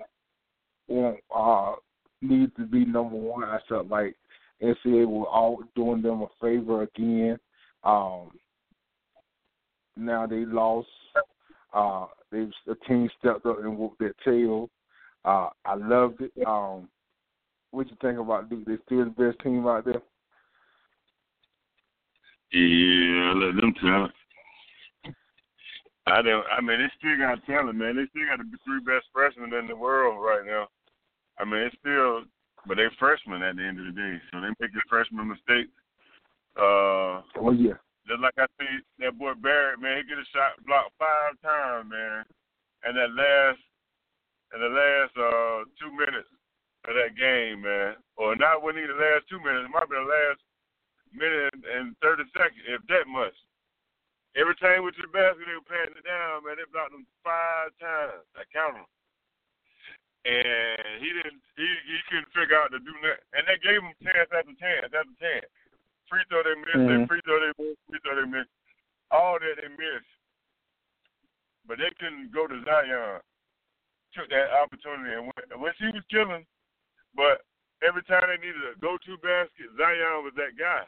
won't 0.88 1.18
uh, 1.34 1.72
need 2.20 2.54
to 2.56 2.66
be 2.66 2.84
number 2.84 3.16
one. 3.16 3.44
I 3.44 3.58
felt 3.68 3.88
like 3.88 4.16
NCAA 4.62 5.06
were 5.06 5.26
all 5.26 5.62
doing 5.74 6.02
them 6.02 6.22
a 6.22 6.26
favor 6.40 6.82
again. 6.82 7.38
Um, 7.84 8.30
now 9.96 10.26
they 10.26 10.44
lost. 10.44 10.88
Uh, 11.72 12.06
they 12.30 12.46
the 12.66 12.74
team 12.86 13.08
stepped 13.18 13.46
up 13.46 13.58
and 13.60 13.76
whooped 13.76 13.98
their 13.98 14.14
tail. 14.24 14.70
Uh, 15.24 15.48
I 15.64 15.74
loved 15.74 16.22
it. 16.22 16.32
Um, 16.46 16.88
what 17.70 17.88
you 17.90 17.96
think 18.00 18.18
about 18.18 18.48
Duke? 18.48 18.64
They 18.66 18.76
still 18.86 19.04
the 19.04 19.10
best 19.10 19.38
team 19.42 19.66
out 19.66 19.84
there. 19.84 20.02
Yeah, 22.52 23.34
let 23.34 23.56
them 23.56 23.74
tell 23.80 24.06
it. 24.06 25.14
I 26.06 26.22
don't. 26.22 26.44
I 26.50 26.62
mean, 26.62 26.78
they 26.78 26.88
still 26.98 27.18
got 27.18 27.44
talent, 27.44 27.76
man. 27.76 27.96
They 27.96 28.08
still 28.08 28.26
got 28.28 28.38
the 28.38 28.58
three 28.64 28.80
best 28.80 29.06
freshmen 29.12 29.52
in 29.52 29.66
the 29.66 29.76
world 29.76 30.18
right 30.24 30.46
now. 30.46 30.68
I 31.38 31.44
mean, 31.44 31.62
it's 31.62 31.76
still, 31.80 32.22
but 32.66 32.76
they 32.76 32.86
freshmen 32.98 33.42
at 33.42 33.56
the 33.56 33.62
end 33.62 33.78
of 33.78 33.86
the 33.86 33.94
day, 33.94 34.18
so 34.30 34.40
they 34.40 34.50
make 34.58 34.74
the 34.74 34.82
freshman 34.88 35.28
mistakes. 35.28 35.70
Uh, 36.58 37.22
Oh 37.38 37.54
yeah. 37.54 37.78
just 38.10 38.20
like 38.20 38.34
I 38.38 38.46
see 38.58 38.82
that 38.98 39.14
boy 39.18 39.34
Barrett, 39.38 39.78
man, 39.78 40.02
he 40.02 40.08
get 40.10 40.18
a 40.18 40.26
shot 40.34 40.58
blocked 40.66 40.98
five 40.98 41.38
times, 41.40 41.86
man, 41.86 42.24
and 42.82 42.96
that 42.98 43.14
last, 43.14 43.62
in 44.54 44.58
the 44.58 44.72
last 44.72 45.14
uh 45.14 45.62
two 45.78 45.92
minutes 45.94 46.26
of 46.90 46.94
that 46.98 47.14
game, 47.14 47.62
man, 47.62 47.94
or 48.18 48.34
not 48.34 48.62
when 48.66 48.74
he 48.74 48.82
the 48.82 48.98
last 48.98 49.28
two 49.30 49.38
minutes, 49.38 49.70
it 49.70 49.74
might 49.74 49.86
be 49.86 49.94
the 49.94 50.08
last 50.08 50.40
minute 51.14 51.54
and 51.54 51.94
thirty 52.02 52.26
seconds, 52.34 52.66
if 52.66 52.82
that 52.90 53.06
much. 53.06 53.34
Every 54.36 54.54
time 54.58 54.84
with 54.84 54.94
the 54.98 55.06
basket, 55.10 55.46
they 55.46 55.54
were 55.56 55.66
passing 55.70 55.98
it 55.98 56.06
down, 56.06 56.42
man. 56.44 56.58
They 56.58 56.66
blocked 56.70 56.94
him 56.94 57.06
five 57.22 57.70
times. 57.80 58.22
I 58.34 58.42
count 58.50 58.76
them. 58.76 58.86
And 60.24 61.02
he 61.02 61.08
didn't. 61.14 61.40
He 61.56 61.66
he 61.86 61.98
couldn't 62.10 62.32
figure 62.34 62.58
out 62.58 62.72
to 62.72 62.78
do 62.78 62.92
that. 63.02 63.22
And 63.32 63.46
they 63.46 63.58
gave 63.62 63.80
him 63.80 63.94
chance 64.02 64.28
after 64.34 64.54
chance 64.58 64.90
after 64.90 65.14
chance. 65.20 65.46
Free 66.10 66.24
throw 66.28 66.42
they 66.42 66.58
missed. 66.58 66.84
Mhm. 66.88 67.06
Free 67.06 67.20
throw 67.24 67.40
they 67.40 67.54
missed. 67.58 67.80
Free 67.88 68.00
throw 68.02 68.16
they 68.16 68.26
missed. 68.26 68.50
All 69.10 69.38
that 69.38 69.56
they 69.60 69.68
missed. 69.68 70.12
But 71.66 71.78
they 71.78 71.90
couldn't 72.00 72.32
go 72.32 72.46
to 72.46 72.64
Zion. 72.64 73.20
Took 74.14 74.28
that 74.30 74.50
opportunity 74.52 75.14
and 75.14 75.30
went. 75.30 75.60
When 75.60 75.72
she 75.78 75.86
was 75.92 76.02
killing, 76.10 76.46
but 77.14 77.44
every 77.82 78.02
time 78.04 78.26
they 78.26 78.40
needed 78.40 78.64
a 78.64 78.78
go-to 78.80 79.16
basket, 79.18 79.70
Zion 79.76 80.24
was 80.24 80.34
that 80.34 80.56
guy. 80.56 80.84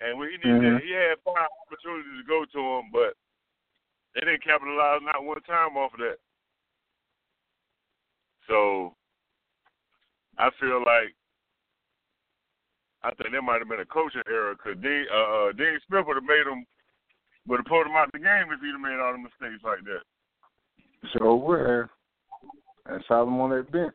And 0.00 0.18
when 0.18 0.30
he 0.30 0.36
needed, 0.38 0.74
Mhm. 0.74 0.80
he 0.82 0.90
had 0.90 1.20
five 1.22 1.48
opportunities 1.66 2.18
to 2.18 2.24
go 2.24 2.44
to 2.44 2.58
him, 2.58 2.90
but 2.90 3.16
they 4.12 4.20
didn't 4.20 4.42
capitalize 4.42 5.02
not 5.02 5.24
one 5.24 5.40
time 5.42 5.76
off 5.76 5.94
of 5.94 6.00
that. 6.00 6.18
So 8.48 8.94
I 10.38 10.50
feel 10.60 10.78
like 10.78 11.14
I 13.04 13.10
think 13.14 13.32
there 13.32 13.42
might 13.42 13.58
have 13.58 13.68
been 13.68 13.80
a 13.80 13.86
coaching 13.86 14.22
error 14.28 14.54
because 14.54 14.80
Dean, 14.80 15.04
uh, 15.12 15.48
uh, 15.48 15.52
Dean 15.52 15.78
Smith 15.88 16.04
would 16.06 16.16
have 16.16 16.24
made 16.24 16.46
him, 16.46 16.64
would 17.48 17.58
have 17.58 17.66
pulled 17.66 17.86
him 17.86 17.96
out 17.96 18.10
the 18.12 18.18
game 18.18 18.46
if 18.52 18.60
he'd 18.60 18.72
have 18.72 18.80
made 18.80 19.00
all 19.02 19.12
the 19.12 19.18
mistakes 19.18 19.64
like 19.64 19.84
that. 19.84 20.02
So 21.18 21.34
where? 21.34 21.90
That's 22.88 23.04
how 23.08 23.24
them 23.24 23.40
on 23.40 23.50
that 23.50 23.72
bench. 23.72 23.94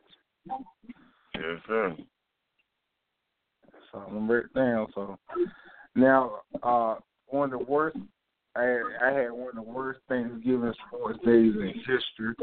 Yes, 1.34 1.60
sir. 1.66 1.96
So 3.92 3.98
I'm 3.98 4.30
right 4.30 4.52
down. 4.54 4.88
So 4.94 5.18
now, 5.94 6.40
uh, 6.62 6.96
one 7.28 7.52
of 7.52 7.58
the 7.58 7.64
worst. 7.64 7.96
I 8.56 8.62
had, 8.62 8.82
I 9.02 9.12
had 9.12 9.30
one 9.30 9.50
of 9.50 9.54
the 9.54 9.70
worst 9.70 10.00
Thanksgiving 10.08 10.72
sports 10.88 11.18
days 11.24 11.54
in 11.54 11.72
history. 11.76 12.34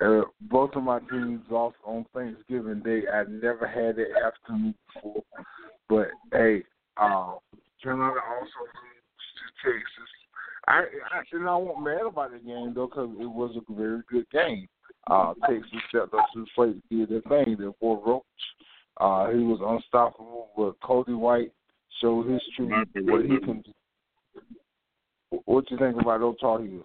Uh, 0.00 0.22
both 0.42 0.70
of 0.74 0.82
my 0.82 0.98
teams 1.00 1.42
lost 1.50 1.76
on 1.84 2.06
Thanksgiving 2.14 2.80
Day. 2.80 3.02
I 3.12 3.24
never 3.28 3.66
had 3.66 3.96
that 3.96 4.08
afternoon 4.24 4.74
before. 4.94 5.22
But 5.88 6.08
hey, 6.32 6.62
uh, 6.96 7.34
Carolina 7.82 8.20
also 8.28 8.62
lose 8.74 9.26
to 9.36 9.70
Texas. 9.70 10.10
I, 10.68 10.84
I 11.12 11.22
and 11.32 11.48
I 11.48 11.56
wasn't 11.56 11.84
mad 11.84 12.06
about 12.06 12.32
the 12.32 12.38
game 12.38 12.72
though 12.74 12.86
because 12.86 13.10
it 13.20 13.30
was 13.30 13.56
a 13.56 13.72
very 13.72 14.02
good 14.10 14.28
game. 14.30 14.66
Uh, 15.08 15.34
Texas 15.48 15.70
stepped 15.88 16.14
up 16.14 16.26
to 16.34 16.40
the 16.40 16.46
plate, 16.54 16.82
did 16.90 17.08
their 17.10 17.20
thing. 17.22 17.56
Their 17.58 17.72
boy 17.80 18.00
Roach, 18.04 18.22
uh, 18.96 19.30
he 19.30 19.38
was 19.38 19.60
unstoppable. 19.62 20.48
But 20.56 20.80
Coby 20.80 21.16
White 21.16 21.52
showed 22.00 22.28
his 22.28 22.42
true 22.56 22.68
what 22.68 23.22
he 23.22 23.38
can. 23.38 23.62
Do. 23.62 23.72
What 25.44 25.70
you 25.70 25.78
think 25.78 26.00
about 26.00 26.20
those 26.20 26.38
Tar 26.40 26.62
Heels? 26.62 26.84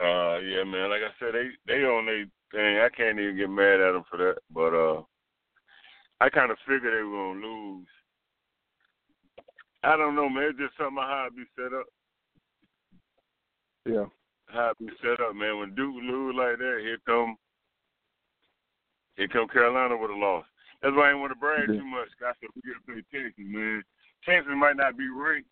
Uh, 0.00 0.38
yeah, 0.38 0.64
man. 0.64 0.90
Like 0.90 1.02
I 1.02 1.12
said, 1.18 1.34
they 1.34 1.50
they 1.66 1.84
on 1.84 2.06
they 2.06 2.24
thing. 2.50 2.78
I 2.78 2.88
can't 2.94 3.18
even 3.18 3.36
get 3.36 3.50
mad 3.50 3.80
at 3.80 3.92
them 3.92 4.04
for 4.10 4.16
that. 4.18 4.36
But 4.50 4.74
uh, 4.74 5.02
I 6.20 6.28
kind 6.30 6.50
of 6.50 6.58
figured 6.66 6.92
they 6.92 7.02
were 7.02 7.34
gonna 7.34 7.46
lose. 7.46 7.86
I 9.82 9.96
don't 9.96 10.16
know, 10.16 10.28
man. 10.28 10.50
It's 10.50 10.58
just 10.58 10.76
something 10.78 10.96
how 10.96 11.28
it 11.28 11.36
be 11.36 11.44
set 11.54 11.72
up. 11.72 11.86
Yeah. 13.84 14.06
How 14.48 14.70
it 14.70 14.78
be 14.78 14.88
set 15.02 15.20
up, 15.20 15.34
man. 15.36 15.58
When 15.58 15.74
Duke 15.74 15.94
lose 15.94 16.34
like 16.36 16.58
that, 16.58 16.78
here 16.80 16.98
come 17.06 17.36
here 19.16 19.28
come 19.28 19.48
Carolina 19.48 19.96
with 19.96 20.10
a 20.10 20.14
loss. 20.14 20.44
That's 20.82 20.94
why 20.96 21.04
I 21.04 21.08
didn't 21.10 21.20
want 21.20 21.32
to 21.32 21.38
brag 21.38 21.66
too 21.66 21.84
much. 21.84 22.08
I 22.20 22.32
said 22.40 22.50
we 22.54 22.60
got 22.60 22.76
to 22.76 22.84
play 22.84 23.04
Texas, 23.12 23.32
man. 23.38 23.82
Texas 24.24 24.52
might 24.56 24.76
not 24.76 24.98
be 24.98 25.08
ranked, 25.08 25.48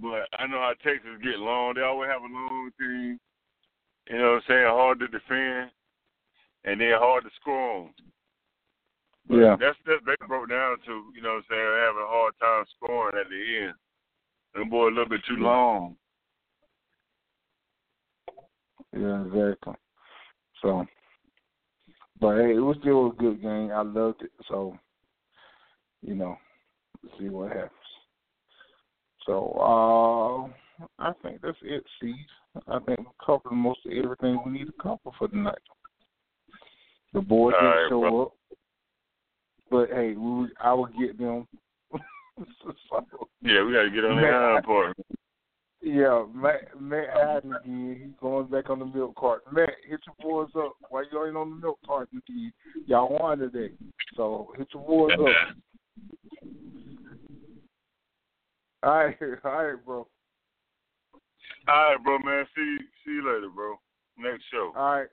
but 0.00 0.28
I 0.38 0.46
know 0.46 0.58
how 0.58 0.74
Texas 0.82 1.18
get 1.22 1.38
long. 1.38 1.74
They 1.74 1.82
always 1.82 2.10
have 2.10 2.22
a 2.22 2.30
long 2.30 2.70
team. 2.78 3.18
You 4.08 4.18
know 4.18 4.32
what 4.32 4.36
I'm 4.36 4.42
saying? 4.48 4.66
Hard 4.66 4.98
to 5.00 5.08
defend, 5.08 5.70
and 6.64 6.80
then 6.80 6.92
hard 6.98 7.24
to 7.24 7.30
score 7.40 7.78
on. 7.78 7.90
But 9.28 9.36
Yeah. 9.36 9.56
That's 9.58 9.78
that's 9.86 10.02
they 10.04 10.26
broke 10.26 10.50
down 10.50 10.78
to, 10.86 11.12
you 11.14 11.22
know 11.22 11.34
what 11.34 11.36
I'm 11.36 11.44
saying, 11.50 11.86
having 11.86 12.02
a 12.02 12.06
hard 12.06 12.34
time 12.40 12.64
scoring 12.76 13.16
at 13.18 13.28
the 13.28 13.64
end. 13.64 13.74
Them 14.54 14.70
boy 14.70 14.88
a 14.88 14.88
little 14.88 15.08
bit 15.08 15.20
too 15.26 15.36
long. 15.36 15.96
Yeah, 18.92 19.22
exactly. 19.22 19.74
So, 20.60 20.86
but 22.20 22.36
hey, 22.36 22.56
it 22.56 22.60
was 22.60 22.76
still 22.80 23.06
a 23.06 23.14
good 23.14 23.40
game. 23.40 23.70
I 23.72 23.82
loved 23.82 24.22
it. 24.22 24.30
So, 24.48 24.76
you 26.02 26.14
know, 26.14 26.36
let's 27.02 27.18
see 27.18 27.28
what 27.28 27.52
happens. 27.52 27.70
So, 29.24 29.52
uh, 29.58 30.84
I 30.98 31.12
think 31.22 31.40
that's 31.40 31.56
it, 31.62 31.84
Steve. 31.96 32.14
I 32.68 32.78
think 32.80 32.98
we 33.00 33.06
covered 33.24 33.52
most 33.52 33.80
of 33.86 33.92
everything 33.92 34.38
we 34.44 34.52
need 34.52 34.66
to 34.66 34.72
cover 34.82 34.98
for 35.18 35.28
tonight. 35.28 35.58
The 37.14 37.20
boys 37.20 37.54
All 37.54 37.60
didn't 37.60 37.76
right, 37.82 37.88
show 37.88 38.00
bro. 38.00 38.22
up, 38.22 38.32
but 39.70 39.88
hey, 39.90 40.14
we, 40.14 40.48
I 40.60 40.72
will 40.74 40.86
get 40.98 41.18
them. 41.18 41.46
so, 42.62 42.74
Yeah, 43.42 43.64
we 43.64 43.72
got 43.72 43.82
to 43.84 43.90
get 43.90 44.04
on 44.04 44.16
the 44.16 44.22
Man, 44.22 44.32
hind 44.32 44.58
I- 44.58 44.60
part. 44.66 44.96
yeah, 45.82 46.24
Matt, 46.34 46.80
Matt 46.80 47.08
Haddon 47.14 47.54
again. 47.54 48.00
He's 48.02 48.14
going 48.20 48.46
back 48.46 48.70
on 48.70 48.78
the 48.78 48.86
milk 48.86 49.14
cart. 49.16 49.42
Matt, 49.52 49.70
hit 49.88 50.00
your 50.06 50.16
boys 50.20 50.50
up. 50.56 50.72
Why 50.90 51.04
you 51.10 51.26
ain't 51.26 51.36
on 51.36 51.50
the 51.50 51.56
milk 51.56 51.78
cart 51.86 52.08
again? 52.12 52.52
Y'all 52.86 53.18
won 53.18 53.38
today. 53.38 53.72
So 54.16 54.52
hit 54.56 54.68
your 54.74 54.84
boys 54.86 55.12
up. 55.18 55.18
All 58.84 58.90
right, 58.96 59.16
all 59.44 59.64
right, 59.64 59.84
bro. 59.86 60.08
All 61.68 61.90
right, 61.90 62.02
bro, 62.02 62.18
man. 62.18 62.46
See 62.54 62.76
see 63.04 63.12
you 63.12 63.26
later, 63.26 63.48
bro. 63.54 63.76
Next 64.18 64.44
show. 64.52 64.72
All 64.76 64.96
right. 64.96 65.08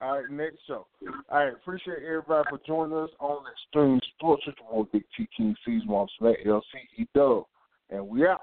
All 0.00 0.20
right, 0.20 0.30
next 0.30 0.58
show. 0.66 0.86
All 1.28 1.38
right, 1.38 1.52
appreciate 1.52 1.98
everybody 2.06 2.48
for 2.50 2.60
joining 2.64 2.96
us 2.96 3.10
on 3.18 3.44
Extreme 3.50 4.00
Sports 4.16 4.44
with 4.46 4.54
boy 4.56 4.84
Big 4.92 5.02
T 5.16 5.28
King 5.36 5.56
Season 5.64 5.88
on 5.88 6.06
Smack 6.18 6.36
LC 6.46 6.62
E 6.98 7.08
Dub. 7.14 7.44
And 7.90 8.06
we 8.06 8.24
out. 8.26 8.42